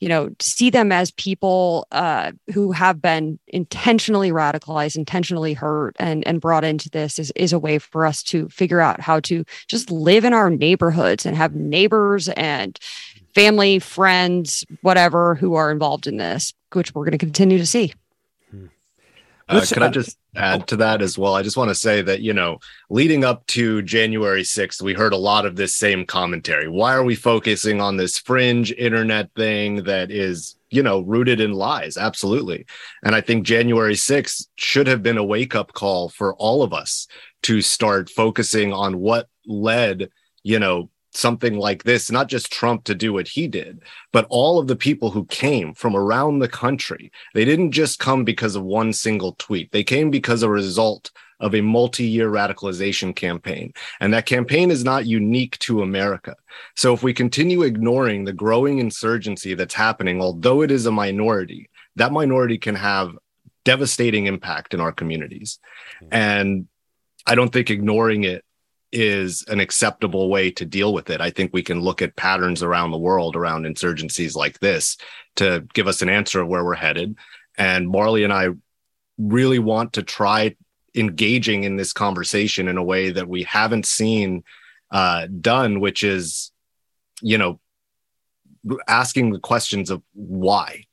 you 0.00 0.08
know, 0.08 0.30
see 0.40 0.70
them 0.70 0.92
as 0.92 1.10
people 1.12 1.86
uh, 1.90 2.30
who 2.54 2.70
have 2.70 3.02
been 3.02 3.38
intentionally 3.48 4.30
radicalized, 4.30 4.96
intentionally 4.96 5.54
hurt, 5.54 5.96
and 5.98 6.26
and 6.26 6.40
brought 6.40 6.62
into 6.64 6.88
this 6.88 7.18
is 7.18 7.32
is 7.32 7.52
a 7.52 7.58
way 7.58 7.78
for 7.78 8.06
us 8.06 8.22
to 8.24 8.48
figure 8.48 8.80
out 8.80 9.00
how 9.00 9.18
to 9.20 9.44
just 9.66 9.90
live 9.90 10.24
in 10.24 10.32
our 10.32 10.50
neighborhoods 10.50 11.26
and 11.26 11.36
have 11.36 11.54
neighbors 11.54 12.28
and 12.28 12.78
family, 13.38 13.78
friends, 13.78 14.64
whatever, 14.82 15.36
who 15.36 15.54
are 15.54 15.70
involved 15.70 16.08
in 16.08 16.16
this, 16.16 16.52
which 16.72 16.92
we're 16.92 17.04
going 17.04 17.12
to 17.12 17.18
continue 17.18 17.56
to 17.56 17.66
see. 17.66 17.94
Uh, 19.48 19.64
can 19.64 19.82
I 19.82 19.88
just 19.88 20.18
add 20.36 20.66
to 20.66 20.76
that 20.76 21.00
as 21.00 21.16
well? 21.16 21.34
I 21.34 21.42
just 21.42 21.56
want 21.56 21.70
to 21.70 21.74
say 21.74 22.02
that, 22.02 22.20
you 22.20 22.34
know, 22.34 22.58
leading 22.90 23.24
up 23.24 23.46
to 23.46 23.80
January 23.82 24.42
6th, 24.42 24.82
we 24.82 24.92
heard 24.92 25.12
a 25.12 25.16
lot 25.16 25.46
of 25.46 25.56
this 25.56 25.76
same 25.76 26.04
commentary. 26.04 26.68
Why 26.68 26.92
are 26.92 27.04
we 27.04 27.14
focusing 27.14 27.80
on 27.80 27.96
this 27.96 28.18
fringe 28.18 28.72
internet 28.72 29.32
thing 29.34 29.84
that 29.84 30.10
is, 30.10 30.56
you 30.70 30.82
know, 30.82 31.00
rooted 31.00 31.40
in 31.40 31.52
lies? 31.52 31.96
Absolutely. 31.96 32.66
And 33.04 33.14
I 33.14 33.20
think 33.20 33.46
January 33.46 33.94
6th 33.94 34.48
should 34.56 34.88
have 34.88 35.02
been 35.02 35.16
a 35.16 35.24
wake 35.24 35.54
up 35.54 35.72
call 35.72 36.08
for 36.08 36.34
all 36.34 36.62
of 36.62 36.74
us 36.74 37.06
to 37.44 37.62
start 37.62 38.10
focusing 38.10 38.72
on 38.72 38.98
what 38.98 39.28
led, 39.46 40.10
you 40.42 40.58
know, 40.58 40.90
something 41.18 41.58
like 41.58 41.82
this, 41.82 42.10
not 42.10 42.28
just 42.28 42.52
Trump 42.52 42.84
to 42.84 42.94
do 42.94 43.12
what 43.12 43.26
he 43.26 43.48
did, 43.48 43.82
but 44.12 44.26
all 44.30 44.58
of 44.58 44.68
the 44.68 44.76
people 44.76 45.10
who 45.10 45.24
came 45.26 45.74
from 45.74 45.96
around 45.96 46.38
the 46.38 46.48
country. 46.48 47.10
They 47.34 47.44
didn't 47.44 47.72
just 47.72 47.98
come 47.98 48.24
because 48.24 48.54
of 48.54 48.62
one 48.62 48.92
single 48.92 49.34
tweet. 49.38 49.72
They 49.72 49.82
came 49.82 50.10
because 50.10 50.42
a 50.42 50.48
result 50.48 51.10
of 51.40 51.54
a 51.54 51.60
multi-year 51.60 52.30
radicalization 52.30 53.14
campaign. 53.14 53.72
And 54.00 54.12
that 54.14 54.26
campaign 54.26 54.70
is 54.70 54.84
not 54.84 55.06
unique 55.06 55.58
to 55.60 55.82
America. 55.82 56.36
So 56.76 56.94
if 56.94 57.02
we 57.02 57.12
continue 57.12 57.62
ignoring 57.62 58.24
the 58.24 58.32
growing 58.32 58.78
insurgency 58.78 59.54
that's 59.54 59.74
happening, 59.74 60.20
although 60.20 60.62
it 60.62 60.70
is 60.70 60.86
a 60.86 60.92
minority, 60.92 61.68
that 61.96 62.12
minority 62.12 62.58
can 62.58 62.76
have 62.76 63.16
devastating 63.64 64.26
impact 64.26 64.72
in 64.72 64.80
our 64.80 64.92
communities. 64.92 65.58
Mm-hmm. 66.02 66.14
And 66.14 66.68
I 67.26 67.34
don't 67.34 67.52
think 67.52 67.70
ignoring 67.70 68.24
it 68.24 68.44
is 68.92 69.44
an 69.48 69.60
acceptable 69.60 70.30
way 70.30 70.50
to 70.52 70.64
deal 70.64 70.92
with 70.92 71.10
it. 71.10 71.20
I 71.20 71.30
think 71.30 71.52
we 71.52 71.62
can 71.62 71.80
look 71.80 72.00
at 72.02 72.16
patterns 72.16 72.62
around 72.62 72.90
the 72.90 72.98
world 72.98 73.36
around 73.36 73.64
insurgencies 73.64 74.34
like 74.34 74.58
this 74.60 74.96
to 75.36 75.66
give 75.74 75.86
us 75.86 76.02
an 76.02 76.08
answer 76.08 76.40
of 76.40 76.48
where 76.48 76.64
we're 76.64 76.74
headed. 76.74 77.16
And 77.56 77.88
Marley 77.88 78.24
and 78.24 78.32
I 78.32 78.48
really 79.18 79.58
want 79.58 79.94
to 79.94 80.02
try 80.02 80.56
engaging 80.94 81.64
in 81.64 81.76
this 81.76 81.92
conversation 81.92 82.68
in 82.68 82.78
a 82.78 82.82
way 82.82 83.10
that 83.10 83.28
we 83.28 83.42
haven't 83.42 83.86
seen 83.86 84.44
uh, 84.90 85.26
done, 85.40 85.80
which 85.80 86.02
is, 86.02 86.50
you 87.20 87.36
know, 87.36 87.60
asking 88.86 89.32
the 89.32 89.38
questions 89.38 89.90
of 89.90 90.02
why. 90.14 90.84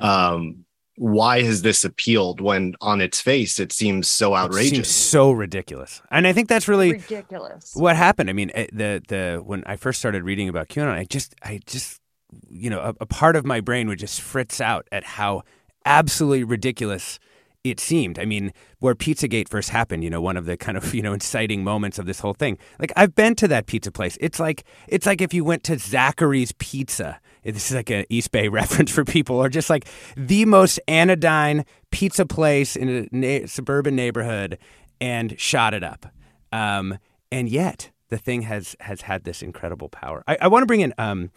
Um, 0.00 0.64
why 1.00 1.40
has 1.40 1.62
this 1.62 1.82
appealed 1.82 2.42
when 2.42 2.74
on 2.82 3.00
its 3.00 3.22
face 3.22 3.58
it 3.58 3.72
seems 3.72 4.06
so 4.06 4.34
outrageous 4.36 4.70
It 4.70 4.74
seems 4.74 4.88
so 4.88 5.30
ridiculous 5.32 6.02
and 6.10 6.26
i 6.26 6.34
think 6.34 6.46
that's 6.46 6.68
really 6.68 6.92
ridiculous 6.92 7.72
what 7.74 7.96
happened 7.96 8.28
i 8.28 8.34
mean 8.34 8.50
eh, 8.54 8.66
the 8.70 9.02
the 9.08 9.42
when 9.42 9.64
i 9.64 9.76
first 9.76 9.98
started 9.98 10.24
reading 10.24 10.46
about 10.46 10.68
qanon 10.68 10.92
i 10.92 11.04
just 11.04 11.34
i 11.42 11.58
just 11.64 12.02
you 12.50 12.68
know 12.68 12.80
a, 12.80 12.94
a 13.00 13.06
part 13.06 13.34
of 13.34 13.46
my 13.46 13.62
brain 13.62 13.88
would 13.88 13.98
just 13.98 14.20
fritz 14.20 14.60
out 14.60 14.86
at 14.92 15.02
how 15.04 15.42
absolutely 15.86 16.44
ridiculous 16.44 17.18
it 17.62 17.78
seemed. 17.78 18.18
I 18.18 18.24
mean, 18.24 18.52
where 18.78 18.94
Pizzagate 18.94 19.48
first 19.48 19.68
happened, 19.68 20.02
you 20.02 20.08
know, 20.08 20.20
one 20.20 20.36
of 20.36 20.46
the 20.46 20.56
kind 20.56 20.78
of, 20.78 20.94
you 20.94 21.02
know, 21.02 21.12
inciting 21.12 21.62
moments 21.62 21.98
of 21.98 22.06
this 22.06 22.20
whole 22.20 22.34
thing. 22.34 22.58
Like 22.78 22.92
I've 22.96 23.14
been 23.14 23.34
to 23.36 23.48
that 23.48 23.66
pizza 23.66 23.92
place. 23.92 24.16
It's 24.20 24.40
like 24.40 24.64
it's 24.88 25.06
like 25.06 25.20
if 25.20 25.34
you 25.34 25.44
went 25.44 25.64
to 25.64 25.78
Zachary's 25.78 26.52
Pizza. 26.52 27.20
This 27.44 27.70
is 27.70 27.76
like 27.76 27.90
an 27.90 28.04
East 28.08 28.32
Bay 28.32 28.48
reference 28.60 28.90
for 28.90 29.04
people, 29.04 29.36
or 29.36 29.48
just 29.48 29.70
like 29.70 29.86
the 30.16 30.44
most 30.44 30.78
anodyne 30.88 31.64
pizza 31.90 32.26
place 32.26 32.76
in 32.76 32.88
a 32.88 33.08
na- 33.16 33.46
suburban 33.46 33.96
neighborhood, 33.96 34.58
and 35.00 35.38
shot 35.40 35.74
it 35.74 35.82
up. 35.82 36.06
Um, 36.52 36.98
and 37.32 37.48
yet, 37.48 37.90
the 38.08 38.18
thing 38.18 38.42
has 38.42 38.76
has 38.80 39.02
had 39.02 39.24
this 39.24 39.42
incredible 39.42 39.88
power. 39.88 40.22
I, 40.26 40.36
I 40.42 40.48
want 40.48 40.62
to 40.62 40.66
bring 40.66 40.80
in 40.80 40.92
um, 40.98 41.30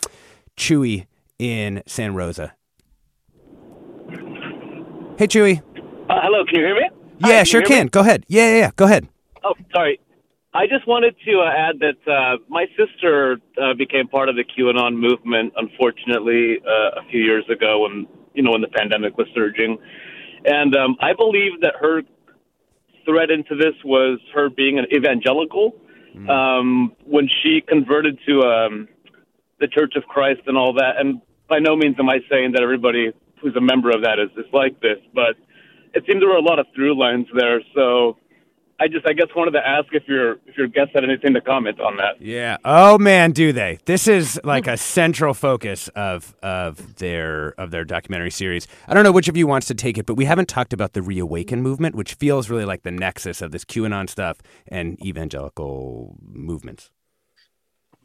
Chewy 0.58 1.06
in 1.40 1.84
San 1.88 2.16
Rosa. 2.16 2.54
Hey, 5.18 5.28
Chewy. 5.28 5.62
Uh, 6.10 6.20
hello, 6.22 6.44
can 6.46 6.56
you 6.56 6.66
hear 6.66 6.76
me? 6.76 6.90
Yeah, 7.20 7.38
Hi, 7.38 7.44
sure 7.44 7.62
hear 7.62 7.68
can. 7.68 7.88
Go 7.88 8.02
ahead. 8.02 8.26
Yeah, 8.28 8.50
yeah, 8.50 8.58
yeah. 8.58 8.72
Go 8.76 8.86
ahead. 8.86 9.08
Oh, 9.44 9.54
sorry. 9.74 10.00
I 10.56 10.68
just 10.68 10.88
wanted 10.88 11.16
to 11.26 11.40
uh, 11.40 11.50
add 11.50 11.80
that 11.80 12.12
uh, 12.12 12.38
my 12.48 12.68
sister 12.78 13.38
uh, 13.60 13.74
became 13.74 14.08
part 14.08 14.30
of 14.30 14.36
the 14.36 14.44
QAnon 14.44 14.96
movement, 14.96 15.54
unfortunately, 15.58 16.60
uh, 16.62 17.02
a 17.02 17.10
few 17.10 17.22
years 17.22 17.44
ago 17.50 17.82
when 17.82 18.08
you 18.36 18.44
know 18.44 18.52
when 18.52 18.62
the 18.62 18.68
pandemic 18.68 19.18
was 19.18 19.28
surging, 19.34 19.80
and 20.46 20.76
um, 20.76 20.96
I 21.02 21.14
believe 21.14 21.62
that 21.62 21.74
her 21.80 22.04
thread 23.04 23.32
into 23.32 23.56
this 23.56 23.74
was 23.84 24.20
her 24.34 24.50
being 24.50 24.78
an 24.78 24.86
evangelical. 24.94 25.76
Um, 26.30 26.96
when 27.06 27.28
she 27.42 27.62
converted 27.68 28.20
to 28.28 28.42
um, 28.42 28.88
the 29.60 29.68
Church 29.68 29.96
of 29.96 30.04
Christ 30.04 30.42
and 30.46 30.56
all 30.56 30.74
that, 30.74 30.98
and 31.00 31.20
by 31.50 31.58
no 31.58 31.76
means 31.76 31.96
am 31.98 32.08
I 32.08 32.20
saying 32.30 32.52
that 32.52 32.62
everybody 32.62 33.12
who's 33.42 33.56
a 33.56 33.62
member 33.62 33.90
of 33.90 34.04
that 34.04 34.20
is, 34.20 34.30
is 34.38 34.46
like 34.54 34.80
this, 34.80 35.00
but 35.16 35.36
it 35.96 36.04
seemed 36.08 36.22
there 36.22 36.30
were 36.30 36.36
a 36.36 36.42
lot 36.42 36.60
of 36.60 36.68
through 36.76 37.00
lines 37.00 37.26
there. 37.36 37.62
So 37.74 38.18
I 38.84 38.90
just, 38.90 39.08
I 39.08 39.14
guess, 39.14 39.28
wanted 39.34 39.52
to 39.52 39.66
ask 39.66 39.88
if 39.94 40.06
your 40.10 40.34
if 40.46 40.58
your 40.58 40.68
guests 40.68 40.92
had 40.94 41.06
anything 41.06 41.34
to 41.36 41.42
comment 41.42 41.80
on 41.80 41.96
that. 41.98 42.22
Yeah. 42.22 42.58
Oh 42.66 42.98
man, 42.98 43.32
do 43.32 43.54
they? 43.54 43.80
This 43.86 44.10
is 44.10 44.42
like 44.44 44.68
a 44.68 44.76
central 44.76 45.34
focus 45.34 45.88
of 45.96 46.36
of 46.44 46.96
their 46.96 47.52
of 47.58 47.72
their 47.72 47.86
documentary 47.86 48.30
series. 48.30 48.68
I 48.90 48.94
don't 48.94 49.06
know 49.06 49.14
which 49.14 49.30
of 49.30 49.38
you 49.38 49.48
wants 49.48 49.68
to 49.68 49.74
take 49.74 49.98
it, 49.98 50.06
but 50.06 50.16
we 50.16 50.26
haven't 50.26 50.50
talked 50.50 50.74
about 50.74 50.92
the 50.92 51.02
reawaken 51.02 51.62
movement, 51.62 51.96
which 51.96 52.16
feels 52.16 52.50
really 52.50 52.66
like 52.66 52.84
the 52.84 52.92
nexus 52.92 53.42
of 53.42 53.52
this 53.52 53.64
QAnon 53.64 54.10
stuff 54.10 54.40
and 54.68 55.02
evangelical 55.06 56.18
movements. 56.22 56.92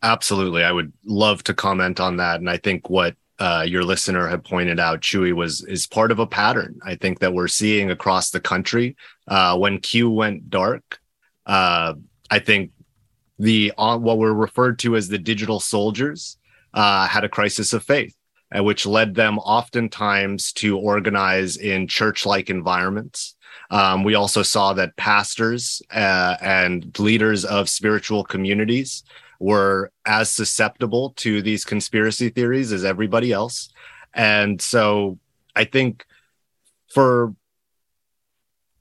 Absolutely. 0.05 0.63
I 0.63 0.71
would 0.71 0.93
love 1.05 1.43
to 1.45 1.55
comment 1.55 1.99
on 1.99 2.19
that. 2.19 2.39
And 2.39 2.49
I 2.49 2.57
think 2.57 2.89
what 2.89 3.17
uh, 3.39 3.65
your 3.67 3.85
listener 3.85 4.27
had 4.29 4.45
pointed 4.45 4.81
out, 4.81 5.01
Chewy, 5.01 5.33
was 5.33 5.63
is 5.65 5.87
part 5.87 6.11
of 6.11 6.19
a 6.19 6.27
pattern. 6.27 6.81
I 6.85 6.97
think 6.97 7.21
that 7.21 7.33
we're 7.33 7.49
seeing 7.49 7.91
across 7.91 8.31
the 8.31 8.41
country. 8.41 8.97
Uh, 9.27 9.57
when 9.57 9.79
Q 9.79 10.11
went 10.11 10.51
dark, 10.51 10.99
uh, 11.47 11.95
I 12.31 12.39
think 12.41 12.73
the 13.39 13.73
on 13.79 14.03
what 14.03 14.19
were 14.19 14.35
referred 14.35 14.79
to 14.81 14.97
as 14.97 15.09
the 15.09 15.19
digital 15.19 15.61
soldiers 15.61 16.37
uh, 16.75 17.07
had 17.07 17.25
a 17.25 17.29
crisis 17.29 17.73
of 17.73 17.85
faith, 17.85 18.15
uh, 18.57 18.63
which 18.63 18.87
led 18.87 19.15
them 19.15 19.39
oftentimes 19.39 20.53
to 20.55 20.77
organize 20.77 21.57
in 21.57 21.87
church-like 21.87 22.51
environments. 22.51 23.37
Um, 23.71 24.03
we 24.03 24.15
also 24.15 24.43
saw 24.43 24.73
that 24.75 24.97
pastors 24.97 25.83
uh, 25.91 26.37
and 26.41 26.99
leaders 26.99 27.45
of 27.45 27.69
spiritual 27.69 28.25
communities 28.25 29.05
were 29.39 29.93
as 30.05 30.31
susceptible 30.31 31.13
to 31.17 31.43
these 31.43 31.65
conspiracy 31.65 32.29
theories 32.29 32.73
as 32.73 32.85
everybody 32.85 33.33
else. 33.33 33.71
And 34.15 34.61
so 34.61 35.19
I 35.55 35.65
think 35.65 36.05
for 36.93 37.35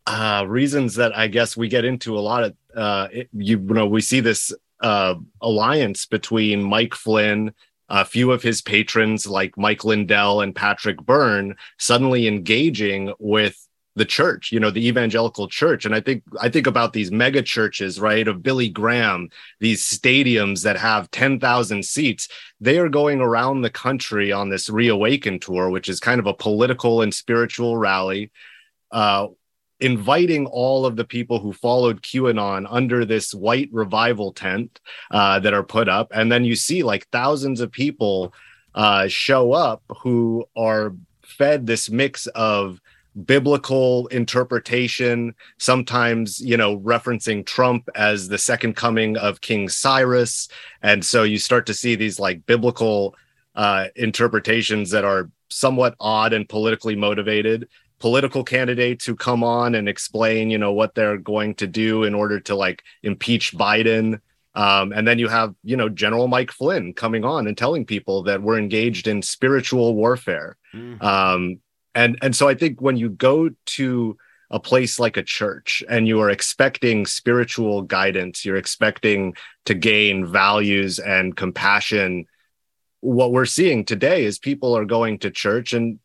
uh, 0.07 0.45
reasons 0.47 0.95
that 0.95 1.15
I 1.15 1.27
guess 1.27 1.57
we 1.57 1.67
get 1.67 1.85
into 1.85 2.17
a 2.17 2.21
lot 2.21 2.43
of, 2.43 2.55
uh, 2.75 3.07
it, 3.11 3.29
you, 3.33 3.59
you 3.59 3.73
know, 3.73 3.87
we 3.87 4.01
see 4.01 4.19
this 4.19 4.53
uh, 4.81 5.15
alliance 5.41 6.05
between 6.05 6.63
Mike 6.63 6.93
Flynn, 6.93 7.53
a 7.89 8.05
few 8.05 8.31
of 8.31 8.41
his 8.41 8.61
patrons 8.61 9.27
like 9.27 9.57
Mike 9.57 9.83
Lindell 9.83 10.41
and 10.41 10.55
Patrick 10.55 10.97
Byrne 10.97 11.55
suddenly 11.77 12.27
engaging 12.27 13.13
with 13.19 13.66
the 13.97 14.05
church, 14.05 14.51
you 14.51 14.59
know, 14.59 14.69
the 14.69 14.87
evangelical 14.87 15.47
church. 15.47 15.83
And 15.83 15.95
I 15.95 15.99
think 15.99 16.23
I 16.39 16.49
think 16.49 16.67
about 16.67 16.93
these 16.93 17.11
mega 17.11 17.41
churches, 17.41 17.99
right, 17.99 18.27
of 18.27 18.43
Billy 18.43 18.69
Graham, 18.69 19.29
these 19.59 19.83
stadiums 19.83 20.61
that 20.61 20.77
have 20.77 21.09
10,000 21.09 21.83
seats. 21.83 22.27
They 22.61 22.77
are 22.77 22.89
going 22.89 23.21
around 23.21 23.61
the 23.61 23.71
country 23.71 24.31
on 24.31 24.49
this 24.49 24.69
reawaken 24.69 25.39
tour, 25.39 25.71
which 25.71 25.89
is 25.89 25.99
kind 25.99 26.19
of 26.19 26.27
a 26.27 26.33
political 26.33 27.01
and 27.01 27.11
spiritual 27.11 27.75
rally, 27.75 28.31
uh, 28.91 29.27
inviting 29.79 30.45
all 30.45 30.85
of 30.85 30.95
the 30.95 31.05
people 31.05 31.39
who 31.39 31.51
followed 31.51 32.03
QAnon 32.03 32.67
under 32.69 33.03
this 33.03 33.33
white 33.33 33.69
revival 33.71 34.31
tent 34.31 34.79
uh, 35.09 35.39
that 35.39 35.55
are 35.55 35.63
put 35.63 35.89
up. 35.89 36.11
And 36.13 36.31
then 36.31 36.45
you 36.45 36.55
see 36.55 36.83
like 36.83 37.07
thousands 37.07 37.61
of 37.61 37.71
people 37.71 38.31
uh, 38.75 39.07
show 39.07 39.53
up 39.53 39.81
who 40.03 40.45
are 40.55 40.93
fed 41.23 41.65
this 41.65 41.89
mix 41.89 42.27
of 42.27 42.79
biblical 43.26 44.07
interpretation 44.07 45.34
sometimes 45.57 46.39
you 46.39 46.55
know 46.55 46.80
referencing 46.80 47.45
trump 47.45 47.89
as 47.95 48.28
the 48.28 48.38
second 48.38 48.76
coming 48.76 49.18
of 49.18 49.41
king 49.41 49.68
cyrus 49.68 50.47
and 50.84 51.03
so 51.03 51.24
you 51.24 51.39
start 51.39 51.65
to 51.65 51.74
see 51.74 51.95
these 51.95 52.20
like 52.20 52.45
biblical 52.45 53.15
uh 53.55 53.86
interpretations 53.95 54.91
that 54.91 55.03
are 55.03 55.30
somewhat 55.49 55.95
odd 55.99 56.34
and 56.34 56.47
politically 56.47 56.95
motivated 56.95 57.68
political 57.99 58.43
candidates 58.43 59.05
who 59.05 59.15
come 59.15 59.43
on 59.43 59.74
and 59.74 59.89
explain 59.89 60.51
you 60.51 60.57
know 60.57 60.74
what 60.74 60.93
they're 60.93 61.18
going 61.18 61.55
to 61.55 61.65
do 61.65 62.03
in 62.03 62.13
order 62.13 62.39
to 62.39 62.55
like 62.55 62.84
impeach 63.03 63.53
biden 63.53 64.20
Um, 64.57 64.91
and 64.91 65.07
then 65.07 65.20
you 65.20 65.30
have, 65.30 65.53
you 65.63 65.78
know, 65.78 65.88
General 65.88 66.28
Mike 66.28 66.51
Flynn 66.51 66.93
coming 66.93 67.24
on 67.24 67.45
and 67.45 67.55
telling 67.55 67.86
people 67.86 68.24
that 68.24 68.41
we're 68.41 68.57
engaged 68.57 69.07
in 69.07 69.22
spiritual 69.22 69.93
warfare. 69.93 70.57
Mm-hmm. 70.74 71.05
Um, 71.05 71.59
and 71.97 72.17
and 72.21 72.35
so 72.35 72.47
I 72.47 72.53
think 72.53 72.79
when 72.79 72.95
you 72.95 73.09
go 73.09 73.49
to 73.77 74.17
a 74.51 74.59
place 74.59 74.99
like 74.99 75.17
a 75.17 75.23
church 75.23 75.83
and 75.89 76.07
you 76.07 76.21
are 76.21 76.29
expecting 76.29 77.05
spiritual 77.05 77.81
guidance, 77.81 78.45
you're 78.45 78.55
expecting 78.55 79.35
to 79.65 79.73
gain 79.73 80.25
values 80.25 80.99
and 80.99 81.35
compassion. 81.35 82.25
What 83.01 83.31
we're 83.31 83.45
seeing 83.45 83.83
today 83.83 84.23
is 84.23 84.39
people 84.39 84.77
are 84.77 84.85
going 84.85 85.19
to 85.19 85.31
church 85.31 85.73
and 85.73 85.99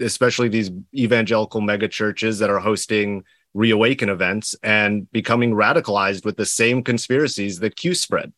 especially 0.00 0.48
these 0.48 0.70
evangelical 0.94 1.60
mega 1.60 1.86
churches 1.86 2.38
that 2.38 2.50
are 2.50 2.58
hosting 2.58 3.22
reawaken 3.54 4.08
events 4.08 4.56
and 4.62 5.10
becoming 5.12 5.52
radicalized 5.52 6.24
with 6.24 6.36
the 6.36 6.46
same 6.46 6.82
conspiracies 6.82 7.60
that 7.60 7.76
Q 7.76 7.94
spread. 7.94 8.32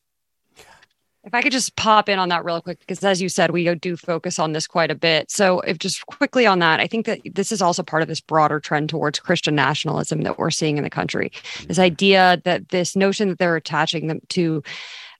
If 1.28 1.34
I 1.34 1.42
could 1.42 1.52
just 1.52 1.76
pop 1.76 2.08
in 2.08 2.18
on 2.18 2.30
that 2.30 2.42
real 2.42 2.62
quick, 2.62 2.78
because 2.80 3.04
as 3.04 3.20
you 3.20 3.28
said, 3.28 3.50
we 3.50 3.74
do 3.74 3.98
focus 3.98 4.38
on 4.38 4.52
this 4.52 4.66
quite 4.66 4.90
a 4.90 4.94
bit. 4.94 5.30
So, 5.30 5.60
if 5.60 5.76
just 5.76 6.06
quickly 6.06 6.46
on 6.46 6.58
that, 6.60 6.80
I 6.80 6.86
think 6.86 7.04
that 7.04 7.20
this 7.34 7.52
is 7.52 7.60
also 7.60 7.82
part 7.82 8.00
of 8.00 8.08
this 8.08 8.22
broader 8.22 8.58
trend 8.58 8.88
towards 8.88 9.20
Christian 9.20 9.54
nationalism 9.54 10.22
that 10.22 10.38
we're 10.38 10.48
seeing 10.48 10.78
in 10.78 10.84
the 10.84 10.90
country. 10.90 11.28
Mm-hmm. 11.28 11.66
This 11.66 11.78
idea 11.78 12.40
that 12.46 12.70
this 12.70 12.96
notion 12.96 13.28
that 13.28 13.38
they're 13.38 13.56
attaching 13.56 14.06
them 14.06 14.20
to 14.30 14.62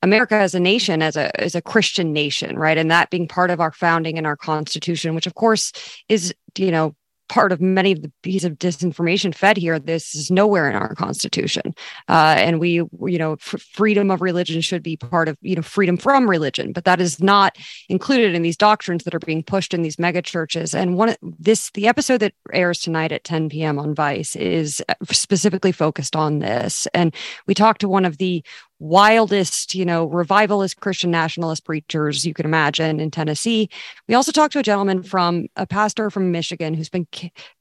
America 0.03 0.37
as 0.37 0.55
a 0.55 0.61
nation, 0.61 1.03
as 1.03 1.15
a 1.15 1.39
as 1.39 1.55
a 1.55 1.61
Christian 1.61 2.15
nation, 2.15 2.59
right, 2.59 2.79
and 2.79 2.91
that 2.91 3.11
being 3.11 3.29
part 3.29 3.51
of 3.51 3.61
our 3.61 3.73
founding 3.73 4.17
and 4.17 4.27
our 4.27 4.37
Constitution, 4.37 5.15
which 5.15 5.27
of 5.27 5.35
course 5.35 5.73
is 6.09 6.35
you 6.57 6.71
know 6.71 6.97
part 7.29 7.53
of 7.53 7.61
many 7.61 7.93
of 7.93 8.03
the 8.03 8.12
pieces 8.22 8.45
of 8.45 8.59
disinformation 8.59 9.35
fed 9.35 9.57
here. 9.57 9.79
This 9.79 10.14
is 10.14 10.31
nowhere 10.31 10.68
in 10.68 10.76
our 10.76 10.95
constitution, 10.95 11.74
uh, 12.09 12.35
and 12.39 12.61
we, 12.61 12.72
you 12.72 13.18
know, 13.18 13.33
f- 13.33 13.62
freedom 13.72 14.11
of 14.11 14.20
religion 14.20 14.61
should 14.61 14.83
be 14.83 14.97
part 14.97 15.29
of, 15.29 15.37
you 15.41 15.57
know, 15.57 15.62
freedom 15.62 15.97
from 15.97 16.29
religion, 16.29 16.72
but 16.72 16.85
that 16.85 17.01
is 17.01 17.22
not 17.22 17.57
included 17.89 18.35
in 18.35 18.43
these 18.43 18.57
doctrines 18.57 19.05
that 19.05 19.14
are 19.14 19.20
being 19.20 19.43
pushed 19.43 19.74
in 19.74 19.83
these 19.83 19.99
mega 19.99 20.22
churches. 20.22 20.74
And 20.74 20.97
one 20.97 21.11
of 21.11 21.16
this 21.22 21.70
the 21.72 21.87
episode 21.87 22.18
that 22.18 22.35
airs 22.53 22.81
tonight 22.81 23.12
at 23.12 23.24
10 23.24 23.49
p.m. 23.49 23.79
on 23.79 23.95
Vice 23.95 24.37
is 24.37 24.83
specifically 25.05 25.72
focused 25.72 26.16
on 26.16 26.39
this, 26.39 26.87
and 26.95 27.14
we 27.47 27.55
talked 27.55 27.81
to 27.81 27.89
one 27.89 28.05
of 28.05 28.18
the 28.18 28.43
wildest, 28.79 29.74
you 29.74 29.85
know, 29.85 30.07
revivalist 30.07 30.81
Christian 30.81 31.11
nationalist 31.11 31.64
preachers 31.64 32.24
you 32.24 32.35
can 32.35 32.47
imagine 32.47 33.01
in 33.01 33.11
Tennessee. 33.11 33.68
We 34.07 34.14
also 34.14 34.33
talked 34.33 34.53
to 34.53 34.61
a 34.61 34.62
gentleman 34.62 35.03
from 35.03 35.47
a 35.57 35.66
pastor 35.66 36.11
from 36.11 36.31
Michigan 36.31 36.74
who's 36.74 36.89
been 36.89 37.07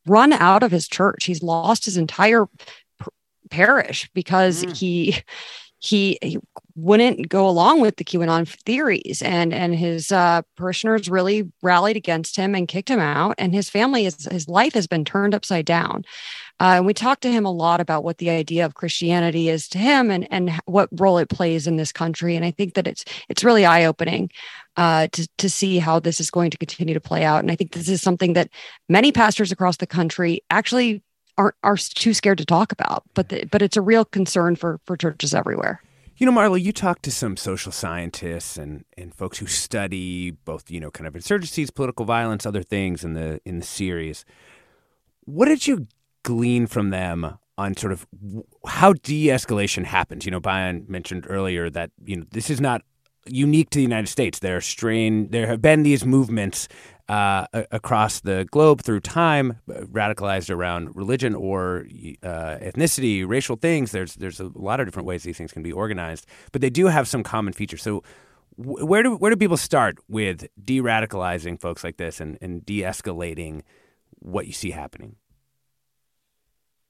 run 0.05 0.33
out 0.33 0.63
of 0.63 0.71
his 0.71 0.87
church. 0.87 1.25
He's 1.25 1.43
lost 1.43 1.85
his 1.85 1.97
entire 1.97 2.45
parish 3.49 4.09
because 4.13 4.63
mm. 4.63 4.75
he 4.75 5.15
he, 5.79 6.17
he 6.21 6.39
wouldn't 6.75 7.29
go 7.29 7.47
along 7.47 7.81
with 7.81 7.97
the 7.97 8.03
QAnon 8.03 8.47
theories, 8.63 9.21
and 9.21 9.53
and 9.53 9.75
his 9.75 10.11
uh, 10.11 10.41
parishioners 10.55 11.07
really 11.07 11.51
rallied 11.61 11.97
against 11.97 12.35
him 12.35 12.55
and 12.55 12.67
kicked 12.67 12.89
him 12.89 12.99
out, 12.99 13.35
and 13.37 13.53
his 13.53 13.69
family 13.69 14.05
is 14.05 14.27
his 14.31 14.47
life 14.47 14.73
has 14.73 14.87
been 14.87 15.05
turned 15.05 15.35
upside 15.35 15.65
down. 15.65 16.03
Uh, 16.59 16.75
and 16.77 16.85
we 16.85 16.93
talked 16.93 17.21
to 17.21 17.31
him 17.31 17.45
a 17.45 17.51
lot 17.51 17.79
about 17.79 18.03
what 18.03 18.17
the 18.17 18.29
idea 18.29 18.65
of 18.65 18.73
Christianity 18.73 19.47
is 19.49 19.67
to 19.69 19.77
him 19.77 20.09
and 20.09 20.31
and 20.31 20.51
what 20.65 20.89
role 20.91 21.17
it 21.17 21.29
plays 21.29 21.67
in 21.67 21.77
this 21.77 21.91
country. 21.91 22.35
And 22.35 22.43
I 22.43 22.51
think 22.51 22.73
that 22.73 22.87
it's 22.87 23.05
it's 23.29 23.43
really 23.43 23.65
eye 23.65 23.85
opening 23.85 24.31
uh, 24.75 25.07
to 25.11 25.27
to 25.37 25.49
see 25.49 25.77
how 25.77 25.99
this 25.99 26.19
is 26.19 26.31
going 26.31 26.49
to 26.51 26.57
continue 26.57 26.93
to 26.93 27.01
play 27.01 27.23
out. 27.23 27.39
And 27.41 27.51
I 27.51 27.55
think 27.55 27.73
this 27.73 27.89
is 27.89 28.01
something 28.01 28.33
that 28.33 28.49
many 28.89 29.11
pastors 29.11 29.51
across 29.51 29.77
the 29.77 29.87
country 29.87 30.41
actually 30.49 31.03
aren't 31.37 31.55
are 31.63 31.77
too 31.77 32.13
scared 32.13 32.39
to 32.39 32.45
talk 32.45 32.71
about. 32.71 33.03
But 33.13 33.29
the, 33.29 33.45
but 33.45 33.61
it's 33.61 33.77
a 33.77 33.81
real 33.81 34.05
concern 34.05 34.55
for 34.55 34.79
for 34.85 34.97
churches 34.97 35.35
everywhere. 35.35 35.81
You 36.19 36.25
know, 36.25 36.31
Marla, 36.31 36.59
you 36.59 36.73
talked 36.73 37.03
to 37.03 37.11
some 37.11 37.37
social 37.37 37.71
scientists 37.71 38.57
and, 38.57 38.85
and 38.97 39.13
folks 39.13 39.37
who 39.37 39.45
study 39.45 40.31
both, 40.31 40.71
you 40.71 40.79
know, 40.79 40.89
kind 40.89 41.05
of 41.05 41.13
insurgencies, 41.13 41.71
political 41.71 42.05
violence, 42.05 42.43
other 42.43 42.63
things 42.63 43.03
in 43.03 43.13
the 43.13 43.39
in 43.45 43.59
the 43.59 43.65
series. 43.65 44.25
What 45.25 45.45
did 45.45 45.67
you 45.67 45.85
glean 46.27 46.67
from 46.67 46.89
them 46.89 47.37
on 47.57 47.75
sort 47.75 47.93
of 47.93 48.05
how 48.67 48.91
de-escalation 48.93 49.85
happens. 49.85 50.25
You 50.25 50.31
know, 50.31 50.41
Bayan 50.41 50.85
mentioned 50.89 51.25
earlier 51.29 51.69
that 51.69 51.89
you 52.03 52.17
know 52.17 52.25
this 52.31 52.49
is 52.49 52.59
not 52.59 52.81
unique 53.25 53.69
to 53.71 53.79
the 53.79 53.83
United 53.83 54.07
States. 54.07 54.39
There 54.39 54.57
are 54.57 54.61
strain. 54.61 55.29
There 55.31 55.47
have 55.47 55.61
been 55.61 55.83
these 55.83 56.05
movements 56.05 56.67
uh, 57.07 57.47
across 57.71 58.19
the 58.19 58.45
globe 58.51 58.81
through 58.81 58.99
time, 58.99 59.59
uh, 59.69 59.85
radicalized 59.99 60.49
around 60.49 60.95
religion 60.95 61.33
or 61.33 61.85
uh, 62.21 62.57
ethnicity, 62.69 63.25
racial 63.25 63.55
things. 63.55 63.91
There's 63.91 64.15
there's 64.15 64.41
a 64.41 64.51
lot 64.53 64.81
of 64.81 64.87
different 64.87 65.07
ways 65.07 65.23
these 65.23 65.37
things 65.37 65.53
can 65.53 65.63
be 65.63 65.71
organized, 65.71 66.25
but 66.51 66.59
they 66.61 66.69
do 66.69 66.87
have 66.87 67.07
some 67.07 67.23
common 67.23 67.53
features. 67.53 67.81
So. 67.81 68.03
Where 68.59 69.03
do 69.03 69.15
where 69.21 69.29
do 69.29 69.37
people 69.37 69.55
start 69.55 69.99
with 70.09 70.47
de-radicalizing 70.65 71.61
folks 71.61 71.83
like 71.83 71.97
this 71.97 72.19
and, 72.19 72.39
and 72.41 72.65
de-escalating 72.65 73.61
what 74.17 74.47
you 74.47 74.53
see 74.53 74.71
happening? 74.71 75.15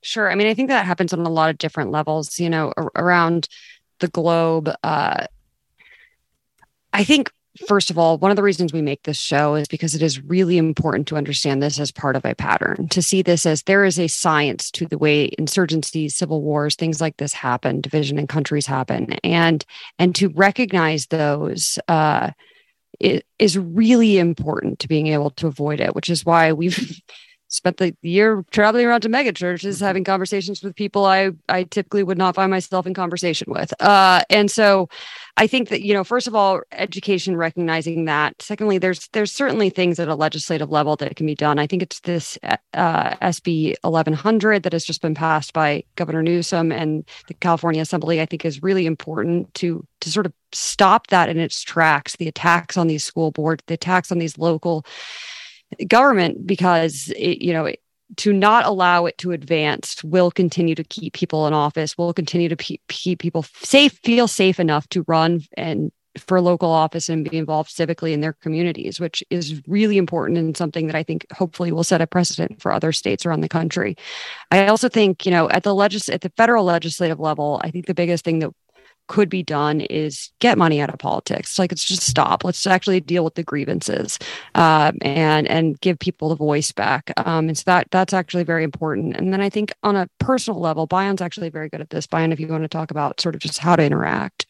Sure. 0.02 0.32
I 0.32 0.36
mean, 0.36 0.48
I 0.48 0.54
think 0.54 0.70
that 0.70 0.86
happens 0.86 1.14
on 1.14 1.20
a 1.20 1.30
lot 1.30 1.50
of 1.50 1.58
different 1.58 1.92
levels, 1.92 2.40
you 2.40 2.50
know, 2.50 2.74
around 2.96 3.48
the 4.00 4.08
globe. 4.08 4.70
Uh, 4.84 5.26
I 6.94 7.04
think, 7.04 7.32
first 7.68 7.90
of 7.90 7.98
all, 7.98 8.18
one 8.18 8.32
of 8.32 8.38
the 8.38 8.44
reasons 8.44 8.72
we 8.72 8.82
make 8.82 9.04
this 9.04 9.20
show 9.20 9.56
is 9.56 9.68
because 9.68 9.96
it 9.96 10.02
is 10.04 10.24
really 10.24 10.58
important 10.58 11.08
to 11.08 11.18
understand 11.18 11.62
this 11.62 11.80
as 11.80 11.92
part 11.92 12.16
of 12.16 12.26
a 12.26 12.36
pattern, 12.36 12.88
to 12.90 13.02
see 13.02 13.22
this 13.22 13.46
as 13.46 13.64
there 13.64 13.84
is 13.84 14.00
a 14.00 14.08
science 14.08 14.70
to 14.72 14.86
the 14.86 14.98
way 14.98 15.32
insurgencies, 15.40 16.12
civil 16.12 16.42
wars, 16.42 16.76
things 16.76 17.02
like 17.02 17.18
this 17.18 17.34
happen, 17.34 17.82
division 17.82 18.20
in 18.20 18.28
countries 18.28 18.68
happen, 18.68 19.14
and 19.24 19.66
and 20.00 20.16
to 20.16 20.30
recognize 20.30 21.08
those. 21.08 21.80
Uh, 21.88 22.32
is 23.00 23.56
really 23.60 24.18
important 24.18 24.80
to 24.80 24.88
being 24.88 25.06
able 25.06 25.30
to 25.30 25.46
avoid 25.46 25.80
it, 25.80 25.94
which 25.94 26.10
is 26.10 26.26
why 26.26 26.52
we've 26.52 27.00
spent 27.50 27.78
the 27.78 27.96
year 28.02 28.44
traveling 28.52 28.86
around 28.86 29.02
to 29.02 29.10
mega 29.10 29.32
churches 29.32 29.80
having 29.80 30.04
conversations 30.04 30.62
with 30.62 30.76
people 30.76 31.06
I 31.06 31.32
I 31.48 31.64
typically 31.64 32.04
would 32.04 32.18
not 32.18 32.36
find 32.36 32.52
myself 32.52 32.86
in 32.86 32.94
conversation 32.94 33.52
with. 33.52 33.74
Uh, 33.82 34.22
and 34.30 34.52
so 34.52 34.90
I 35.38 35.48
think 35.48 35.70
that 35.70 35.82
you 35.82 35.94
know 35.94 36.04
first 36.04 36.28
of 36.28 36.36
all 36.36 36.62
education 36.72 37.38
recognizing 37.38 38.06
that 38.06 38.42
secondly 38.42 38.78
there's 38.78 39.08
there's 39.14 39.32
certainly 39.32 39.70
things 39.70 40.00
at 40.00 40.08
a 40.08 40.16
legislative 40.16 40.70
level 40.70 40.96
that 40.98 41.16
can 41.16 41.26
be 41.26 41.36
done. 41.36 41.60
I 41.60 41.68
think 41.68 41.84
it's 41.84 42.00
this 42.02 42.38
uh, 42.44 42.58
SB 42.74 43.76
1100 43.82 44.64
that 44.64 44.74
has 44.74 44.84
just 44.84 45.02
been 45.02 45.16
passed 45.16 45.54
by 45.54 45.84
Governor 45.96 46.24
Newsom 46.24 46.72
and 46.72 47.08
the 47.28 47.34
California 47.34 47.82
Assembly 47.82 48.22
I 48.22 48.26
think 48.26 48.46
is 48.46 48.62
really 48.62 48.86
important 48.86 49.54
to 49.56 49.86
to 50.02 50.12
sort 50.12 50.26
of 50.26 50.34
stop 50.54 51.08
that 51.08 51.30
in 51.30 51.38
its 51.38 51.62
tracks 51.62 52.16
the 52.18 52.28
attacks 52.28 52.78
on 52.78 52.88
these 52.88 53.04
school 53.04 53.32
boards 53.32 53.64
the 53.68 53.74
attacks 53.74 54.12
on 54.12 54.18
these 54.18 54.38
local 54.38 54.86
government 55.88 56.46
because 56.46 57.12
it, 57.16 57.42
you 57.42 57.54
know 57.54 57.72
to 58.16 58.32
not 58.32 58.66
allow 58.66 59.06
it 59.06 59.18
to 59.18 59.32
advance 59.32 60.02
will 60.04 60.32
continue 60.32 60.76
to 60.76 60.84
keep 60.84 61.14
people 61.14 61.46
in 61.46 61.54
office 61.54 61.98
will 61.98 62.14
continue 62.14 62.50
to 62.50 62.56
keep 62.56 63.20
people 63.20 63.44
safe 63.62 64.00
feel 64.04 64.28
safe 64.28 64.60
enough 64.60 64.88
to 64.90 65.04
run 65.08 65.42
and 65.58 65.92
for 66.18 66.42
local 66.42 66.70
office 66.70 67.10
and 67.10 67.30
be 67.30 67.38
involved 67.38 67.70
civically 67.70 68.12
in 68.12 68.22
their 68.22 68.34
communities 68.34 69.00
which 69.00 69.24
is 69.30 69.62
really 69.68 69.98
important 69.98 70.38
and 70.38 70.56
something 70.56 70.88
that 70.88 70.96
i 70.96 71.04
think 71.04 71.26
hopefully 71.32 71.72
will 71.72 71.84
set 71.84 72.02
a 72.02 72.08
precedent 72.08 72.62
for 72.62 72.72
other 72.72 72.92
states 72.92 73.26
around 73.26 73.42
the 73.42 73.50
country. 73.50 73.96
I 74.52 74.68
also 74.68 74.90
think 74.90 75.26
you 75.26 75.32
know 75.32 75.50
at 75.50 75.64
the 75.64 75.76
legis 75.76 76.10
at 76.10 76.22
the 76.22 76.32
federal 76.38 76.64
legislative 76.64 77.20
level 77.20 77.60
i 77.64 77.70
think 77.70 77.86
the 77.86 77.94
biggest 77.94 78.24
thing 78.24 78.40
that 78.40 78.52
could 79.08 79.30
be 79.30 79.44
done 79.44 79.82
is 79.82 80.32
get 80.40 80.58
money 80.58 80.82
out 80.82 80.90
of 80.90 81.00
politics. 81.00 81.58
Like, 81.58 81.72
it's 81.72 81.84
just 81.84 82.04
stop. 82.04 82.44
Let's 82.44 82.66
actually 82.68 83.00
deal 83.00 83.24
with 83.24 83.36
the 83.36 83.44
grievances 83.44 84.20
um, 84.56 84.98
and 85.02 85.48
and 85.48 85.80
give 85.82 86.00
people 86.00 86.30
the 86.30 86.36
voice 86.36 86.72
back. 86.72 87.12
Um, 87.18 87.48
and 87.48 87.58
so 87.58 87.64
that 87.66 87.88
that's 87.92 88.14
actually 88.14 88.44
very 88.44 88.64
important. 88.64 89.16
And 89.16 89.34
then 89.34 89.42
I 89.42 89.50
think 89.50 89.74
on 89.84 89.96
a 89.96 90.08
personal 90.20 90.60
level, 90.60 90.88
Bayan's 90.88 91.22
actually 91.22 91.50
very 91.50 91.70
good 91.70 91.82
at 91.82 91.90
this. 91.90 92.08
Bion, 92.08 92.32
if 92.32 92.40
you 92.40 92.48
want 92.48 92.64
to 92.64 92.68
talk 92.68 92.92
about 92.92 93.20
sort 93.22 93.36
of 93.36 93.42
just 93.42 93.60
how 93.60 93.76
to 93.76 93.84
interact. 93.84 94.46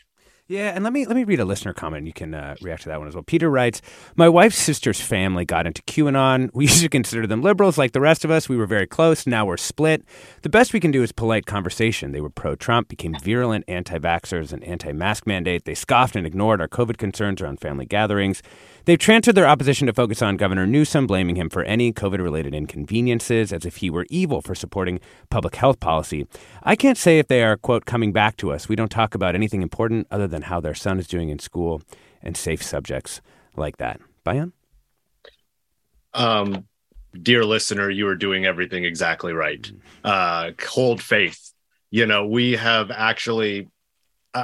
Yeah, 0.49 0.71
and 0.73 0.81
let 0.81 0.93
me 0.93 1.05
let 1.05 1.17
me 1.17 1.25
read 1.25 1.41
a 1.41 1.45
listener 1.45 1.73
comment. 1.73 2.07
You 2.07 2.13
can 2.13 2.33
uh, 2.33 2.55
react 2.61 2.83
to 2.83 2.89
that 2.89 2.99
one 2.99 3.07
as 3.09 3.13
well. 3.13 3.23
Peter 3.23 3.49
writes, 3.49 3.81
"My 4.15 4.29
wife's 4.29 4.57
sister's 4.57 5.01
family 5.01 5.43
got 5.43 5.67
into 5.67 5.81
QAnon. 5.83 6.49
We 6.57 6.65
used 6.65 6.81
to 6.81 6.89
consider 6.89 7.27
them 7.27 7.41
liberals, 7.41 7.77
like 7.77 7.91
the 7.91 7.99
rest 7.99 8.23
of 8.23 8.31
us. 8.31 8.47
We 8.47 8.55
were 8.55 8.65
very 8.65 8.87
close. 8.87 9.27
Now 9.27 9.45
we're 9.45 9.57
split. 9.57 10.05
The 10.43 10.49
best 10.49 10.71
we 10.71 10.79
can 10.79 10.91
do 10.91 11.03
is 11.03 11.11
polite 11.11 11.45
conversation. 11.45 12.13
They 12.13 12.21
were 12.21 12.29
pro-Trump, 12.29 12.87
became 12.87 13.13
virulent 13.21 13.65
anti-vaxxers 13.67 14.53
and 14.53 14.63
anti-mask 14.63 15.27
mandate. 15.27 15.65
They 15.65 15.75
scoffed 15.75 16.15
and 16.15 16.25
ignored 16.25 16.61
our 16.61 16.67
COVID 16.69 16.97
concerns 16.97 17.41
around 17.41 17.59
family 17.59 17.85
gatherings." 17.85 18.41
They've 18.87 18.97
transferred 18.97 19.35
their 19.35 19.49
opposition 19.49 19.85
to 19.87 19.93
focus 19.93 20.21
on 20.21 20.37
Governor 20.37 20.65
Newsom, 20.65 21.07
blaming 21.07 21.35
him 21.35 21.49
for 21.49 21.61
any 21.63 21.91
COVID 21.91 22.19
related 22.19 22.55
inconveniences 22.55 23.51
as 23.51 23.65
if 23.65 23.75
he 23.75 23.89
were 23.89 24.05
evil 24.09 24.41
for 24.41 24.55
supporting 24.55 25.01
public 25.29 25.55
health 25.55 25.81
policy. 25.81 26.25
I 26.63 26.77
can't 26.77 26.97
say 26.97 27.19
if 27.19 27.27
they 27.27 27.43
are, 27.43 27.57
quote, 27.57 27.83
coming 27.83 28.13
back 28.13 28.37
to 28.37 28.53
us. 28.53 28.69
We 28.69 28.77
don't 28.77 28.87
talk 28.87 29.13
about 29.13 29.35
anything 29.35 29.61
important 29.61 30.07
other 30.09 30.25
than 30.25 30.43
how 30.43 30.61
their 30.61 30.73
son 30.73 30.99
is 30.99 31.07
doing 31.07 31.27
in 31.27 31.39
school 31.39 31.81
and 32.23 32.37
safe 32.37 32.63
subjects 32.63 33.19
like 33.57 33.75
that. 33.75 33.99
Bayan? 34.23 34.53
Um, 36.13 36.65
dear 37.21 37.43
listener, 37.43 37.89
you 37.89 38.07
are 38.07 38.15
doing 38.15 38.45
everything 38.45 38.85
exactly 38.85 39.33
right. 39.33 39.69
Uh, 40.01 40.51
hold 40.65 41.01
faith. 41.01 41.51
You 41.91 42.05
know, 42.05 42.25
we 42.25 42.53
have 42.53 42.89
actually 42.91 43.67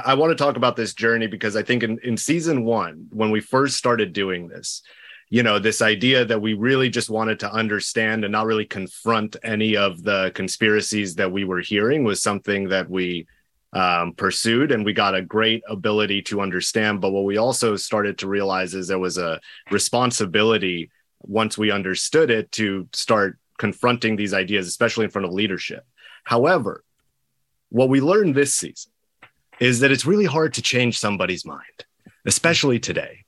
I, 0.04 0.14
want 0.14 0.30
to 0.30 0.42
talk 0.42 0.56
about 0.56 0.76
this 0.76 0.94
journey 0.94 1.26
because 1.26 1.56
I 1.56 1.62
think 1.62 1.82
in, 1.82 1.98
in 2.02 2.16
season 2.16 2.64
one, 2.64 3.06
when 3.10 3.30
we 3.30 3.40
first 3.40 3.76
started 3.76 4.12
doing 4.12 4.48
this, 4.48 4.82
you 5.30 5.42
know, 5.42 5.58
this 5.58 5.82
idea 5.82 6.24
that 6.24 6.40
we 6.40 6.54
really 6.54 6.88
just 6.88 7.10
wanted 7.10 7.40
to 7.40 7.52
understand 7.52 8.24
and 8.24 8.32
not 8.32 8.46
really 8.46 8.64
confront 8.64 9.36
any 9.42 9.76
of 9.76 10.02
the 10.02 10.32
conspiracies 10.34 11.14
that 11.16 11.30
we 11.30 11.44
were 11.44 11.60
hearing 11.60 12.04
was 12.04 12.22
something 12.22 12.68
that 12.68 12.88
we 12.88 13.26
um, 13.72 14.12
pursued 14.12 14.70
and 14.70 14.84
we 14.84 14.92
got 14.92 15.14
a 15.14 15.22
great 15.22 15.62
ability 15.68 16.22
to 16.22 16.40
understand. 16.40 17.00
But 17.00 17.10
what 17.10 17.24
we 17.24 17.36
also 17.36 17.76
started 17.76 18.18
to 18.18 18.28
realize 18.28 18.74
is 18.74 18.88
there 18.88 18.98
was 18.98 19.18
a 19.18 19.40
responsibility 19.70 20.90
once 21.22 21.58
we 21.58 21.70
understood 21.70 22.30
it 22.30 22.52
to 22.52 22.88
start 22.92 23.38
confronting 23.58 24.16
these 24.16 24.34
ideas, 24.34 24.66
especially 24.66 25.04
in 25.04 25.10
front 25.10 25.26
of 25.26 25.32
leadership. 25.32 25.84
However, 26.24 26.84
what 27.70 27.88
we 27.88 28.00
learned 28.00 28.34
this 28.34 28.54
season 28.54 28.92
is 29.60 29.80
that 29.80 29.90
it's 29.90 30.06
really 30.06 30.24
hard 30.24 30.54
to 30.54 30.62
change 30.62 30.98
somebody's 30.98 31.44
mind, 31.44 31.84
especially 32.24 32.78
today. 32.78 33.24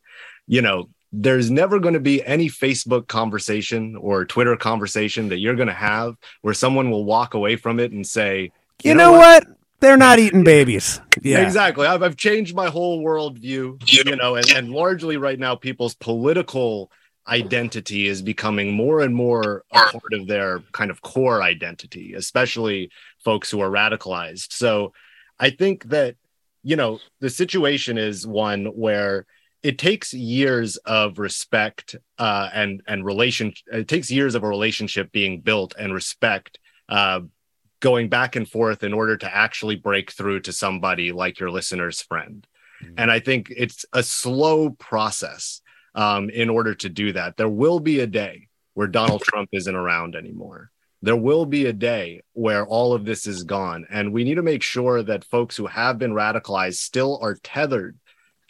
You 0.46 0.62
know, 0.62 0.88
there's 1.12 1.50
never 1.50 1.78
going 1.78 1.94
to 1.94 2.00
be 2.00 2.24
any 2.24 2.48
Facebook 2.48 3.06
conversation 3.06 3.96
or 3.96 4.24
Twitter 4.24 4.56
conversation 4.56 5.28
that 5.28 5.38
you're 5.38 5.54
going 5.54 5.68
to 5.68 5.74
have 5.74 6.16
where 6.42 6.54
someone 6.54 6.90
will 6.90 7.04
walk 7.04 7.34
away 7.34 7.56
from 7.56 7.80
it 7.80 7.92
and 7.92 8.06
say, 8.06 8.52
You, 8.82 8.94
know, 8.94 9.12
what? 9.12 9.46
They're 9.80 9.96
not 9.96 10.18
eating 10.18 10.44
babies. 10.44 11.00
Yeah. 11.22 11.40
Exactly. 11.40 11.86
I've, 11.86 12.02
I've 12.02 12.16
changed 12.16 12.54
my 12.54 12.68
whole 12.68 13.02
worldview, 13.02 13.82
you 13.90 14.16
know, 14.16 14.36
and, 14.36 14.48
and 14.50 14.70
largely 14.70 15.16
right 15.16 15.38
now, 15.38 15.56
people's 15.56 15.94
political 15.94 16.92
identity 17.26 18.06
is 18.06 18.22
becoming 18.22 18.74
more 18.74 19.00
and 19.00 19.14
more 19.14 19.64
a 19.72 19.76
part 19.76 20.12
of 20.12 20.26
their 20.26 20.60
kind 20.72 20.90
of 20.90 21.00
core 21.00 21.42
identity, 21.42 22.12
especially 22.12 22.90
folks 23.24 23.50
who 23.50 23.60
are 23.60 23.70
radicalized. 23.70 24.52
So 24.52 24.92
I 25.38 25.50
think 25.50 25.84
that, 25.90 26.16
you 26.62 26.76
know, 26.76 26.98
the 27.20 27.30
situation 27.30 27.98
is 27.98 28.26
one 28.26 28.66
where 28.66 29.26
it 29.62 29.78
takes 29.78 30.14
years 30.14 30.76
of 30.78 31.18
respect 31.18 31.96
uh, 32.18 32.48
and 32.52 32.82
and 32.86 33.04
relation. 33.04 33.52
It 33.66 33.88
takes 33.88 34.10
years 34.10 34.34
of 34.34 34.44
a 34.44 34.48
relationship 34.48 35.12
being 35.12 35.40
built 35.40 35.74
and 35.78 35.92
respect 35.92 36.58
uh, 36.88 37.20
going 37.80 38.08
back 38.08 38.36
and 38.36 38.48
forth 38.48 38.82
in 38.82 38.92
order 38.92 39.16
to 39.16 39.34
actually 39.34 39.76
break 39.76 40.12
through 40.12 40.40
to 40.40 40.52
somebody 40.52 41.12
like 41.12 41.40
your 41.40 41.50
listener's 41.50 42.00
friend. 42.00 42.46
Mm-hmm. 42.82 42.94
And 42.98 43.10
I 43.10 43.20
think 43.20 43.52
it's 43.54 43.84
a 43.92 44.02
slow 44.02 44.70
process 44.70 45.60
um, 45.94 46.30
in 46.30 46.48
order 46.48 46.74
to 46.74 46.88
do 46.88 47.12
that. 47.12 47.36
There 47.36 47.48
will 47.48 47.80
be 47.80 48.00
a 48.00 48.06
day 48.06 48.48
where 48.74 48.86
Donald 48.86 49.22
Trump 49.22 49.48
isn't 49.52 49.74
around 49.74 50.14
anymore. 50.14 50.70
There 51.02 51.16
will 51.16 51.46
be 51.46 51.66
a 51.66 51.72
day 51.72 52.22
where 52.32 52.66
all 52.66 52.92
of 52.92 53.04
this 53.04 53.26
is 53.26 53.44
gone. 53.44 53.86
And 53.90 54.12
we 54.12 54.24
need 54.24 54.36
to 54.36 54.42
make 54.42 54.62
sure 54.62 55.02
that 55.02 55.24
folks 55.24 55.56
who 55.56 55.66
have 55.66 55.98
been 55.98 56.12
radicalized 56.12 56.76
still 56.76 57.18
are 57.22 57.36
tethered 57.42 57.98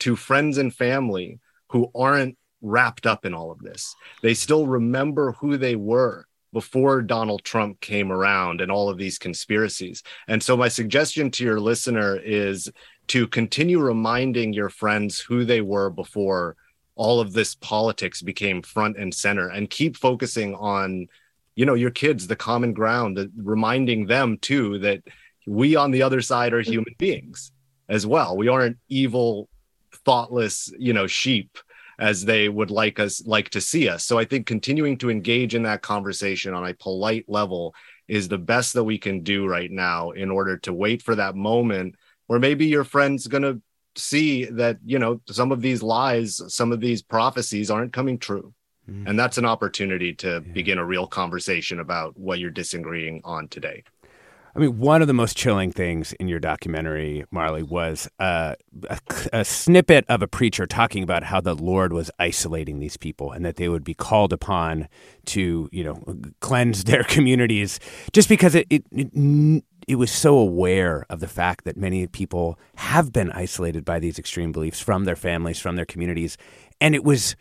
to 0.01 0.17
friends 0.17 0.59
and 0.59 0.75
family 0.75 1.41
who 1.71 1.91
aren't 1.95 2.37
wrapped 2.63 3.07
up 3.07 3.25
in 3.25 3.35
all 3.35 3.51
of 3.51 3.61
this. 3.61 3.95
They 4.23 4.35
still 4.35 4.67
remember 4.67 5.33
who 5.33 5.57
they 5.57 5.77
were 5.77 6.27
before 6.53 7.03
Donald 7.03 7.45
Trump 7.45 7.81
came 7.81 8.11
around 8.11 8.61
and 8.61 8.71
all 8.71 8.89
of 8.89 8.99
these 8.99 9.19
conspiracies. 9.19 10.03
And 10.29 10.43
so, 10.43 10.57
my 10.57 10.69
suggestion 10.69 11.31
to 11.33 11.45
your 11.45 11.61
listener 11.61 12.17
is 12.17 12.71
to 13.09 13.27
continue 13.29 13.79
reminding 13.79 14.53
your 14.53 14.71
friends 14.71 15.21
who 15.21 15.45
they 15.45 15.61
were 15.61 15.91
before 15.91 16.57
all 16.95 17.21
of 17.21 17.35
this 17.35 17.55
politics 17.55 18.23
became 18.23 18.63
front 18.63 18.97
and 18.97 19.13
center 19.13 19.49
and 19.49 19.69
keep 19.69 19.97
focusing 19.97 20.55
on 20.55 21.09
you 21.57 21.67
know 21.67 21.75
your 21.75 21.91
kids 21.91 22.27
the 22.27 22.37
common 22.37 22.73
ground 22.73 23.19
reminding 23.37 24.07
them 24.07 24.39
too 24.39 24.79
that 24.79 25.03
we 25.47 25.75
on 25.75 25.91
the 25.91 26.03
other 26.03 26.21
side 26.21 26.53
are 26.53 26.61
human 26.61 26.95
beings 26.99 27.51
as 27.89 28.07
well. 28.07 28.37
We 28.37 28.49
aren't 28.49 28.79
evil 28.89 29.49
thoughtless 30.05 30.71
you 30.79 30.93
know 30.93 31.07
sheep 31.07 31.59
as 31.99 32.25
they 32.25 32.49
would 32.49 32.71
like 32.71 33.01
us 33.01 33.27
like 33.27 33.49
to 33.51 33.61
see 33.61 33.89
us. 33.89 34.05
So 34.05 34.19
i 34.19 34.25
think 34.25 34.47
continuing 34.47 34.99
to 34.99 35.11
engage 35.11 35.55
in 35.55 35.63
that 35.65 35.83
conversation 35.83 36.55
on 36.55 36.67
a 36.67 36.75
polite 36.75 37.25
level 37.27 37.75
is 38.07 38.29
the 38.29 38.39
best 38.39 38.75
that 38.75 38.85
we 38.85 38.99
can 38.99 39.23
do 39.23 39.47
right 39.47 39.71
now 39.71 40.11
in 40.11 40.31
order 40.31 40.57
to 40.59 40.73
wait 40.73 41.03
for 41.03 41.15
that 41.17 41.35
moment 41.35 41.97
where 42.27 42.39
maybe 42.39 42.67
your 42.67 42.85
friend's 42.85 43.27
going 43.27 43.43
to 43.43 43.61
see 43.97 44.45
that 44.45 44.77
you 44.85 44.99
know 44.99 45.21
some 45.29 45.51
of 45.51 45.63
these 45.63 45.83
lies 45.83 46.41
some 46.55 46.71
of 46.71 46.81
these 46.81 47.03
prophecies 47.03 47.71
aren't 47.71 47.95
coming 47.95 48.19
true 48.19 48.53
mm. 48.91 49.09
and 49.09 49.19
that's 49.19 49.39
an 49.39 49.45
opportunity 49.45 50.15
to 50.15 50.43
yeah. 50.47 50.53
begin 50.53 50.79
a 50.79 50.85
real 50.85 51.07
conversation 51.07 51.81
about 51.81 52.19
what 52.19 52.39
you're 52.39 52.51
disagreeing 52.51 53.21
on 53.25 53.49
today 53.49 53.83
I 54.57 54.59
mean, 54.59 54.79
one 54.79 55.03
of 55.03 55.07
the 55.07 55.13
most 55.13 55.37
chilling 55.37 55.71
things 55.71 56.15
in 56.15 56.29
your 56.29 56.39
documentary, 56.39 57.27
Marley, 57.31 57.63
was 57.63 58.09
uh, 58.19 58.55
a, 58.89 58.99
a, 59.31 59.45
snippet 59.45 60.07
of 60.09 60.23
a 60.23 60.27
preacher 60.27 60.67
talking 60.67 61.03
about 61.03 61.25
how 61.25 61.43
the 61.43 61.55
Lord 61.55 61.93
was 61.93 62.11
isolating 62.19 62.79
these 62.79 62.97
people 62.97 63.33
and 63.33 63.45
that 63.45 63.57
they 63.57 63.69
would 63.69 63.85
be 63.85 63.93
called 63.93 64.33
upon 64.33 64.89
to, 65.27 65.69
you 65.73 65.85
know, 65.85 66.03
cleanse 66.41 66.85
their 66.85 67.05
communities 67.09 67.79
just 68.15 68.31
because 68.31 68.55
it, 68.55 68.67
it, 68.71 68.83
it 68.93 69.63
it 69.87 69.97
was 69.97 70.11
so 70.11 70.39
aware 70.39 71.05
of 71.11 71.21
the 71.21 71.29
fact 71.29 71.65
that 71.65 71.77
many 71.77 72.07
people 72.07 72.59
have 72.77 73.13
been 73.13 73.31
isolated 73.33 73.85
by 73.85 73.99
these 73.99 74.19
extreme 74.19 74.53
beliefs 74.53 74.81
from 74.81 75.05
their 75.05 75.15
families, 75.15 75.61
from 75.61 75.77
their 75.77 75.85
communities. 75.85 76.39
And 76.81 76.95
it 76.95 77.05
was 77.05 77.37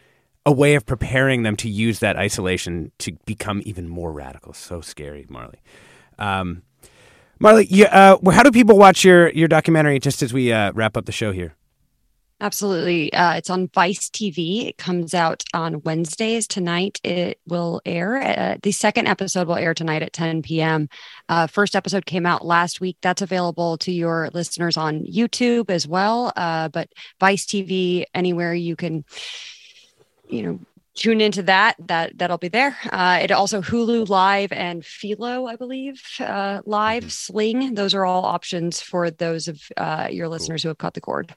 a 0.46 0.52
way 0.52 0.76
of 0.76 0.86
preparing 0.86 1.44
them 1.44 1.56
to 1.58 1.70
use 1.70 2.00
that 2.00 2.18
isolation 2.18 2.92
to 3.00 3.14
become 3.26 3.62
even 3.66 3.88
more 3.88 4.12
radical. 4.12 4.54
So 4.54 4.82
scary, 4.82 5.26
Marley. 5.30 5.60
Um, 6.20 6.64
Marley, 7.40 7.66
you, 7.66 7.86
uh, 7.86 8.18
how 8.32 8.44
do 8.44 8.52
people 8.52 8.78
watch 8.78 9.04
your, 9.04 9.30
your 9.30 9.48
documentary 9.48 10.00
just 10.00 10.22
as 10.22 10.34
we 10.34 10.54
uh, 10.54 10.72
wrap 10.74 10.96
up 10.96 11.06
the 11.06 11.12
show 11.12 11.32
here? 11.32 11.56
Absolutely. 12.42 13.14
Uh, 13.14 13.36
it's 13.36 13.50
on 13.50 13.70
Vice 13.74 14.10
TV. 14.10 14.68
It 14.68 14.78
comes 14.78 15.14
out 15.14 15.44
on 15.54 15.82
Wednesdays. 15.84 16.48
Tonight 16.48 17.00
it 17.02 17.40
will 17.48 17.82
air. 17.86 18.18
Uh, 18.18 18.58
the 18.62 18.74
second 18.74 19.08
episode 19.08 19.48
will 19.48 19.56
air 19.56 19.74
tonight 19.74 20.02
at 20.02 20.12
10 20.12 20.42
p.m. 20.42 20.90
Uh, 21.30 21.48
first 21.48 21.78
episode 21.78 22.06
came 22.06 22.26
out 22.26 22.46
last 22.46 22.82
week. 22.82 22.98
That's 23.02 23.22
available 23.22 23.78
to 23.80 23.92
your 23.92 24.30
listeners 24.34 24.76
on 24.76 25.06
YouTube 25.06 25.70
as 25.70 25.88
well. 25.88 26.34
Uh, 26.36 26.68
but 26.68 26.90
Vice 27.22 27.46
TV, 27.46 28.04
anywhere 28.14 28.54
you 28.54 28.76
can, 28.76 29.06
you 30.28 30.44
know, 30.44 30.60
tune 30.96 31.20
into 31.20 31.44
that 31.44 31.76
that 31.78 32.18
that'll 32.18 32.38
be 32.38 32.48
there 32.48 32.78
uh, 32.92 33.20
it 33.22 33.30
also 33.30 33.62
hulu 33.62 34.08
live 34.08 34.50
and 34.54 34.86
philo 34.86 35.46
i 35.46 35.56
believe 35.58 36.02
uh, 36.22 36.62
live 36.66 37.04
mm-hmm. 37.04 37.10
sling 37.10 37.76
those 37.76 37.94
are 37.94 38.06
all 38.06 38.24
options 38.24 38.80
for 38.80 39.12
those 39.12 39.50
of 39.50 39.62
uh, 39.76 40.08
your 40.10 40.30
listeners 40.30 40.64
who 40.64 40.70
have 40.70 40.78
caught 40.78 40.94
the 40.94 41.02
cord 41.02 41.36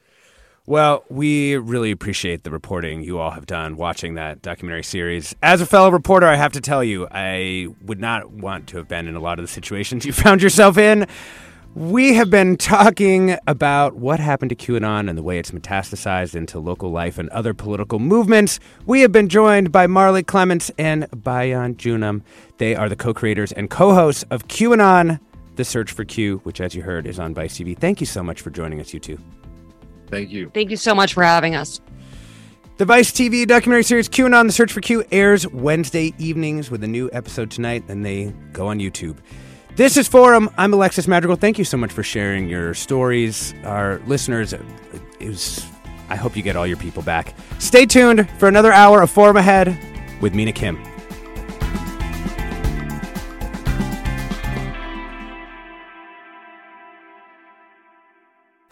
well, 0.68 1.02
we 1.08 1.56
really 1.56 1.90
appreciate 1.90 2.44
the 2.44 2.50
reporting 2.50 3.02
you 3.02 3.18
all 3.18 3.30
have 3.30 3.46
done 3.46 3.78
watching 3.78 4.16
that 4.16 4.42
documentary 4.42 4.84
series. 4.84 5.34
As 5.42 5.62
a 5.62 5.66
fellow 5.66 5.90
reporter, 5.90 6.26
I 6.26 6.34
have 6.34 6.52
to 6.52 6.60
tell 6.60 6.84
you, 6.84 7.08
I 7.10 7.68
would 7.86 7.98
not 7.98 8.30
want 8.30 8.66
to 8.68 8.76
have 8.76 8.86
been 8.86 9.08
in 9.08 9.16
a 9.16 9.20
lot 9.20 9.38
of 9.38 9.44
the 9.44 9.48
situations 9.48 10.04
you 10.04 10.12
found 10.12 10.42
yourself 10.42 10.76
in. 10.76 11.06
We 11.78 12.14
have 12.14 12.28
been 12.28 12.56
talking 12.56 13.36
about 13.46 13.94
what 13.94 14.18
happened 14.18 14.48
to 14.48 14.56
QAnon 14.56 15.08
and 15.08 15.16
the 15.16 15.22
way 15.22 15.38
it's 15.38 15.52
metastasized 15.52 16.34
into 16.34 16.58
local 16.58 16.90
life 16.90 17.18
and 17.18 17.28
other 17.28 17.54
political 17.54 18.00
movements. 18.00 18.58
We 18.84 19.02
have 19.02 19.12
been 19.12 19.28
joined 19.28 19.70
by 19.70 19.86
Marley 19.86 20.24
Clements 20.24 20.72
and 20.76 21.06
Bayan 21.12 21.76
Joonam. 21.76 22.22
They 22.56 22.74
are 22.74 22.88
the 22.88 22.96
co 22.96 23.14
creators 23.14 23.52
and 23.52 23.70
co 23.70 23.94
hosts 23.94 24.24
of 24.28 24.48
QAnon, 24.48 25.20
The 25.54 25.64
Search 25.64 25.92
for 25.92 26.04
Q, 26.04 26.38
which, 26.38 26.60
as 26.60 26.74
you 26.74 26.82
heard, 26.82 27.06
is 27.06 27.20
on 27.20 27.32
Vice 27.32 27.56
TV. 27.56 27.78
Thank 27.78 28.00
you 28.00 28.06
so 28.06 28.24
much 28.24 28.40
for 28.40 28.50
joining 28.50 28.80
us, 28.80 28.92
you 28.92 28.98
two. 28.98 29.16
Thank 30.08 30.30
you. 30.30 30.50
Thank 30.52 30.70
you 30.70 30.76
so 30.76 30.96
much 30.96 31.14
for 31.14 31.22
having 31.22 31.54
us. 31.54 31.80
The 32.78 32.86
Vice 32.86 33.12
TV 33.12 33.46
documentary 33.46 33.84
series 33.84 34.08
QAnon 34.08 34.46
The 34.46 34.52
Search 34.52 34.72
for 34.72 34.80
Q 34.80 35.04
airs 35.12 35.46
Wednesday 35.46 36.12
evenings 36.18 36.72
with 36.72 36.82
a 36.82 36.88
new 36.88 37.08
episode 37.12 37.52
tonight, 37.52 37.84
and 37.86 38.04
they 38.04 38.34
go 38.52 38.66
on 38.66 38.80
YouTube. 38.80 39.18
This 39.78 39.96
is 39.96 40.08
Forum. 40.08 40.50
I'm 40.58 40.74
Alexis 40.74 41.06
Madrigal. 41.06 41.36
Thank 41.36 41.56
you 41.56 41.64
so 41.64 41.76
much 41.76 41.92
for 41.92 42.02
sharing 42.02 42.48
your 42.48 42.74
stories. 42.74 43.54
Our 43.62 44.00
listeners, 44.08 44.52
was, 45.20 45.64
I 46.08 46.16
hope 46.16 46.36
you 46.36 46.42
get 46.42 46.56
all 46.56 46.66
your 46.66 46.78
people 46.78 47.00
back. 47.04 47.32
Stay 47.60 47.86
tuned 47.86 48.28
for 48.40 48.48
another 48.48 48.72
hour 48.72 49.02
of 49.02 49.08
Forum 49.08 49.36
Ahead 49.36 49.78
with 50.20 50.34
Mina 50.34 50.50
Kim. 50.50 50.82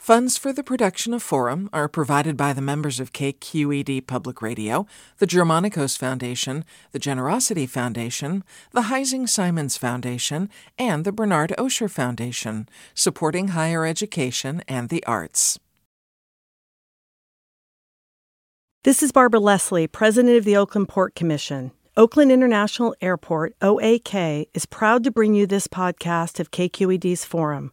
Funds 0.07 0.38
for 0.38 0.52
the 0.52 0.62
production 0.62 1.12
of 1.14 1.20
Forum 1.20 1.68
are 1.72 1.88
provided 1.88 2.36
by 2.36 2.52
the 2.52 2.62
members 2.62 3.00
of 3.00 3.12
KQED 3.12 4.07
Public 4.07 4.40
Radio, 4.40 4.86
the 5.18 5.26
Germanicos 5.26 5.98
Foundation, 5.98 6.64
the 6.92 7.00
Generosity 7.00 7.66
Foundation, 7.66 8.44
the 8.70 8.82
Heising 8.82 9.28
Simons 9.28 9.76
Foundation, 9.76 10.48
and 10.78 11.04
the 11.04 11.11
Bernard 11.11 11.52
Osher 11.59 11.90
Foundation, 11.90 12.68
supporting 12.94 13.48
higher 13.48 13.84
education 13.84 14.62
and 14.68 14.90
the 14.90 15.04
arts. 15.07 15.59
This 18.84 19.02
is 19.02 19.11
Barbara 19.11 19.40
Leslie, 19.40 19.88
President 19.88 20.36
of 20.36 20.44
the 20.44 20.57
Oakland 20.57 20.88
Port 20.88 21.16
Commission. 21.16 21.72
Oakland 21.96 22.30
International 22.30 22.94
Airport, 23.00 23.57
OAK, 23.61 24.46
is 24.54 24.66
proud 24.66 25.02
to 25.02 25.11
bring 25.11 25.34
you 25.34 25.48
this 25.48 25.66
podcast 25.66 26.38
of 26.38 26.52
KQED's 26.52 27.24
Forum. 27.24 27.72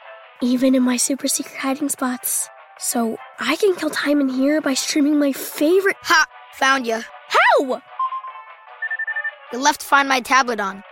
even 0.41 0.75
in 0.75 0.83
my 0.83 0.97
super 0.97 1.27
secret 1.27 1.55
hiding 1.55 1.89
spots. 1.89 2.49
So 2.79 3.17
I 3.39 3.55
can 3.57 3.75
kill 3.75 3.89
time 3.89 4.19
in 4.19 4.29
here 4.29 4.59
by 4.61 4.73
streaming 4.73 5.19
my 5.19 5.31
favorite. 5.31 5.97
Ha! 6.03 6.25
Found 6.55 6.87
you. 6.87 7.01
How? 7.29 7.81
You 9.53 9.59
left 9.59 9.81
to 9.81 9.85
Find 9.87 10.09
My 10.09 10.19
tablet 10.19 10.59
on. 10.59 10.83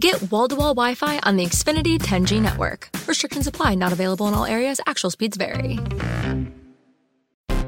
Get 0.00 0.30
wall 0.30 0.48
to 0.48 0.56
wall 0.56 0.74
Wi 0.74 0.94
Fi 0.94 1.18
on 1.24 1.36
the 1.36 1.44
Xfinity 1.44 1.98
10G 1.98 2.40
network. 2.40 2.88
Restrictions 3.06 3.46
apply, 3.46 3.74
not 3.74 3.92
available 3.92 4.26
in 4.28 4.34
all 4.34 4.46
areas. 4.46 4.80
Actual 4.86 5.10
speeds 5.10 5.36
vary. 5.36 5.78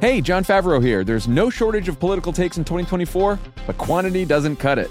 Hey, 0.01 0.21
Jon 0.23 0.43
Favreau 0.43 0.83
here. 0.83 1.05
There's 1.05 1.29
no 1.29 1.51
shortage 1.51 1.89
of 1.89 2.01
political 2.01 2.33
takes 2.33 2.57
in 2.57 2.65
2024, 2.65 3.39
but 3.67 3.77
quantity 3.77 4.25
doesn't 4.25 4.57
cut 4.57 4.79
it. 4.79 4.91